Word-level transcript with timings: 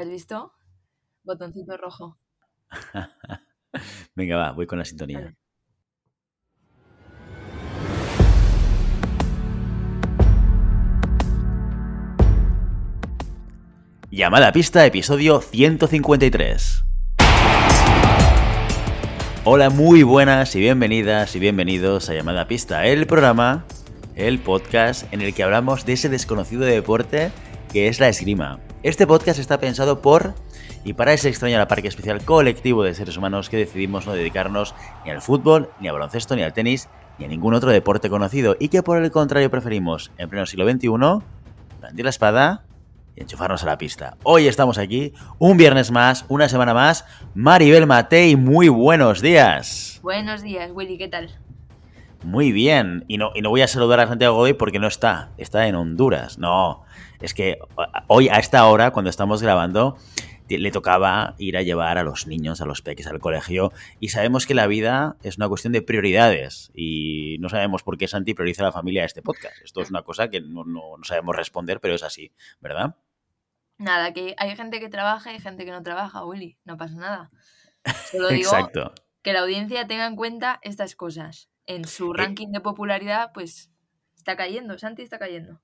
¿Has 0.00 0.08
visto? 0.08 0.54
Botoncito 1.24 1.76
rojo. 1.76 2.18
Venga, 4.14 4.38
va, 4.38 4.52
voy 4.52 4.66
con 4.66 4.78
la 4.78 4.86
sintonía. 4.86 5.18
Vale. 5.18 5.36
Llamada 14.10 14.48
a 14.48 14.52
pista, 14.52 14.86
episodio 14.86 15.42
153. 15.42 16.84
Hola, 19.44 19.68
muy 19.68 20.02
buenas 20.02 20.56
y 20.56 20.60
bienvenidas 20.60 21.36
y 21.36 21.40
bienvenidos 21.40 22.08
a 22.08 22.14
Llamada 22.14 22.40
a 22.40 22.48
pista, 22.48 22.86
el 22.86 23.06
programa, 23.06 23.66
el 24.14 24.38
podcast 24.38 25.12
en 25.12 25.20
el 25.20 25.34
que 25.34 25.42
hablamos 25.42 25.84
de 25.84 25.92
ese 25.92 26.08
desconocido 26.08 26.62
deporte 26.62 27.32
que 27.70 27.88
es 27.88 28.00
la 28.00 28.08
esgrima. 28.08 28.60
Este 28.82 29.06
podcast 29.06 29.38
está 29.38 29.60
pensado 29.60 30.00
por 30.00 30.32
y 30.84 30.94
para 30.94 31.12
ese 31.12 31.28
extraño 31.28 31.58
la 31.58 31.68
parque 31.68 31.88
especial 31.88 32.24
colectivo 32.24 32.82
de 32.82 32.94
seres 32.94 33.18
humanos 33.18 33.50
que 33.50 33.58
decidimos 33.58 34.06
no 34.06 34.14
dedicarnos 34.14 34.74
ni 35.04 35.10
al 35.10 35.20
fútbol, 35.20 35.68
ni 35.80 35.88
al 35.88 35.92
baloncesto, 35.92 36.34
ni 36.34 36.42
al 36.42 36.54
tenis, 36.54 36.88
ni 37.18 37.26
a 37.26 37.28
ningún 37.28 37.52
otro 37.52 37.70
deporte 37.72 38.08
conocido 38.08 38.56
y 38.58 38.70
que 38.70 38.82
por 38.82 38.96
el 38.96 39.10
contrario 39.10 39.50
preferimos, 39.50 40.10
en 40.16 40.30
pleno 40.30 40.46
siglo 40.46 40.66
XXI, 40.66 40.88
blandir 41.78 42.04
la 42.04 42.08
espada 42.08 42.64
y 43.14 43.20
enchufarnos 43.20 43.62
a 43.64 43.66
la 43.66 43.76
pista. 43.76 44.16
Hoy 44.22 44.48
estamos 44.48 44.78
aquí, 44.78 45.12
un 45.38 45.58
viernes 45.58 45.90
más, 45.90 46.24
una 46.28 46.48
semana 46.48 46.72
más. 46.72 47.04
Maribel 47.34 47.86
Matei, 47.86 48.34
muy 48.34 48.70
buenos 48.70 49.20
días. 49.20 50.00
Buenos 50.02 50.40
días, 50.40 50.70
Willy, 50.72 50.96
¿qué 50.96 51.08
tal? 51.08 51.28
Muy 52.22 52.52
bien. 52.52 53.04
Y 53.08 53.16
no, 53.18 53.30
y 53.34 53.40
no 53.42 53.50
voy 53.50 53.62
a 53.62 53.68
saludar 53.68 54.00
a 54.00 54.06
Santiago 54.06 54.34
Godoy 54.36 54.52
porque 54.54 54.78
no 54.78 54.86
está. 54.86 55.30
Está 55.38 55.66
en 55.68 55.74
Honduras. 55.74 56.38
No. 56.38 56.84
Es 57.20 57.34
que 57.34 57.58
hoy 58.08 58.28
a 58.28 58.34
esta 58.38 58.66
hora, 58.66 58.90
cuando 58.90 59.10
estamos 59.10 59.42
grabando, 59.42 59.96
le 60.48 60.70
tocaba 60.72 61.34
ir 61.38 61.56
a 61.56 61.62
llevar 61.62 61.96
a 61.98 62.02
los 62.02 62.26
niños, 62.26 62.60
a 62.60 62.66
los 62.66 62.82
peques 62.82 63.06
al 63.06 63.20
colegio. 63.20 63.72
Y 64.00 64.08
sabemos 64.08 64.46
que 64.46 64.54
la 64.54 64.66
vida 64.66 65.16
es 65.22 65.36
una 65.36 65.48
cuestión 65.48 65.72
de 65.72 65.80
prioridades. 65.82 66.70
Y 66.74 67.36
no 67.40 67.48
sabemos 67.48 67.82
por 67.82 67.96
qué 67.98 68.08
Santi 68.08 68.34
prioriza 68.34 68.62
a 68.62 68.66
la 68.66 68.72
familia 68.72 69.02
de 69.02 69.06
este 69.06 69.22
podcast. 69.22 69.54
Esto 69.64 69.80
es 69.80 69.90
una 69.90 70.02
cosa 70.02 70.28
que 70.28 70.40
no, 70.40 70.64
no- 70.64 70.96
no 70.98 71.04
sabemos 71.04 71.36
responder, 71.36 71.80
pero 71.80 71.94
es 71.94 72.02
así, 72.02 72.32
¿verdad? 72.60 72.96
Nada, 73.78 74.12
que 74.12 74.34
hay 74.38 74.56
gente 74.56 74.78
que 74.80 74.88
trabaja 74.88 75.30
y 75.30 75.36
hay 75.36 75.40
gente 75.40 75.64
que 75.64 75.70
no 75.70 75.82
trabaja, 75.82 76.24
Willy. 76.24 76.58
No 76.64 76.76
pasa 76.76 76.96
nada. 76.96 77.30
Solo 78.10 78.28
digo 78.28 78.42
Exacto. 78.50 78.92
que 79.22 79.32
la 79.32 79.40
audiencia 79.40 79.86
tenga 79.86 80.06
en 80.06 80.16
cuenta 80.16 80.58
estas 80.62 80.96
cosas. 80.96 81.48
En 81.70 81.84
su 81.84 82.10
Eh. 82.12 82.16
ranking 82.16 82.48
de 82.48 82.60
popularidad, 82.60 83.30
pues 83.32 83.70
está 84.16 84.36
cayendo, 84.36 84.76
Santi 84.78 85.02
está 85.02 85.18
cayendo. 85.18 85.60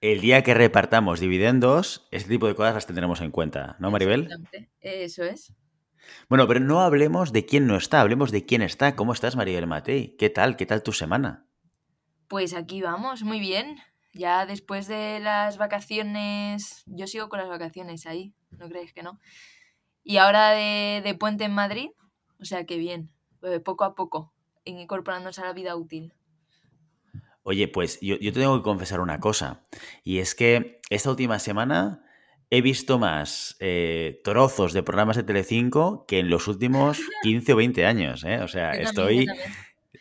El 0.00 0.20
día 0.20 0.42
que 0.42 0.54
repartamos 0.54 1.20
dividendos, 1.20 2.06
este 2.10 2.28
tipo 2.30 2.46
de 2.46 2.54
cosas 2.54 2.74
las 2.74 2.86
tendremos 2.86 3.20
en 3.20 3.30
cuenta, 3.30 3.76
¿no, 3.78 3.90
Maribel? 3.90 4.22
Exactamente. 4.24 4.70
Eso 4.80 5.24
es. 5.24 5.52
Bueno, 6.28 6.46
pero 6.48 6.60
no 6.60 6.80
hablemos 6.80 7.32
de 7.32 7.44
quién 7.44 7.66
no 7.66 7.76
está, 7.76 8.00
hablemos 8.00 8.30
de 8.30 8.46
quién 8.46 8.62
está. 8.62 8.96
¿Cómo 8.96 9.12
estás, 9.12 9.36
Maribel 9.36 9.66
Matei? 9.66 10.16
¿Qué 10.16 10.30
tal? 10.30 10.56
¿Qué 10.56 10.66
tal 10.66 10.82
tu 10.82 10.92
semana? 10.92 11.46
Pues 12.28 12.54
aquí 12.54 12.80
vamos, 12.82 13.22
muy 13.22 13.40
bien. 13.40 13.76
Ya 14.14 14.46
después 14.46 14.86
de 14.88 15.20
las 15.20 15.58
vacaciones, 15.58 16.82
yo 16.86 17.06
sigo 17.06 17.28
con 17.28 17.38
las 17.40 17.48
vacaciones 17.48 18.06
ahí, 18.06 18.34
¿no 18.50 18.68
creéis 18.68 18.92
que 18.92 19.02
no? 19.02 19.18
Y 20.02 20.16
ahora 20.16 20.50
de, 20.50 21.00
de 21.04 21.14
puente 21.14 21.44
en 21.44 21.52
Madrid, 21.52 21.90
o 22.40 22.44
sea 22.44 22.64
que 22.64 22.76
bien, 22.78 23.10
eh, 23.42 23.60
poco 23.60 23.84
a 23.84 23.94
poco, 23.94 24.32
incorporándose 24.68 25.40
a 25.40 25.44
la 25.46 25.52
vida 25.52 25.74
útil. 25.76 26.12
Oye, 27.42 27.68
pues 27.68 27.98
yo, 28.02 28.16
yo 28.18 28.32
te 28.32 28.40
tengo 28.40 28.58
que 28.58 28.62
confesar 28.64 29.00
una 29.00 29.20
cosa, 29.20 29.62
y 30.04 30.18
es 30.18 30.34
que 30.34 30.80
esta 30.90 31.10
última 31.10 31.38
semana 31.38 32.04
he 32.50 32.60
visto 32.60 32.98
más 32.98 33.56
eh, 33.60 34.20
trozos 34.24 34.72
de 34.72 34.82
programas 34.82 35.16
de 35.16 35.22
Telecinco 35.22 36.04
que 36.06 36.18
en 36.18 36.28
los 36.30 36.46
últimos 36.48 36.98
15 37.22 37.52
o 37.52 37.56
20 37.56 37.86
años, 37.86 38.24
¿eh? 38.24 38.40
O 38.42 38.48
sea, 38.48 38.74
Yo 38.74 38.82
estoy... 38.82 39.26
también, 39.26 39.46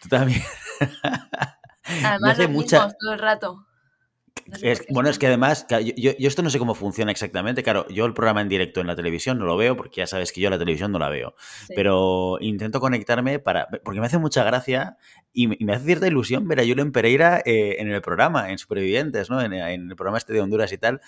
yo 0.01 0.09
también. 0.09 0.41
Tú 0.81 0.89
también. 0.89 2.03
Además, 2.03 2.31
hace 2.33 2.47
mucha- 2.47 2.77
mismos 2.79 2.97
todo 2.99 3.13
el 3.13 3.19
rato. 3.19 3.66
No 4.45 4.57
sé 4.57 4.71
Es- 4.71 4.85
bueno, 4.89 5.09
es 5.09 5.17
que 5.19 5.27
además, 5.27 5.65
yo, 5.95 6.11
esto 6.19 6.41
no 6.43 6.49
sé 6.49 6.59
cómo 6.59 6.75
funciona 6.75 7.11
exactamente. 7.11 7.63
Claro, 7.63 7.87
yo 7.89 8.05
el 8.05 8.13
programa 8.13 8.41
en 8.41 8.49
directo 8.49 8.81
en 8.81 8.87
la 8.87 8.95
televisión 8.95 9.37
no 9.39 9.45
lo 9.45 9.57
veo 9.57 9.75
porque 9.75 9.99
ya 10.01 10.07
sabes 10.07 10.31
que 10.31 10.41
yo 10.41 10.49
la 10.49 10.59
televisión 10.59 10.91
no 10.91 10.99
la 10.99 11.09
veo. 11.09 11.35
Pero 11.75 12.37
intento 12.41 12.79
conectarme 12.79 13.39
para. 13.39 13.67
Porque 13.83 13.99
me 13.99 14.05
hace 14.05 14.17
mucha 14.17 14.43
gracia 14.43 14.97
y 15.33 15.47
me, 15.47 15.57
y 15.59 15.65
me 15.65 15.73
hace 15.73 15.85
cierta 15.85 16.07
ilusión 16.07 16.47
ver 16.47 16.59
a 16.59 16.63
Julen 16.65 16.91
Pereira 16.91 17.41
eh, 17.45 17.77
en 17.79 17.91
el 17.91 18.01
programa, 18.01 18.51
en 18.51 18.57
Supervivientes, 18.57 19.29
¿no? 19.29 19.41
En, 19.41 19.53
en 19.53 19.89
el 19.89 19.95
programa 19.95 20.17
este 20.17 20.33
de 20.33 20.41
Honduras 20.41 20.71
y 20.71 20.77
tal. 20.77 21.01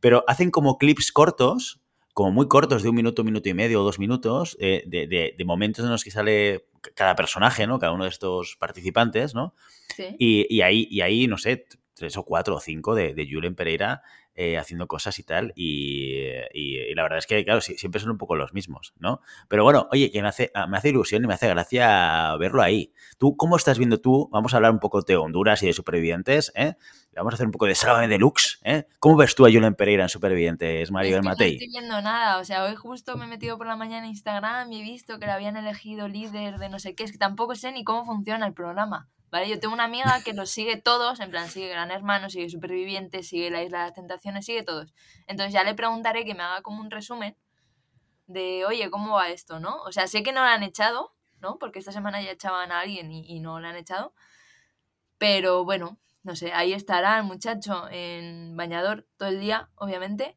Pero 0.00 0.24
hacen 0.26 0.50
como 0.50 0.78
clips 0.78 1.12
cortos, 1.12 1.80
como 2.12 2.32
muy 2.32 2.48
cortos, 2.48 2.82
de 2.82 2.88
un 2.88 2.96
minuto, 2.96 3.22
minuto 3.24 3.48
y 3.48 3.54
medio 3.54 3.80
o 3.80 3.84
dos 3.84 3.98
minutos, 3.98 4.56
eh, 4.60 4.82
de, 4.86 5.06
de- 5.06 5.34
de 5.38 5.44
momentos 5.44 5.84
en 5.84 5.90
los 5.90 6.02
que 6.04 6.10
sale 6.10 6.66
cada 6.94 7.14
personaje, 7.14 7.66
¿no? 7.66 7.78
Cada 7.78 7.92
uno 7.92 8.04
de 8.04 8.10
estos 8.10 8.56
participantes, 8.58 9.34
¿no? 9.34 9.54
Sí. 9.94 10.16
Y, 10.18 10.46
y 10.54 10.62
ahí, 10.62 10.86
y 10.90 11.00
ahí, 11.02 11.26
no 11.28 11.36
sé, 11.38 11.66
tres 12.00 12.16
o 12.16 12.24
cuatro 12.24 12.56
o 12.56 12.60
cinco 12.60 12.96
de, 12.96 13.14
de 13.14 13.28
Julen 13.30 13.54
Pereira 13.54 14.02
eh, 14.34 14.58
haciendo 14.58 14.86
cosas 14.88 15.18
y 15.18 15.22
tal. 15.22 15.52
Y, 15.54 16.16
y- 16.54 16.78
y 16.78 16.94
la 16.94 17.02
verdad 17.02 17.18
es 17.18 17.26
que, 17.26 17.44
claro, 17.44 17.60
sí- 17.60 17.76
siempre 17.78 18.00
son 18.00 18.10
un 18.10 18.18
poco 18.18 18.34
los 18.36 18.52
mismos, 18.54 18.94
¿no? 18.98 19.20
Pero 19.48 19.62
bueno, 19.64 19.88
oye, 19.92 20.10
que 20.10 20.22
me 20.22 20.28
hace, 20.28 20.50
me 20.68 20.76
hace 20.78 20.88
ilusión 20.88 21.22
y 21.22 21.26
me 21.26 21.34
hace 21.34 21.48
gracia 21.48 22.34
verlo 22.38 22.62
ahí. 22.62 22.92
¿Tú 23.18 23.36
cómo 23.36 23.56
estás 23.56 23.78
viendo 23.78 24.00
tú? 24.00 24.28
Vamos 24.32 24.52
a 24.54 24.56
hablar 24.56 24.72
un 24.72 24.80
poco 24.80 25.02
de 25.02 25.16
Honduras 25.16 25.62
y 25.62 25.66
de 25.66 25.72
Supervivientes, 25.72 26.52
¿eh? 26.56 26.74
Vamos 27.14 27.32
a 27.32 27.36
hacer 27.36 27.46
un 27.46 27.52
poco 27.52 27.66
de 27.66 27.74
Sálvame 27.74 28.06
Deluxe, 28.08 28.60
¿eh? 28.64 28.86
¿Cómo 29.00 29.16
ves 29.16 29.34
tú 29.34 29.44
a 29.44 29.50
Julen 29.50 29.74
Pereira 29.74 30.04
en 30.04 30.08
Supervivientes, 30.08 30.90
Mario 30.90 31.16
Es 31.16 31.22
que 31.22 31.28
Matei? 31.28 31.48
No 31.48 31.52
estoy 31.64 31.68
viendo 31.80 32.00
nada, 32.02 32.38
o 32.38 32.44
sea, 32.44 32.64
hoy 32.64 32.76
justo 32.76 33.16
me 33.18 33.24
he 33.24 33.28
metido 33.28 33.58
por 33.58 33.66
la 33.66 33.76
mañana 33.76 34.04
en 34.06 34.10
Instagram 34.12 34.72
y 34.72 34.80
he 34.80 34.82
visto 34.82 35.18
que 35.18 35.26
le 35.26 35.32
habían 35.32 35.56
elegido 35.56 36.08
líder 36.08 36.58
de 36.58 36.68
no 36.70 36.78
sé 36.78 36.94
qué, 36.94 37.02
es 37.02 37.12
que 37.12 37.18
tampoco 37.18 37.54
sé 37.56 37.72
ni 37.72 37.82
cómo 37.84 38.04
funciona 38.06 38.46
el 38.46 38.54
programa, 38.54 39.08
¿vale? 39.30 39.48
Yo 39.48 39.58
tengo 39.60 39.74
una 39.74 39.84
amiga 39.84 40.22
que 40.24 40.32
los 40.32 40.50
sigue 40.50 40.76
todos, 40.76 41.20
en 41.20 41.30
plan, 41.30 41.48
sigue 41.48 41.68
Gran 41.68 41.90
Hermano, 41.90 42.30
sigue 42.30 42.50
Supervivientes, 42.50 43.28
sigue 43.28 43.50
La 43.50 43.62
Isla 43.62 43.78
de 43.80 43.84
las 43.84 43.94
Tentaciones, 43.94 44.46
sigue 44.46 44.62
todos. 44.62 44.92
Entonces 45.26 45.52
ya 45.52 45.64
le 45.64 45.74
preguntaré 45.74 46.24
que 46.24 46.34
me 46.34 46.42
haga 46.42 46.62
como 46.62 46.80
un 46.80 46.90
resumen 46.90 47.36
de, 48.26 48.64
oye, 48.66 48.90
¿cómo 48.90 49.14
va 49.14 49.28
esto, 49.30 49.60
no? 49.60 49.82
O 49.82 49.92
sea, 49.92 50.06
sé 50.06 50.22
que 50.22 50.32
no 50.32 50.42
la 50.42 50.54
han 50.54 50.62
echado, 50.62 51.14
¿no? 51.40 51.58
Porque 51.58 51.78
esta 51.78 51.92
semana 51.92 52.22
ya 52.22 52.30
echaban 52.30 52.72
a 52.72 52.80
alguien 52.80 53.10
y, 53.10 53.24
y 53.26 53.40
no 53.40 53.60
la 53.60 53.70
han 53.70 53.76
echado, 53.76 54.14
pero 55.18 55.64
bueno, 55.64 55.98
no 56.22 56.36
sé, 56.36 56.52
ahí 56.52 56.72
estará 56.72 57.16
el 57.18 57.24
muchacho 57.24 57.88
en 57.90 58.56
bañador 58.56 59.06
todo 59.16 59.28
el 59.28 59.40
día, 59.40 59.70
obviamente. 59.76 60.36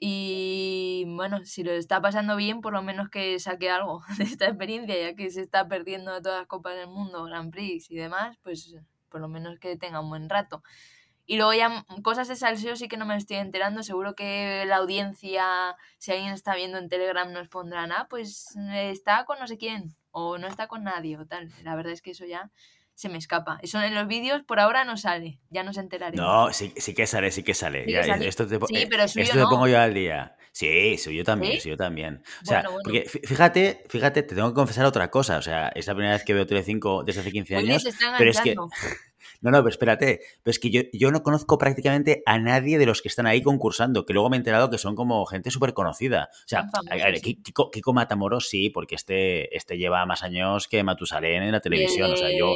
Y 0.00 1.04
bueno, 1.08 1.44
si 1.44 1.64
lo 1.64 1.72
está 1.72 2.00
pasando 2.00 2.36
bien, 2.36 2.60
por 2.60 2.72
lo 2.72 2.82
menos 2.82 3.08
que 3.10 3.38
saque 3.40 3.68
algo 3.68 4.02
de 4.18 4.24
esta 4.24 4.46
experiencia, 4.46 4.96
ya 4.96 5.14
que 5.14 5.30
se 5.30 5.40
está 5.40 5.66
perdiendo 5.68 6.22
todas 6.22 6.40
las 6.40 6.46
copas 6.46 6.76
del 6.76 6.88
mundo, 6.88 7.24
Grand 7.24 7.50
Prix 7.52 7.90
y 7.90 7.96
demás, 7.96 8.36
pues 8.42 8.76
por 9.08 9.20
lo 9.20 9.28
menos 9.28 9.58
que 9.58 9.76
tenga 9.76 10.00
un 10.00 10.10
buen 10.10 10.28
rato. 10.28 10.62
Y 11.26 11.36
luego 11.36 11.52
ya 11.52 11.68
mm, 11.68 12.02
cosas 12.02 12.28
de 12.28 12.36
salseo 12.36 12.76
sí 12.76 12.88
que 12.88 12.96
no 12.96 13.06
me 13.06 13.16
estoy 13.16 13.36
enterando. 13.38 13.82
Seguro 13.82 14.14
que 14.14 14.64
la 14.66 14.76
audiencia, 14.76 15.76
si 15.98 16.12
alguien 16.12 16.32
está 16.32 16.54
viendo 16.54 16.78
en 16.78 16.88
Telegram, 16.88 17.30
nos 17.32 17.48
pondrán, 17.48 17.92
ah, 17.92 18.06
pues 18.08 18.56
eh, 18.72 18.90
está 18.90 19.24
con 19.26 19.38
no 19.38 19.46
sé 19.46 19.58
quién, 19.58 19.94
o 20.10 20.38
no 20.38 20.46
está 20.46 20.68
con 20.68 20.84
nadie, 20.84 21.18
o 21.18 21.26
tal. 21.26 21.52
La 21.64 21.76
verdad 21.76 21.92
es 21.92 22.02
que 22.02 22.12
eso 22.12 22.24
ya 22.24 22.50
se 22.98 23.08
me 23.08 23.16
escapa. 23.16 23.60
Eso 23.62 23.80
en 23.80 23.94
los 23.94 24.08
vídeos 24.08 24.42
por 24.42 24.58
ahora 24.58 24.84
no 24.84 24.96
sale, 24.96 25.38
ya 25.50 25.62
nos 25.62 25.76
enteraremos. 25.78 26.26
No, 26.26 26.52
sí, 26.52 26.74
sí 26.76 26.94
que 26.94 27.06
sale, 27.06 27.30
sí 27.30 27.44
que 27.44 27.54
sale. 27.54 27.84
Sí 27.84 27.92
Ya, 27.92 28.00
que 28.00 28.06
sale. 28.08 28.26
Esto 28.26 28.44
te, 28.48 28.56
Sí, 28.66 28.74
eh, 28.76 28.86
pero 28.90 29.04
esto 29.04 29.20
te 29.22 29.34
no. 29.38 29.48
pongo 29.48 29.68
yo 29.68 29.80
al 29.80 29.94
día. 29.94 30.34
Sí, 30.50 30.98
suyo 30.98 31.22
también, 31.22 31.52
¿Sí? 31.52 31.60
suyo 31.60 31.76
también. 31.76 32.24
O 32.42 32.44
sea, 32.44 32.56
Bueno, 32.62 32.70
bueno. 32.72 32.82
porque 32.82 33.06
fí- 33.06 33.24
fíjate, 33.24 33.84
fíjate, 33.88 34.24
te 34.24 34.34
tengo 34.34 34.48
que 34.48 34.54
confesar 34.54 34.84
otra 34.84 35.08
cosa. 35.12 35.36
O 35.38 35.42
sea, 35.42 35.68
es 35.68 35.86
la 35.86 35.94
primera 35.94 36.14
vez 36.14 36.24
que 36.24 36.34
veo 36.34 36.44
Telecinco 36.44 37.04
desde 37.04 37.20
hace 37.20 37.30
15 37.30 37.56
Willy 37.56 37.70
años. 37.70 37.84
pero 38.18 38.30
es 38.32 38.40
que-. 38.40 38.56
No, 39.40 39.50
no, 39.50 39.58
pero 39.58 39.68
espérate. 39.70 40.20
Pero 40.42 40.50
es 40.50 40.58
que 40.58 40.70
yo, 40.70 40.82
yo 40.92 41.10
no 41.10 41.22
conozco 41.22 41.58
prácticamente 41.58 42.22
a 42.26 42.38
nadie 42.38 42.78
de 42.78 42.86
los 42.86 43.02
que 43.02 43.08
están 43.08 43.26
ahí 43.26 43.42
concursando, 43.42 44.04
que 44.04 44.12
luego 44.12 44.30
me 44.30 44.36
he 44.36 44.38
enterado 44.38 44.70
que 44.70 44.78
son 44.78 44.94
como 44.94 45.24
gente 45.26 45.50
súper 45.50 45.74
conocida. 45.74 46.28
O 46.32 46.48
sea, 46.48 46.66
a 46.90 46.94
ver. 46.94 47.20
Kiko, 47.20 47.70
Kiko 47.70 47.92
Matamoros 47.92 48.48
sí, 48.48 48.70
porque 48.70 48.94
este, 48.94 49.56
este 49.56 49.76
lleva 49.78 50.04
más 50.06 50.22
años 50.22 50.68
que 50.68 50.82
Matusalén 50.82 51.42
en 51.42 51.52
la 51.52 51.60
televisión. 51.60 52.12
O 52.12 52.16
sea, 52.16 52.28
yo... 52.36 52.54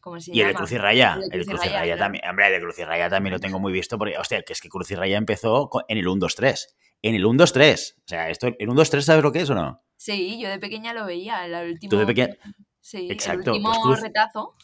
¿Cómo 0.00 0.18
se 0.18 0.30
Y 0.34 0.40
el 0.40 0.46
de 0.46 0.52
llama? 0.52 0.58
Cruz 0.58 0.72
y 0.72 0.78
Raya. 0.78 1.18
El 1.30 1.40
de 1.40 1.44
Cruz 1.44 1.46
y 1.46 1.50
Cruz 1.50 1.66
y 1.66 1.68
Raya, 1.68 1.96
también. 1.98 2.24
Hombre, 2.28 2.46
el 2.46 2.52
de 2.54 2.60
Cruz 2.60 2.78
y 2.78 2.84
Raya 2.84 3.10
también 3.10 3.34
lo 3.34 3.38
tengo 3.38 3.58
muy 3.60 3.72
visto 3.72 3.98
porque, 3.98 4.16
hostia, 4.16 4.42
que 4.42 4.54
es 4.54 4.60
que 4.60 4.68
Cruz 4.70 4.90
y 4.90 4.94
Raya 4.94 5.18
empezó 5.18 5.68
en 5.88 5.98
el 5.98 6.06
1-2-3. 6.06 6.68
En 7.02 7.14
el 7.14 7.24
1-2-3. 7.24 7.94
O 7.96 8.02
sea, 8.06 8.30
esto, 8.30 8.46
el 8.46 8.68
1-2-3, 8.68 9.00
¿sabes 9.02 9.22
lo 9.22 9.30
que 9.32 9.40
es 9.40 9.50
o 9.50 9.54
no? 9.54 9.82
Sí, 9.96 10.40
yo 10.40 10.48
de 10.48 10.58
pequeña 10.58 10.94
lo 10.94 11.04
veía. 11.04 11.44
El 11.44 11.70
último, 11.72 11.90
Tú 11.90 11.98
de 11.98 12.06
pequeña. 12.06 12.34
Sí, 12.80 13.08
Exacto, 13.10 13.50
el 13.50 13.56
último 13.58 13.70
pues 13.72 13.78
Cruz- 13.82 14.00
retazo 14.00 14.54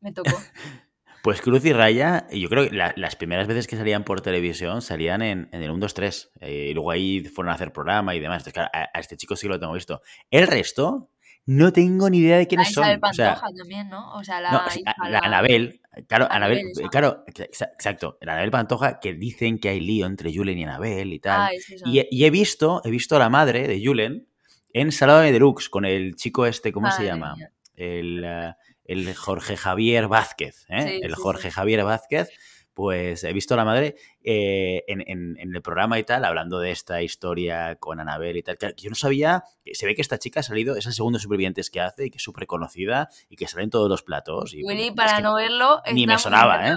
me 0.00 0.12
tocó. 0.12 0.30
Pues 1.22 1.42
Cruz 1.42 1.62
y 1.66 1.74
Raya, 1.74 2.26
yo 2.32 2.48
creo 2.48 2.64
que 2.70 2.74
la- 2.74 2.94
las 2.96 3.14
primeras 3.14 3.46
veces 3.46 3.66
que 3.66 3.76
salían 3.76 4.04
por 4.04 4.22
televisión 4.22 4.80
salían 4.80 5.20
en, 5.20 5.50
en 5.52 5.62
el 5.62 5.70
1-2-3. 5.70 6.30
eh, 6.40 6.68
y 6.70 6.72
luego 6.74 6.90
ahí 6.92 7.20
fueron 7.24 7.52
a 7.52 7.56
hacer 7.56 7.74
programa 7.74 8.14
y 8.14 8.20
demás. 8.20 8.36
Entonces, 8.38 8.54
claro, 8.54 8.70
a, 8.72 8.88
a 8.96 9.00
este 9.00 9.18
chico 9.18 9.36
sí 9.36 9.46
lo 9.46 9.60
tengo 9.60 9.74
visto. 9.74 10.00
El 10.30 10.46
resto, 10.46 11.10
no 11.44 11.74
tengo 11.74 12.08
ni 12.08 12.20
idea 12.20 12.38
de 12.38 12.44
La 12.44 12.48
quiénes 12.48 12.72
son. 12.72 12.84
Isabel 12.84 13.00
O 13.02 13.12
sea, 13.12 13.34
Pantoja 13.34 13.52
también, 13.54 13.90
¿no? 13.90 14.14
O 14.14 14.24
sea, 14.24 14.40
la, 14.40 14.50
no, 14.50 14.62
la 15.04 15.10
la- 15.10 15.18
Anabel, 15.18 15.82
claro, 16.08 16.26
Anabel, 16.30 16.62
claro, 16.90 17.22
exa- 17.26 17.68
exacto, 17.74 18.16
la 18.22 18.32
Anabel 18.32 18.50
Pantoja, 18.50 18.98
que 18.98 19.12
dicen 19.12 19.58
que 19.58 19.68
hay 19.68 19.80
lío 19.80 20.06
entre 20.06 20.32
Julen 20.34 20.56
y 20.56 20.64
Anabel 20.64 21.12
y 21.12 21.18
tal. 21.18 21.38
Ah, 21.38 21.50
es. 21.52 21.66
Y, 21.84 21.98
he- 21.98 22.08
y 22.10 22.24
he 22.24 22.30
visto, 22.30 22.80
he 22.82 22.90
visto 22.90 23.16
a 23.16 23.18
la 23.18 23.28
madre 23.28 23.68
de 23.68 23.78
Julen 23.84 24.26
en 24.72 24.90
Salame 24.90 25.32
Deluxe 25.32 25.68
con 25.68 25.84
el 25.84 26.14
chico 26.16 26.46
este, 26.46 26.72
¿cómo 26.72 26.90
se 26.90 27.04
llama? 27.04 27.34
mía. 27.36 27.52
El, 27.74 28.22
eh, 28.24 28.54
el 28.92 29.14
Jorge 29.14 29.56
Javier 29.56 30.08
Vázquez, 30.08 30.66
¿eh? 30.68 30.82
Sí, 30.82 31.00
el 31.02 31.14
sí, 31.14 31.20
Jorge 31.20 31.48
sí. 31.50 31.54
Javier 31.54 31.84
Vázquez. 31.84 32.28
Pues 32.72 33.24
he 33.24 33.32
visto 33.32 33.54
a 33.54 33.56
la 33.56 33.64
madre 33.64 33.96
eh, 34.22 34.84
en, 34.86 35.02
en- 35.06 35.36
en 35.38 35.54
el 35.54 35.60
programa 35.60 35.98
y 35.98 36.04
tal, 36.04 36.24
hablando 36.24 36.60
de 36.60 36.70
esta 36.70 37.02
historia 37.02 37.76
con 37.76 37.98
Anabel 38.00 38.36
y 38.36 38.42
tal. 38.42 38.56
que 38.58 38.72
Yo 38.76 38.88
no 38.88 38.94
sabía, 38.96 39.42
se 39.72 39.86
ve 39.86 39.94
que 39.94 40.00
esta 40.02 40.18
chica 40.18 40.40
ha 40.40 40.42
salido, 40.44 40.76
es 40.76 40.86
el 40.86 40.92
segundo 40.92 41.18
Supervivientes 41.18 41.68
que 41.68 41.80
hace 41.80 42.06
y 42.06 42.10
que 42.10 42.16
es 42.18 42.22
súper 42.22 42.46
conocida 42.46 43.08
y 43.28 43.36
que 43.36 43.48
sale 43.48 43.64
en 43.64 43.70
todos 43.70 43.88
los 43.90 44.02
platos. 44.02 44.54
Y, 44.54 44.62
Willy, 44.62 44.88
es 44.88 44.92
para 44.92 45.16
que- 45.16 45.22
no 45.22 45.34
verlo, 45.34 45.82
ni 45.92 46.06
me 46.06 46.16
sonaba, 46.18 46.68
¿eh? 46.70 46.76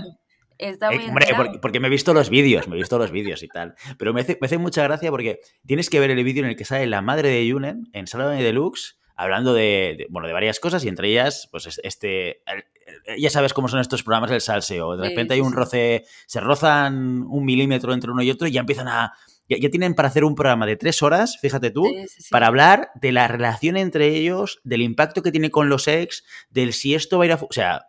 Está 0.57 0.92
eh, 0.94 1.00
hombre, 1.07 1.27
porque, 1.38 1.59
porque 1.59 1.80
me 1.80 1.88
he 1.88 1.92
visto 1.92 2.13
los 2.13 2.30
vídeos, 2.30 2.68
me 2.68 2.75
he 2.75 2.80
visto 2.80 2.98
los 2.98 3.12
vídeos 3.12 3.42
y 3.44 3.48
tal. 3.48 3.75
Pero 3.98 4.13
me 4.13 4.21
hace, 4.21 4.38
me 4.42 4.45
hace 4.48 4.57
mucha 4.57 4.83
gracia 4.83 5.09
porque 5.09 5.39
tienes 5.66 5.89
que 5.89 6.00
ver 6.00 6.12
el 6.12 6.24
vídeo 6.24 6.44
en 6.44 6.50
el 6.50 6.56
que 6.56 6.66
sale 6.66 6.86
la 6.88 7.01
madre 7.01 7.30
de 7.30 7.45
Yunen 7.48 7.88
en 7.94 8.07
Sálvame 8.07 8.42
Deluxe 8.44 8.98
hablando 9.15 9.54
de, 9.54 9.95
de, 9.98 10.07
bueno, 10.10 10.27
de 10.27 10.33
varias 10.33 10.60
cosas 10.60 10.83
y 10.86 10.88
entre 10.89 11.10
ellas, 11.10 11.48
pues 11.51 11.65
es- 11.68 11.80
este, 11.83 12.42
el- 12.51 12.63
el- 13.06 13.19
ya 13.21 13.30
sabes 13.30 13.54
cómo 13.54 13.68
son 13.68 13.80
estos 13.80 14.04
programas 14.04 14.30
del 14.31 14.42
salseo. 14.42 14.98
De 14.98 15.07
repente 15.10 15.33
hay 15.36 15.42
un 15.42 15.54
roce, 15.54 16.06
se 16.25 16.39
rozan 16.39 17.24
un 17.24 17.45
milímetro 17.45 17.94
entre 17.94 18.12
uno 18.12 18.21
y 18.24 18.31
otro 18.31 18.48
y 18.48 18.51
ya 18.51 18.60
empiezan 18.62 18.88
a... 18.88 19.13
Ya, 19.50 19.57
ya 19.60 19.69
tienen 19.69 19.94
para 19.94 20.07
hacer 20.07 20.24
un 20.24 20.36
programa 20.36 20.65
de 20.65 20.77
tres 20.77 21.04
horas, 21.04 21.38
fíjate 21.38 21.69
tú, 21.69 21.83
Sí, 21.86 22.07
sí, 22.07 22.21
sí. 22.24 22.30
para 22.31 22.48
hablar 22.48 22.92
de 22.95 23.12
la 23.12 23.27
relación 23.27 23.75
entre 23.75 24.07
ellos, 24.15 24.62
del 24.63 24.81
impacto 24.81 25.21
que 25.21 25.31
tiene 25.31 25.51
con 25.51 25.68
los 25.68 25.89
ex, 25.89 26.24
del 26.50 26.71
si 26.71 26.95
esto 26.95 27.18
va 27.18 27.25
a 27.25 27.27
ir 27.27 27.31
a... 27.33 27.36
O 27.36 27.51
sea, 27.51 27.86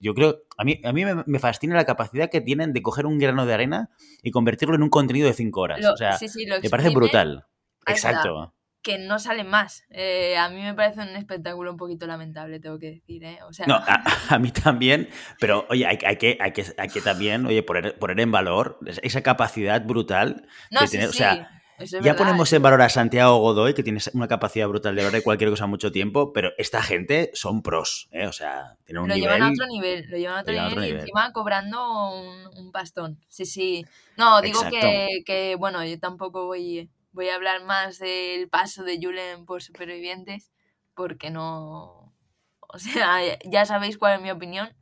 yo 0.00 0.14
creo, 0.14 0.42
a 0.56 0.64
mí, 0.64 0.80
a 0.84 0.92
mí 0.92 1.04
me, 1.26 1.38
fascina 1.40 1.74
la 1.74 1.84
capacidad 1.84 2.30
que 2.30 2.40
tienen 2.40 2.72
de 2.72 2.82
coger 2.82 3.06
un 3.06 3.18
grano 3.18 3.46
de 3.46 3.54
arena 3.54 3.90
y 4.22 4.30
convertirlo 4.30 4.74
en 4.76 4.82
un 4.82 4.90
contenido 4.90 5.26
de 5.26 5.34
cinco 5.34 5.60
horas. 5.60 5.80
Lo- 5.80 5.92
o 5.92 5.96
sea, 5.96 6.18
lo 6.46 6.60
me 6.60 6.70
parece 6.70 6.90
brutal. 6.90 7.44
Exacto. 7.86 8.53
Que 8.84 8.98
no 8.98 9.18
salen 9.18 9.48
más. 9.48 9.84
Eh, 9.90 10.36
a 10.36 10.48
mí 10.50 10.60
me 10.60 10.74
parece 10.74 11.00
un 11.00 11.16
espectáculo 11.16 11.70
un 11.72 11.78
poquito 11.78 12.06
lamentable, 12.06 12.60
tengo 12.60 12.78
que 12.78 12.90
decir, 12.92 13.24
¿eh? 13.24 13.38
O 13.48 13.52
sea, 13.52 13.66
No, 13.66 13.76
a, 13.76 14.04
a 14.28 14.38
mí 14.38 14.50
también, 14.52 15.08
pero 15.40 15.66
oye, 15.70 15.86
hay, 15.86 15.98
hay 16.06 16.16
que, 16.16 16.38
hay, 16.40 16.52
que, 16.52 16.64
hay 16.76 16.88
que 16.88 17.00
también 17.00 17.46
oye, 17.46 17.62
poner, 17.62 17.98
poner 17.98 18.20
en 18.20 18.30
valor 18.30 18.78
esa 19.02 19.22
capacidad 19.22 19.82
brutal 19.84 20.46
no, 20.70 20.80
de 20.80 20.86
sí, 20.86 20.92
tener, 20.92 21.08
o 21.08 21.12
sí, 21.12 21.18
sea, 21.18 21.50
eso 21.78 21.98
es 21.98 22.04
Ya 22.04 22.12
verdad, 22.12 22.18
ponemos 22.18 22.52
en 22.52 22.62
valor 22.62 22.82
a 22.82 22.88
Santiago 22.88 23.38
Godoy, 23.38 23.74
que 23.74 23.82
tiene 23.82 23.98
una 24.12 24.28
capacidad 24.28 24.68
brutal 24.68 24.94
de 24.94 25.00
hablar 25.02 25.14
de 25.14 25.22
cualquier 25.24 25.50
cosa 25.50 25.66
mucho 25.66 25.90
tiempo, 25.90 26.32
pero 26.32 26.50
esta 26.58 26.82
gente 26.82 27.30
son 27.34 27.62
pros, 27.62 28.08
¿eh? 28.12 28.26
O 28.26 28.32
sea, 28.32 28.76
tienen 28.84 29.02
un 29.02 29.08
Lo 29.08 29.14
nivel... 29.16 29.30
llevan 29.32 29.42
a 29.42 29.50
otro 29.50 29.66
nivel, 29.66 30.06
lo 30.08 30.16
llevan 30.16 30.36
a 30.36 30.40
otro, 30.42 30.52
llevan 30.52 30.68
nivel, 30.68 30.78
otro 30.78 30.84
y 30.84 30.86
nivel. 30.88 31.00
encima 31.00 31.32
cobrando 31.32 32.12
un, 32.12 32.46
un 32.58 32.70
pastón. 32.72 33.18
Sí, 33.28 33.44
sí. 33.44 33.84
No, 34.16 34.40
digo 34.40 34.60
que, 34.70 35.22
que, 35.26 35.56
bueno, 35.56 35.84
yo 35.84 35.98
tampoco 35.98 36.46
voy, 36.46 36.88
voy 37.14 37.28
a 37.28 37.36
hablar 37.36 37.64
más 37.64 37.98
del 37.98 38.48
paso 38.48 38.82
de 38.82 38.98
Julen 39.00 39.46
por 39.46 39.62
Supervivientes, 39.62 40.52
porque 40.94 41.30
no... 41.30 42.12
O 42.60 42.78
sea, 42.78 43.18
ya 43.44 43.64
sabéis 43.64 43.96
cuál 43.96 44.16
es 44.16 44.20
mi 44.20 44.30
opinión. 44.30 44.76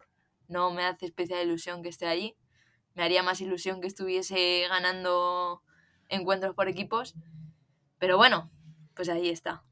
No 0.49 0.73
me 0.73 0.85
hace 0.85 1.07
especial 1.07 1.47
ilusión 1.47 1.83
que 1.83 1.91
esté 1.91 2.07
allí. 2.07 2.37
Me 2.95 3.05
haría 3.05 3.23
más 3.23 3.41
ilusión 3.41 3.81
que 3.81 3.87
estuviese 3.87 4.65
ganando 4.69 5.63
encuentros 6.09 6.55
por 6.55 6.69
equipos. 6.69 7.15
Pero 7.99 8.17
bueno, 8.17 8.51
pues 8.95 9.09
ahí 9.09 9.29
está. 9.29 9.65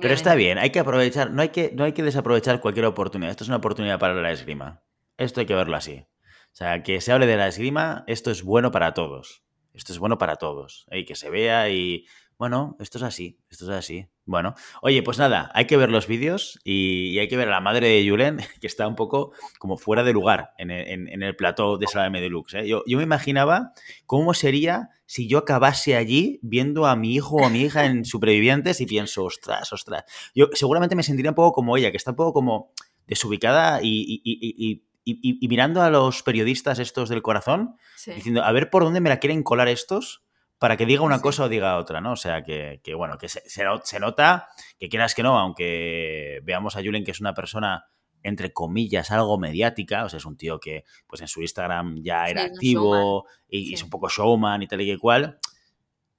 Pero 0.00 0.12
está 0.12 0.34
bien, 0.34 0.58
hay 0.58 0.70
que 0.70 0.78
aprovechar, 0.80 1.30
no 1.30 1.40
hay 1.40 1.48
que, 1.48 1.72
no 1.72 1.84
hay 1.84 1.92
que 1.92 2.02
desaprovechar 2.02 2.60
cualquier 2.60 2.84
oportunidad. 2.86 3.30
Esto 3.30 3.44
es 3.44 3.48
una 3.48 3.56
oportunidad 3.56 3.98
para 3.98 4.14
la 4.14 4.30
esgrima. 4.30 4.82
Esto 5.16 5.40
hay 5.40 5.46
que 5.46 5.54
verlo 5.54 5.76
así. 5.76 6.06
O 6.52 6.54
sea, 6.54 6.82
que 6.82 7.00
se 7.00 7.12
hable 7.12 7.26
de 7.26 7.36
la 7.36 7.48
esgrima, 7.48 8.04
esto 8.06 8.30
es 8.30 8.42
bueno 8.42 8.70
para 8.70 8.92
todos. 8.92 9.41
Esto 9.74 9.92
es 9.92 9.98
bueno 9.98 10.18
para 10.18 10.36
todos. 10.36 10.86
¿eh? 10.90 11.00
Y 11.00 11.04
que 11.04 11.14
se 11.14 11.30
vea 11.30 11.70
y, 11.70 12.04
bueno, 12.38 12.76
esto 12.80 12.98
es 12.98 13.04
así, 13.04 13.38
esto 13.50 13.64
es 13.64 13.70
así. 13.78 14.06
Bueno, 14.24 14.54
oye, 14.82 15.02
pues 15.02 15.18
nada, 15.18 15.50
hay 15.54 15.66
que 15.66 15.76
ver 15.76 15.90
los 15.90 16.06
vídeos 16.06 16.58
y, 16.64 17.18
hay 17.18 17.26
que 17.28 17.36
ver 17.36 17.48
a 17.48 17.52
la 17.52 17.60
madre 17.60 17.88
de 17.88 18.08
Julen, 18.08 18.38
que 18.60 18.66
está 18.66 18.86
un 18.86 18.94
poco 18.96 19.32
como 19.58 19.76
fuera 19.76 20.02
de 20.04 20.12
lugar 20.12 20.50
en 20.58 20.70
el, 20.70 20.88
en- 20.88 21.08
en 21.08 21.22
el 21.22 21.34
plató 21.36 21.78
de 21.78 21.86
Salame 21.86 22.20
Deluxe. 22.20 22.54
¿eh? 22.54 22.68
Yo, 22.68 22.82
yo 22.86 22.96
me 22.98 23.02
imaginaba 23.04 23.72
cómo 24.06 24.34
sería 24.34 24.90
si 25.06 25.28
yo 25.28 25.38
acabase 25.38 25.96
allí 25.96 26.38
viendo 26.42 26.86
a 26.86 26.96
mi 26.96 27.14
hijo 27.14 27.36
o 27.36 27.44
a 27.46 27.50
mi 27.50 27.62
hija 27.62 27.84
en 27.84 28.04
Supervivientes 28.04 28.80
y 28.80 28.86
pienso, 28.86 29.24
ostras, 29.24 29.72
ostras. 29.72 30.04
Yo 30.34 30.48
seguramente 30.52 30.94
me 30.96 31.02
sentiría 31.02 31.30
un 31.32 31.34
poco 31.34 31.52
como 31.52 31.76
ella, 31.76 31.90
que 31.90 31.96
está 31.96 32.10
un 32.12 32.16
poco 32.16 32.32
como 32.32 32.72
desubicada 33.06 33.80
y- 33.82 34.82
y- 35.04 35.18
y- 35.44 35.48
mirando 35.48 35.82
a 35.82 35.90
los 35.90 36.22
periodistas 36.22 36.78
estos 36.78 37.08
del 37.08 37.22
corazón, 37.22 37.76
Sí. 37.96 38.12
diciendo, 38.12 38.42
a 38.44 38.52
ver 38.52 38.70
por 38.70 38.84
dónde 38.84 39.00
me 39.00 39.08
la 39.08 39.18
quieren 39.18 39.42
colar 39.42 39.68
estos 39.68 40.22
para 40.58 40.76
que 40.76 40.86
diga 40.86 41.02
una 41.02 41.16
Sí. 41.16 41.22
cosa 41.22 41.44
o 41.44 41.48
diga 41.48 41.76
otra, 41.78 42.00
¿no? 42.00 42.12
O 42.12 42.16
sea, 42.16 42.42
que, 42.44 42.80
que, 42.84 42.94
bueno, 42.94 43.18
que 43.18 43.28
se, 43.28 43.42
se 43.48 43.64
no- 43.64 43.80
se 43.82 43.98
nota 43.98 44.46
que 44.78 44.88
quieras 44.88 45.14
que 45.14 45.22
no, 45.24 45.38
aunque 45.38 46.40
veamos 46.44 46.76
a 46.76 46.82
Julen 46.82 47.04
que 47.04 47.10
es 47.10 47.20
una 47.20 47.34
persona 47.34 47.84
entre 48.24 48.52
comillas, 48.52 49.10
algo 49.10 49.36
mediática, 49.36 50.04
o 50.04 50.08
sea, 50.08 50.18
es 50.18 50.24
un 50.26 50.36
tío 50.36 50.60
que 50.60 50.84
pues 51.08 51.20
en 51.22 51.26
su 51.26 51.40
Instagram 51.42 51.96
ya 52.04 52.26
era 52.28 52.44
activo 52.44 53.26
y, 53.48 53.74
es 53.74 53.82
un 53.82 53.90
poco 53.90 54.08
showman 54.08 54.62
y 54.62 54.68
tal 54.68 54.80
y 54.82 54.86
que 54.86 54.96
cual. 54.98 55.40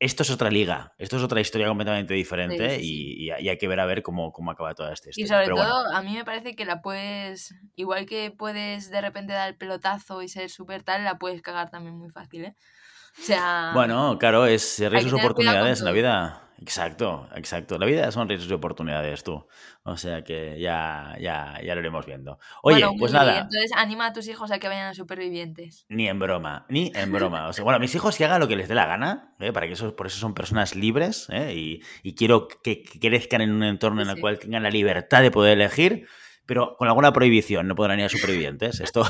Esto 0.04 0.24
es 0.24 0.30
otra 0.32 0.50
liga, 0.52 0.94
esto 0.98 1.18
es 1.18 1.24
otra 1.24 1.40
historia 1.42 1.68
completamente 1.68 2.14
diferente 2.14 2.78
Sí, 2.78 2.80
sí, 2.80 2.86
y, 2.86 3.32
y- 3.32 3.44
y 3.46 3.50
hay 3.50 3.58
que 3.58 3.68
ver 3.68 3.80
a 3.80 3.86
ver 3.86 4.02
cómo, 4.04 4.32
cómo 4.34 4.52
acaba 4.52 4.74
toda 4.76 4.92
esta 4.94 5.10
Y 5.16 5.22
historia. 5.22 5.36
sobre 5.36 5.46
Pero 5.46 5.56
todo, 5.56 5.66
bueno, 5.66 5.98
a 5.98 6.02
mí 6.02 6.14
me 6.14 6.26
parece 6.26 6.56
que 6.56 6.66
la 6.66 6.82
puedes, 6.82 7.54
igual 7.76 8.06
que 8.06 8.32
puedes 8.32 8.90
de 8.90 9.00
repente 9.02 9.32
dar 9.34 9.50
el 9.50 9.58
pelotazo 9.58 10.22
y 10.24 10.28
ser 10.28 10.50
súper 10.50 10.84
tal, 10.84 11.04
la 11.04 11.18
puedes 11.20 11.42
cagar 11.42 11.70
también 11.70 11.98
muy 11.98 12.10
fácil, 12.10 12.46
¿eh? 12.46 12.56
O 13.20 13.22
sea, 13.24 13.44
bueno, 13.70 14.18
claro, 14.20 14.46
es 14.46 14.80
riesgos 14.80 15.14
y 15.14 15.16
oportunidades 15.16 15.80
en 15.80 15.86
la 15.86 15.92
vida. 15.92 16.43
Exacto, 16.64 17.28
exacto. 17.36 17.78
La 17.78 17.86
vida 17.86 18.10
son 18.10 18.30
riesgos 18.30 18.50
y 18.50 18.54
oportunidades, 18.54 19.22
tú. 19.22 19.46
O 19.84 19.98
sea 19.98 20.24
que 20.24 20.58
ya, 20.62 21.14
ya, 21.20 21.60
ya 21.62 21.76
lo 21.76 21.82
iremos 21.82 22.06
viendo. 22.06 22.40
Oye, 22.62 22.86
bueno, 22.86 22.94
pues 22.98 23.12
nada. 23.12 23.40
entonces 23.42 23.72
anima 23.76 24.08
a 24.08 24.14
tus 24.14 24.30
hijos 24.30 24.50
a 24.50 24.60
que 24.60 24.70
vayan 24.70 24.88
a 24.88 24.94
supervivientes. 24.94 25.86
Ni 25.90 26.08
en 26.08 26.20
broma, 26.20 26.66
ni 26.70 26.90
en 26.96 27.12
broma. 27.12 27.50
O 27.50 27.54
sea, 27.54 27.66
bueno, 27.66 27.80
mis 27.80 27.94
hijos 27.96 28.18
que 28.18 28.24
hagan 28.24 28.40
lo 28.40 28.48
que 28.48 28.56
les 28.56 28.70
dé 28.70 28.76
la 28.76 28.86
gana, 28.86 29.36
¿eh? 29.42 29.52
para 29.52 29.68
que 29.68 29.74
eso, 29.74 29.94
por 29.94 30.08
eso 30.08 30.20
son 30.20 30.34
personas 30.34 30.74
libres, 30.74 31.28
¿eh? 31.32 31.54
y, 31.54 31.82
y 32.02 32.16
quiero 32.16 32.48
que, 32.48 32.82
que 32.82 32.98
crezcan 32.98 33.42
en 33.42 33.52
un 33.52 33.64
entorno 33.64 34.02
en 34.02 34.08
el 34.08 34.16
sí. 34.16 34.22
cual 34.22 34.40
tengan 34.40 34.64
la 34.64 34.70
libertad 34.70 35.22
de 35.22 35.32
poder 35.32 35.58
elegir, 35.58 36.08
pero 36.46 36.78
con 36.78 36.88
alguna 36.88 37.12
prohibición, 37.12 37.68
no 37.68 37.76
podrán 37.76 38.00
ir 38.00 38.06
a 38.06 38.10
supervivientes. 38.10 38.80
Esto, 38.80 39.04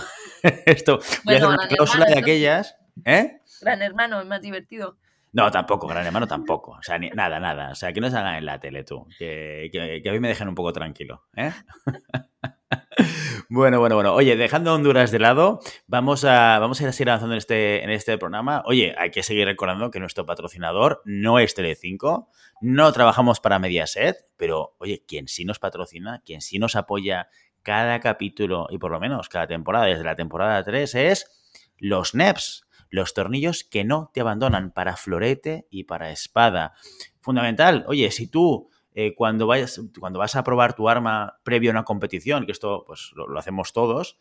esto, 0.65 0.99
voy 1.23 1.35
a 1.35 1.37
hacer 1.37 1.49
una 1.49 1.67
cláusula 1.67 2.05
de 2.05 2.17
aquellas, 2.17 2.75
¿eh? 3.05 3.41
Gran 3.61 3.83
hermano, 3.83 4.19
es 4.21 4.25
más 4.25 4.41
divertido. 4.41 4.97
No, 5.33 5.49
tampoco, 5.49 5.87
gran 5.87 6.05
hermano 6.05 6.27
tampoco. 6.27 6.71
O 6.73 6.83
sea, 6.83 6.99
ni- 6.99 7.09
nada, 7.09 7.39
nada. 7.39 7.71
O 7.71 7.75
sea, 7.75 7.91
que 7.91 7.99
no 7.99 8.09
se 8.09 8.17
hagan 8.17 8.35
en 8.35 8.45
la 8.45 8.59
tele 8.59 8.83
tú. 8.83 9.07
Que, 9.17 9.69
que, 9.71 10.07
a 10.07 10.11
mí 10.11 10.19
me 10.19 10.27
dejen 10.27 10.47
un 10.47 10.53
poco 10.53 10.71
tranquilo. 10.71 11.23
¿eh? 11.35 11.51
bueno, 13.49 13.79
bueno, 13.79 13.95
bueno. 13.95 14.13
Oye, 14.13 14.35
dejando 14.35 14.75
Honduras 14.75 15.09
de 15.09 15.17
lado, 15.17 15.59
vamos 15.87 16.23
a, 16.23 16.59
vamos 16.59 16.79
a 16.81 16.91
seguir 16.91 17.09
avanzando 17.09 17.33
en 17.33 17.39
este, 17.39 17.83
en 17.83 17.89
este 17.89 18.17
programa. 18.19 18.61
Oye, 18.67 18.93
hay 18.95 19.09
que 19.09 19.23
seguir 19.23 19.45
recordando 19.47 19.89
que 19.89 19.99
nuestro 19.99 20.25
patrocinador 20.27 21.01
no 21.03 21.39
es 21.39 21.55
Telecinco, 21.55 22.29
no 22.61 22.91
trabajamos 22.93 23.39
para 23.39 23.57
Mediaset, 23.57 24.17
pero 24.37 24.75
oye, 24.77 25.03
quien 25.07 25.27
sí 25.27 25.45
nos 25.45 25.57
patrocina, 25.57 26.21
quien 26.23 26.41
sí 26.41 26.59
nos 26.59 26.75
apoya 26.75 27.27
cada 27.63 27.99
capítulo 27.99 28.67
y 28.69 28.77
por 28.77 28.91
lo 28.91 28.99
menos 28.99 29.29
cada 29.29 29.47
temporada, 29.47 29.85
desde 29.85 30.03
la 30.03 30.15
temporada 30.15 30.63
3, 30.63 30.93
es 30.93 31.65
los 31.77 32.13
NEPs 32.13 32.62
los 32.93 33.15
tornillos 33.15 33.63
que 33.63 33.83
no 33.83 34.11
te 34.13 34.21
abandonan 34.21 34.71
para 34.71 34.95
florete 34.95 35.65
y 35.71 35.85
para 35.85 36.11
espada. 36.11 36.73
Fundamental, 37.21 37.85
oye, 37.87 38.11
si 38.11 38.27
tú 38.27 38.69
eh, 38.93 39.15
cuando, 39.15 39.47
vayas, 39.47 39.81
cuando 39.99 40.19
vas 40.19 40.35
a 40.35 40.43
probar 40.43 40.75
tu 40.75 40.87
arma 40.87 41.39
previo 41.43 41.71
a 41.71 41.73
una 41.73 41.85
competición, 41.85 42.45
que 42.45 42.51
esto 42.51 42.83
pues 42.85 43.11
lo, 43.15 43.35
hacemos 43.39 43.73
todos, 43.73 44.19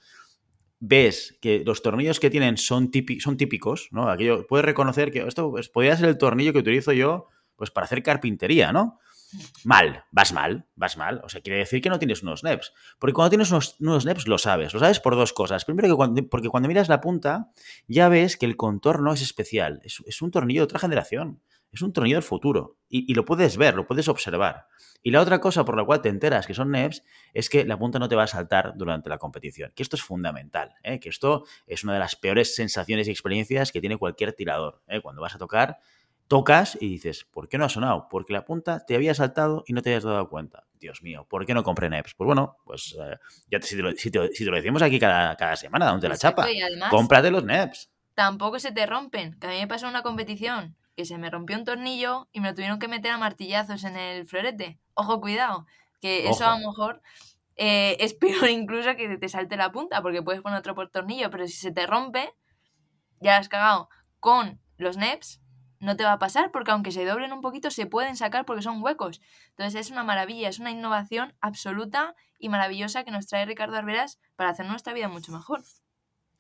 ves 0.81 1.37
que 1.43 1.63
los 1.67 1.83
tornillos 1.83 2.19
que 2.19 2.31
tienen 2.31 2.57
son 2.57 2.91
típicos, 2.91 3.89
¿no? 3.91 4.09
Aquello, 4.09 4.47
puedes 4.47 4.65
reconocer 4.65 5.13
que 5.13 5.21
esto 5.21 5.51
pues, 5.51 5.69
podría 5.69 5.95
ser 5.99 6.09
el 6.09 6.17
tornillo 6.17 6.55
que 6.55 6.61
utilizo 6.61 6.93
yo 6.93 7.29
pues 7.57 7.71
para 7.71 7.85
hacer 7.85 8.03
carpintería, 8.03 8.73
¿no? 8.73 8.99
Mal, 9.65 10.05
vas 10.11 10.33
mal, 10.33 10.67
vas 10.75 10.97
mal. 10.97 11.21
O 11.25 11.29
sea, 11.29 11.41
quiere 11.41 11.59
decir 11.59 11.81
que 11.81 11.89
no 11.89 11.99
tienes 11.99 12.23
unos 12.23 12.45
NEPs. 12.45 12.73
Porque 12.99 13.15
cuando 13.15 13.31
tienes 13.31 13.51
unos, 13.51 13.77
unos 13.81 14.05
NEPs 14.05 14.27
lo 14.27 14.39
sabes. 14.39 14.75
Lo 14.75 14.81
sabes 14.81 15.01
por 15.01 15.17
dos 15.17 15.33
cosas. 15.33 15.65
Primero, 15.65 15.89
que 15.89 15.95
cuando, 15.95 16.27
porque 16.29 16.49
cuando 16.49 16.69
miras 16.69 16.89
la 16.89 17.01
punta, 17.01 17.51
ya 17.87 18.09
ves 18.09 18.37
que 18.37 18.47
el 18.47 18.57
contorno 18.57 19.13
es 19.13 19.23
especial. 19.23 19.81
Es, 19.85 20.23
un 20.23 20.31
tornillo 20.31 20.61
de 20.61 20.65
otra 20.65 20.79
generación. 20.79 21.41
Es 21.71 21.81
un 21.81 21.93
tornillo 21.93 22.17
del 22.17 22.23
futuro. 22.23 22.77
Y, 22.89 23.11
y, 23.11 23.15
lo 23.15 23.25
puedes 23.25 23.57
ver, 23.57 23.75
lo 23.75 23.87
puedes 23.87 24.07
observar. 24.09 24.67
Y 25.03 25.11
la 25.11 25.21
otra 25.21 25.41
cosa 25.41 25.65
por 25.65 25.77
la 25.77 25.85
cual 25.85 26.03
te 26.03 26.11
enteras 26.11 26.47
que 26.47 26.55
son 26.55 26.71
NEPs 26.71 27.03
es 27.33 27.49
que 27.49 27.65
la 27.65 27.79
punta 27.79 27.99
no 27.99 28.09
te 28.09 28.15
va 28.15 28.25
a 28.25 28.27
saltar 28.27 28.75
durante 28.77 29.09
la 29.09 29.19
competición. 29.19 29.73
Que 29.75 29.83
esto 29.83 29.97
es 29.97 30.03
fundamental. 30.03 30.75
¿eh? 30.83 31.01
Que 31.01 31.09
esto 31.09 31.45
es 31.67 31.83
una 31.83 31.95
de 31.95 31.99
las 31.99 32.15
peores 32.15 32.55
sensaciones 32.55 33.09
y 33.09 33.11
experiencias 33.11 33.73
que 33.73 33.81
tiene 33.81 33.97
cualquier 33.97 34.35
tirador. 34.35 34.83
¿eh? 34.87 35.01
Cuando 35.01 35.23
vas 35.23 35.35
a 35.35 35.39
tocar 35.39 35.79
tocas 36.33 36.79
y 36.81 36.89
dices, 36.89 37.27
¿por 37.31 37.47
qué 37.47 37.59
no 37.59 37.67
ha 37.67 37.69
sonado? 37.69 38.09
Porque 38.09 38.33
la 38.33 38.47
punta 38.47 38.87
te 38.87 38.95
había 38.95 39.13
saltado 39.13 39.65
y 39.67 39.75
no 39.75 39.83
te 39.83 39.91
habías 39.91 40.05
dado 40.05 40.31
cuenta. 40.31 40.65
Dios 40.81 41.03
mío, 41.03 41.27
¿por 41.29 41.45
qué 41.45 41.53
no 41.53 41.63
compré 41.63 41.91
NEPs? 41.91 42.15
Pues 42.15 42.25
bueno, 42.25 42.57
pues 42.65 42.97
eh, 42.99 43.19
ya 43.51 43.61
te, 43.61 43.67
si, 43.67 43.77
te 43.77 43.83
lo, 43.83 43.91
si, 43.91 44.11
te, 44.11 44.29
si, 44.33 44.47
te 44.47 44.51
lo, 44.51 44.57
decimos 44.57 44.81
aquí 44.81 44.99
cada, 44.99 45.37
cada 45.37 45.57
semana, 45.57 45.91
donde 45.91 46.09
la 46.09 46.17
chapa, 46.17 46.45
además, 46.45 46.89
cómprate 46.89 47.31
los 47.31 47.45
NEPs. 47.45 47.91
Tampoco 48.15 48.59
se 48.61 48.73
te 48.73 48.87
rompen, 48.87 49.39
que 49.39 49.47
a 49.47 49.51
mí 49.51 49.57
me 49.57 49.69
pasó 49.69 49.87
una 49.87 50.01
competición 50.01 50.75
que 50.97 51.05
se 51.05 51.19
me 51.19 51.29
rompió 51.29 51.59
un 51.59 51.67
tornillo 51.67 52.31
y 52.33 52.41
me 52.41 52.49
lo 52.49 52.55
tuvieron 52.55 52.79
que 52.79 52.89
meter 52.89 53.11
a 53.11 53.19
martillazos 53.19 53.85
en 53.85 53.97
el 53.99 54.27
florete. 54.27 54.81
Ojo, 54.95 55.21
cuidado, 55.21 55.67
que 56.01 56.23
Ojo. 56.25 56.35
eso 56.35 56.47
a 56.47 56.59
lo 56.59 56.67
mejor 56.67 57.03
eh, 57.57 57.97
es 58.01 58.15
peor 58.15 58.49
incluso 58.49 58.97
que 58.97 59.19
te 59.19 59.29
salte 59.29 59.59
la 59.59 59.71
punta, 59.71 60.01
porque 60.01 60.23
puedes 60.23 60.41
poner 60.41 60.61
otro 60.61 60.75
por 60.75 60.89
tornillo, 60.89 61.29
pero 61.29 61.47
si 61.47 61.53
se 61.53 61.73
te 61.73 61.87
rompe, 61.87 62.33
ya 63.21 63.37
has 63.37 63.51
cagado. 63.51 63.91
Con 64.19 64.63
los 64.79 64.97
NEPs 64.97 65.42
no 65.83 65.97
te 65.97 66.05
va 66.05 66.13
a 66.13 66.19
pasar 66.19 66.53
porque 66.53 66.71
aunque 66.71 66.93
se 66.93 67.05
doblen 67.05 67.33
un 67.33 67.41
poquito 67.41 67.71
se 67.71 67.87
pueden 67.87 68.17
sacar 68.17 68.45
porque 68.47 68.63
son 68.63 68.83
huecos. 68.83 69.21
Entonces 69.51 69.81
es 69.81 69.91
una 69.91 70.05
maravilla, 70.05 70.49
es 70.49 70.61
una 70.61 70.71
innovación 70.71 71.35
absoluta 71.41 72.15
y 72.39 72.49
maravillosa 72.49 73.05
que 73.05 73.11
nos 73.11 73.27
trae 73.27 73.45
Ricardo 73.45 73.77
Arberas 73.77 74.19
para 74.37 74.51
hacer 74.51 74.67
nuestra 74.67 74.95
vida 74.95 75.09
mucho 75.09 75.33
mejor. 75.33 75.63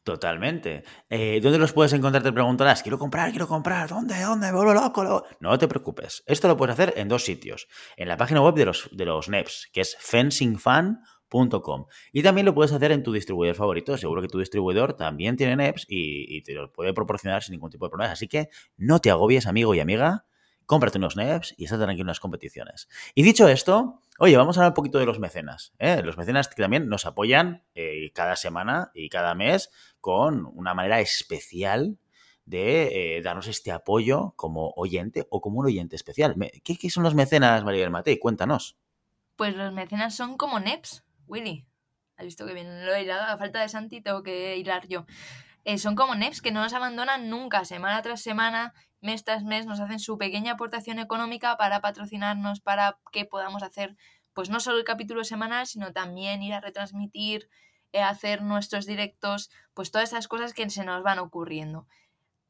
Totalmente. 0.04 0.84
Eh, 1.08 1.40
¿Dónde 1.42 1.58
los 1.58 1.72
puedes 1.72 1.92
encontrar? 1.92 2.22
Te 2.22 2.32
preguntarás, 2.32 2.82
quiero 2.82 2.98
comprar, 2.98 3.30
quiero 3.30 3.46
comprar, 3.46 3.88
¿dónde? 3.88 4.20
¿Dónde? 4.20 4.46
Me 4.48 4.56
vuelvo 4.56 4.74
loco. 4.74 5.26
No 5.40 5.58
te 5.58 5.68
preocupes. 5.68 6.22
Esto 6.26 6.48
lo 6.48 6.56
puedes 6.56 6.74
hacer 6.74 6.94
en 6.96 7.08
dos 7.08 7.24
sitios. 7.24 7.68
En 7.96 8.08
la 8.08 8.16
página 8.16 8.40
web 8.42 8.54
de 8.54 8.64
los, 8.64 8.88
de 8.92 9.04
los 9.04 9.28
NEPs, 9.28 9.70
que 9.72 9.80
es 9.80 9.96
fencingfan.com. 10.00 11.02
Y 12.12 12.22
también 12.22 12.44
lo 12.44 12.54
puedes 12.54 12.72
hacer 12.72 12.92
en 12.92 13.02
tu 13.02 13.12
distribuidor 13.12 13.56
favorito. 13.56 13.96
Seguro 13.96 14.20
que 14.20 14.28
tu 14.28 14.38
distribuidor 14.38 14.94
también 14.94 15.36
tiene 15.36 15.56
NEPs 15.56 15.86
y, 15.88 16.42
te 16.42 16.52
los 16.52 16.70
puede 16.70 16.92
proporcionar 16.92 17.42
sin 17.42 17.52
ningún 17.52 17.70
tipo 17.70 17.86
de 17.86 17.90
problema. 17.90 18.12
Así 18.12 18.28
que 18.28 18.48
no 18.76 19.00
te 19.00 19.10
agobies, 19.10 19.46
amigo 19.46 19.74
y 19.74 19.80
amiga. 19.80 20.26
Cómprate 20.66 20.98
unos 20.98 21.16
NEPs 21.16 21.54
y 21.56 21.64
estate 21.64 21.82
tranquilo 21.82 22.04
en 22.04 22.08
las 22.08 22.20
competiciones. 22.20 22.88
Y 23.14 23.22
dicho 23.22 23.48
esto, 23.48 24.00
oye, 24.18 24.36
vamos 24.36 24.56
a 24.56 24.60
hablar 24.60 24.70
un 24.70 24.74
poquito 24.74 24.98
de 24.98 25.06
los 25.06 25.18
mecenas. 25.18 25.72
¿eh? 25.78 26.02
Los 26.04 26.16
mecenas 26.16 26.48
que 26.48 26.60
también 26.60 26.88
nos 26.88 27.06
apoyan 27.06 27.64
eh, 27.74 28.10
cada 28.14 28.36
semana 28.36 28.90
y 28.94 29.08
cada 29.08 29.34
mes 29.34 29.70
con 30.00 30.46
una 30.54 30.74
manera 30.74 31.00
especial 31.00 31.98
de 32.44 33.16
eh, 33.16 33.22
darnos 33.22 33.46
este 33.46 33.70
apoyo 33.70 34.34
como 34.36 34.72
oyente 34.76 35.26
o 35.30 35.40
como 35.40 35.60
un 35.60 35.66
oyente 35.66 35.96
especial. 35.96 36.34
¿Qué, 36.64 36.76
qué 36.76 36.90
son 36.90 37.04
los 37.04 37.14
mecenas, 37.14 37.64
María 37.64 37.82
del 37.82 37.90
Matei? 37.90 38.18
Cuéntanos. 38.18 38.76
Pues 39.36 39.56
los 39.56 39.72
mecenas 39.72 40.14
son 40.14 40.36
como 40.36 40.60
NEPs, 40.60 41.04
Willy. 41.32 41.66
Has 42.16 42.26
visto 42.26 42.46
que 42.46 42.52
bien 42.52 42.84
lo 42.84 42.94
he 42.94 43.02
hilado. 43.02 43.24
A 43.24 43.38
falta 43.38 43.60
de 43.60 43.68
Santi 43.68 44.02
tengo 44.02 44.22
que 44.22 44.56
hilar 44.58 44.86
yo. 44.86 45.06
Eh, 45.64 45.78
son 45.78 45.94
como 45.94 46.14
NEPs 46.14 46.42
que 46.42 46.52
no 46.52 46.62
nos 46.62 46.74
abandonan 46.74 47.30
nunca, 47.30 47.64
semana 47.64 48.02
tras 48.02 48.20
semana, 48.20 48.74
mes 49.00 49.24
tras 49.24 49.42
mes, 49.42 49.64
nos 49.64 49.80
hacen 49.80 49.98
su 49.98 50.18
pequeña 50.18 50.52
aportación 50.52 50.98
económica 50.98 51.56
para 51.56 51.80
patrocinarnos, 51.80 52.60
para 52.60 52.98
que 53.12 53.24
podamos 53.24 53.62
hacer, 53.62 53.96
pues 54.34 54.50
no 54.50 54.60
solo 54.60 54.78
el 54.78 54.84
capítulo 54.84 55.24
semanal, 55.24 55.66
sino 55.66 55.92
también 55.92 56.42
ir 56.42 56.52
a 56.52 56.60
retransmitir, 56.60 57.48
eh, 57.92 58.02
hacer 58.02 58.42
nuestros 58.42 58.86
directos, 58.86 59.50
pues 59.72 59.90
todas 59.90 60.10
esas 60.10 60.28
cosas 60.28 60.52
que 60.52 60.68
se 60.68 60.84
nos 60.84 61.02
van 61.02 61.18
ocurriendo. 61.18 61.86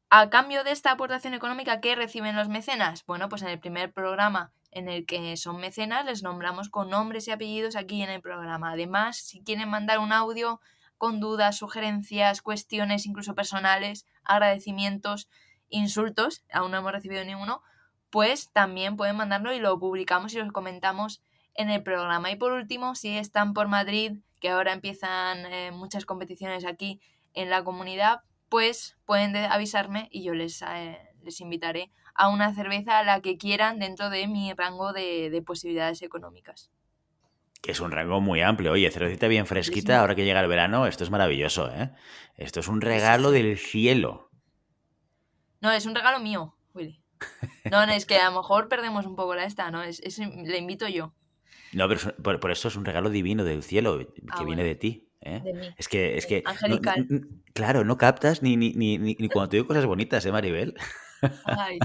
A 0.09 0.29
cambio 0.29 0.63
de 0.63 0.71
esta 0.71 0.91
aportación 0.91 1.33
económica, 1.33 1.79
¿qué 1.81 1.95
reciben 1.95 2.35
los 2.35 2.49
mecenas? 2.49 3.05
Bueno, 3.05 3.29
pues 3.29 3.43
en 3.43 3.49
el 3.49 3.59
primer 3.59 3.93
programa 3.93 4.51
en 4.73 4.89
el 4.89 5.05
que 5.05 5.35
son 5.37 5.59
mecenas, 5.59 6.05
les 6.05 6.23
nombramos 6.23 6.69
con 6.69 6.89
nombres 6.89 7.27
y 7.27 7.31
apellidos 7.31 7.75
aquí 7.75 8.01
en 8.01 8.09
el 8.09 8.21
programa. 8.21 8.71
Además, 8.71 9.17
si 9.17 9.43
quieren 9.43 9.69
mandar 9.69 9.99
un 9.99 10.11
audio 10.11 10.59
con 10.97 11.19
dudas, 11.19 11.57
sugerencias, 11.57 12.41
cuestiones 12.41 13.05
incluso 13.05 13.35
personales, 13.35 14.05
agradecimientos, 14.23 15.27
insultos, 15.69 16.43
aún 16.51 16.71
no 16.71 16.77
hemos 16.77 16.91
recibido 16.91 17.23
ninguno, 17.25 17.61
pues 18.09 18.51
también 18.51 18.95
pueden 18.95 19.15
mandarlo 19.15 19.53
y 19.53 19.59
lo 19.59 19.79
publicamos 19.79 20.33
y 20.33 20.37
los 20.37 20.51
comentamos 20.51 21.21
en 21.55 21.69
el 21.69 21.83
programa. 21.83 22.31
Y 22.31 22.35
por 22.35 22.53
último, 22.53 22.95
si 22.95 23.17
están 23.17 23.53
por 23.53 23.67
Madrid, 23.67 24.19
que 24.39 24.49
ahora 24.49 24.73
empiezan 24.73 25.45
eh, 25.45 25.71
muchas 25.71 26.05
competiciones 26.05 26.65
aquí 26.65 27.01
en 27.33 27.49
la 27.49 27.63
comunidad, 27.63 28.21
pues 28.49 28.97
pueden 29.05 29.35
avisarme 29.35 30.09
y 30.11 30.23
yo 30.23 30.33
les, 30.33 30.61
eh, 30.61 30.99
les 31.23 31.41
invitaré 31.41 31.91
a 32.15 32.29
una 32.29 32.53
cerveza 32.53 32.99
a 32.99 33.03
la 33.03 33.21
que 33.21 33.37
quieran 33.37 33.79
dentro 33.79 34.09
de 34.09 34.27
mi 34.27 34.53
rango 34.53 34.93
de, 34.93 35.29
de 35.29 35.41
posibilidades 35.41 36.01
económicas. 36.01 36.71
Que 37.61 37.71
es 37.71 37.79
un 37.79 37.91
rango 37.91 38.19
muy 38.19 38.41
amplio. 38.41 38.73
Oye, 38.73 38.91
cervecita 38.91 39.27
bien 39.27 39.45
fresquita, 39.45 40.01
ahora 40.01 40.15
que 40.15 40.25
llega 40.25 40.41
el 40.41 40.49
verano, 40.49 40.85
esto 40.85 41.05
es 41.05 41.09
maravilloso, 41.09 41.71
¿eh? 41.71 41.91
Esto 42.35 42.59
es 42.59 42.67
un 42.67 42.81
regalo 42.81 43.31
del 43.31 43.57
cielo. 43.57 44.29
No, 45.61 45.71
es 45.71 45.85
un 45.85 45.95
regalo 45.95 46.19
mío, 46.19 46.57
Willy. 46.73 47.01
No, 47.71 47.85
no, 47.85 47.93
es 47.93 48.05
que 48.05 48.17
a 48.17 48.29
lo 48.29 48.35
mejor 48.35 48.67
perdemos 48.67 49.05
un 49.05 49.15
poco 49.15 49.33
la 49.33 49.45
esta, 49.45 49.71
¿no? 49.71 49.81
Es, 49.81 50.01
es 50.01 50.19
le 50.19 50.57
invito 50.57 50.89
yo. 50.89 51.13
No, 51.71 51.87
pero 51.87 52.01
por, 52.21 52.39
por, 52.41 52.51
eso 52.51 52.67
es 52.67 52.75
un 52.75 52.83
regalo 52.83 53.09
divino 53.09 53.45
del 53.45 53.63
cielo, 53.63 53.97
que 53.97 54.21
ah, 54.29 54.43
viene 54.43 54.61
bueno. 54.61 54.63
de 54.63 54.75
ti. 54.75 55.09
¿eh? 55.21 55.41
De 55.41 55.53
mí. 55.53 55.73
Es 55.77 55.87
que, 55.87 56.17
es 56.17 56.25
que 56.25 56.43
Angelical. 56.45 57.07
No, 57.09 57.19
no, 57.19 57.27
claro, 57.53 57.85
no 57.85 57.97
captas 57.97 58.41
ni, 58.41 58.57
ni, 58.57 58.73
ni, 58.73 58.97
ni, 58.97 59.29
cuando 59.29 59.49
te 59.49 59.55
digo 59.55 59.67
cosas 59.67 59.85
bonitas, 59.85 60.25
¿eh, 60.25 60.31
Maribel? 60.33 60.75
Ay. 61.45 61.79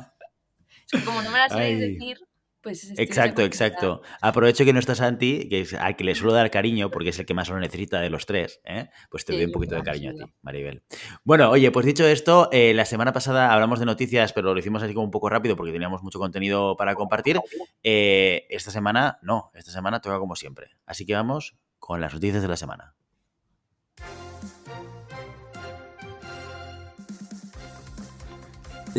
Como 1.05 1.23
no 1.23 1.31
me 1.31 1.39
las 1.39 1.53
sabéis 1.53 1.81
decir, 1.81 2.19
pues... 2.61 2.93
Exacto, 2.99 3.43
exacto. 3.43 4.03
Aprovecho 4.21 4.65
que 4.65 4.73
no 4.73 4.81
está 4.81 4.95
Santi, 4.95 5.49
que 5.49 5.61
es 5.61 5.75
al 5.75 5.97
que 5.97 6.05
le 6.05 6.15
suelo 6.15 6.33
dar 6.33 6.51
cariño, 6.51 6.91
porque 6.91 7.11
es 7.11 7.19
el 7.19 7.27
que 7.27 7.35
más 7.35 7.49
lo 7.49 7.59
necesita 7.59 8.01
de 8.01 8.11
los 8.11 8.27
tres, 8.27 8.61
¿eh? 8.65 8.89
pues 9.11 9.25
te 9.25 9.33
sí, 9.33 9.39
doy 9.39 9.47
un 9.47 9.53
poquito 9.53 9.77
de 9.77 9.83
cariño 9.83 10.11
a 10.11 10.15
ti, 10.15 10.33
Maribel. 10.43 10.83
Bueno, 11.25 11.51
oye, 11.51 11.71
pues 11.71 11.87
dicho 11.87 12.07
esto, 12.07 12.49
eh, 12.53 12.75
la 12.75 12.85
semana 12.85 13.13
pasada 13.13 13.53
hablamos 13.53 13.79
de 13.79 13.87
noticias, 13.87 14.33
pero 14.33 14.53
lo 14.53 14.59
hicimos 14.59 14.83
así 14.83 14.93
como 14.93 15.05
un 15.05 15.11
poco 15.11 15.29
rápido 15.29 15.57
porque 15.57 15.73
teníamos 15.73 16.03
mucho 16.03 16.19
contenido 16.19 16.77
para 16.77 16.95
compartir. 16.95 17.41
Eh, 17.83 18.47
esta 18.51 18.71
semana, 18.71 19.19
no, 19.23 19.51
esta 19.55 19.71
semana 19.71 20.01
toca 20.01 20.19
como 20.19 20.35
siempre. 20.35 20.71
Así 20.85 21.07
que 21.07 21.15
vamos 21.15 21.57
con 21.79 22.01
las 22.01 22.13
noticias 22.13 22.43
de 22.43 22.49
la 22.49 22.57
semana. 22.57 22.95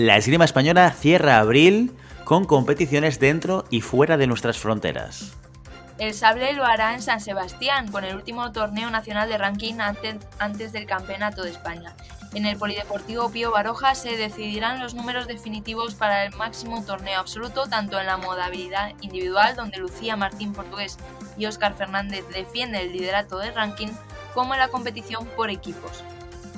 La 0.02 0.16
esgrima 0.16 0.46
española 0.46 0.92
cierra 0.92 1.40
abril 1.40 1.92
con 2.24 2.46
competiciones 2.46 3.20
dentro 3.20 3.66
y 3.70 3.82
fuera 3.82 4.16
de 4.16 4.28
nuestras 4.28 4.58
fronteras. 4.58 5.34
El 5.98 6.14
sable 6.14 6.54
lo 6.54 6.64
hará 6.64 6.94
en 6.94 7.02
San 7.02 7.20
Sebastián, 7.20 7.92
con 7.92 8.06
el 8.06 8.16
último 8.16 8.54
torneo 8.54 8.90
nacional 8.92 9.28
de 9.28 9.38
ranking 9.38 9.74
antes, 9.82 10.72
del 10.72 10.86
Campeonato 10.86 11.44
de 11.44 11.52
España. 11.52 11.98
En 12.34 12.46
el 12.46 12.56
Polideportivo 12.56 13.30
Pío 13.30 13.52
Baroja 13.52 13.94
se 13.94 14.16
decidirán 14.16 14.80
los 14.80 14.94
números 14.94 15.28
definitivos 15.28 15.96
para 15.96 16.24
el 16.24 16.34
máximo 16.34 16.82
torneo 16.86 17.20
absoluto, 17.20 17.68
tanto 17.68 18.00
en 18.00 18.06
la 18.06 18.16
modalidad 18.16 18.94
individual, 19.02 19.58
donde 19.58 19.80
Lucía 19.80 20.16
Martín 20.16 20.54
Portugués 20.54 20.98
y 21.38 21.46
Óscar 21.46 21.74
Fernández 21.74 22.24
defienden 22.30 22.84
el 22.84 22.94
liderato 22.94 23.38
del 23.40 23.54
ranking, 23.54 23.90
como 24.34 24.54
en 24.54 24.62
la 24.62 24.70
competición 24.70 25.28
por 25.36 25.50
equipos. 25.50 26.06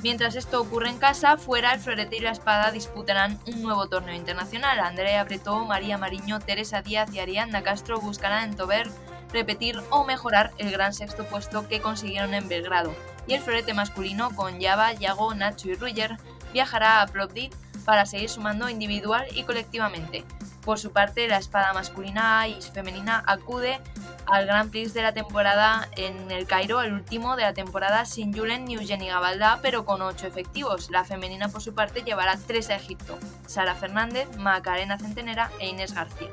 Mientras 0.03 0.35
esto 0.35 0.59
ocurre 0.59 0.89
en 0.89 0.97
casa, 0.97 1.37
fuera 1.37 1.73
el 1.73 1.79
florete 1.79 2.17
y 2.17 2.21
la 2.21 2.31
espada 2.31 2.71
disputarán 2.71 3.39
un 3.45 3.61
nuevo 3.61 3.87
torneo 3.87 4.15
internacional. 4.15 4.79
Andrea 4.79 5.23
Bretó, 5.23 5.63
María 5.65 5.99
Mariño, 5.99 6.39
Teresa 6.39 6.81
Díaz 6.81 7.13
y 7.13 7.19
Arianda 7.19 7.61
Castro 7.61 8.01
buscarán 8.01 8.49
en 8.49 8.55
Tober 8.55 8.89
repetir 9.31 9.79
o 9.91 10.03
mejorar 10.03 10.51
el 10.57 10.71
gran 10.71 10.93
sexto 10.93 11.25
puesto 11.25 11.67
que 11.67 11.81
consiguieron 11.81 12.33
en 12.33 12.49
Belgrado. 12.49 12.93
Y 13.27 13.35
el 13.35 13.41
florete 13.41 13.75
masculino 13.75 14.35
con 14.35 14.59
Java, 14.59 14.91
Yago, 14.93 15.35
Nacho 15.35 15.69
y 15.69 15.75
Ruyer 15.75 16.17
viajará 16.51 17.01
a 17.01 17.07
Plovdiv 17.07 17.51
para 17.85 18.07
seguir 18.07 18.29
sumando 18.29 18.69
individual 18.69 19.25
y 19.35 19.43
colectivamente. 19.43 20.25
Por 20.63 20.77
su 20.77 20.91
parte, 20.91 21.27
la 21.27 21.37
espada 21.37 21.73
masculina 21.73 22.47
y 22.47 22.61
femenina 22.61 23.23
acude 23.25 23.79
al 24.27 24.45
Grand 24.45 24.69
Prix 24.69 24.93
de 24.93 25.01
la 25.01 25.11
temporada 25.11 25.89
en 25.97 26.29
el 26.29 26.45
Cairo, 26.45 26.83
el 26.83 26.93
último 26.93 27.35
de 27.35 27.41
la 27.43 27.53
temporada 27.53 28.05
sin 28.05 28.31
Julen 28.31 28.65
ni 28.65 28.75
Eugeni 28.75 29.07
Gabaldá, 29.07 29.59
pero 29.61 29.85
con 29.85 30.01
8 30.01 30.27
efectivos. 30.27 30.91
La 30.91 31.03
femenina, 31.03 31.49
por 31.49 31.61
su 31.61 31.73
parte, 31.73 32.03
llevará 32.03 32.37
3 32.37 32.69
a 32.69 32.75
Egipto: 32.75 33.17
Sara 33.47 33.75
Fernández, 33.75 34.27
Macarena 34.37 34.99
Centenera 34.99 35.49
e 35.59 35.69
Inés 35.69 35.93
García. 35.93 36.29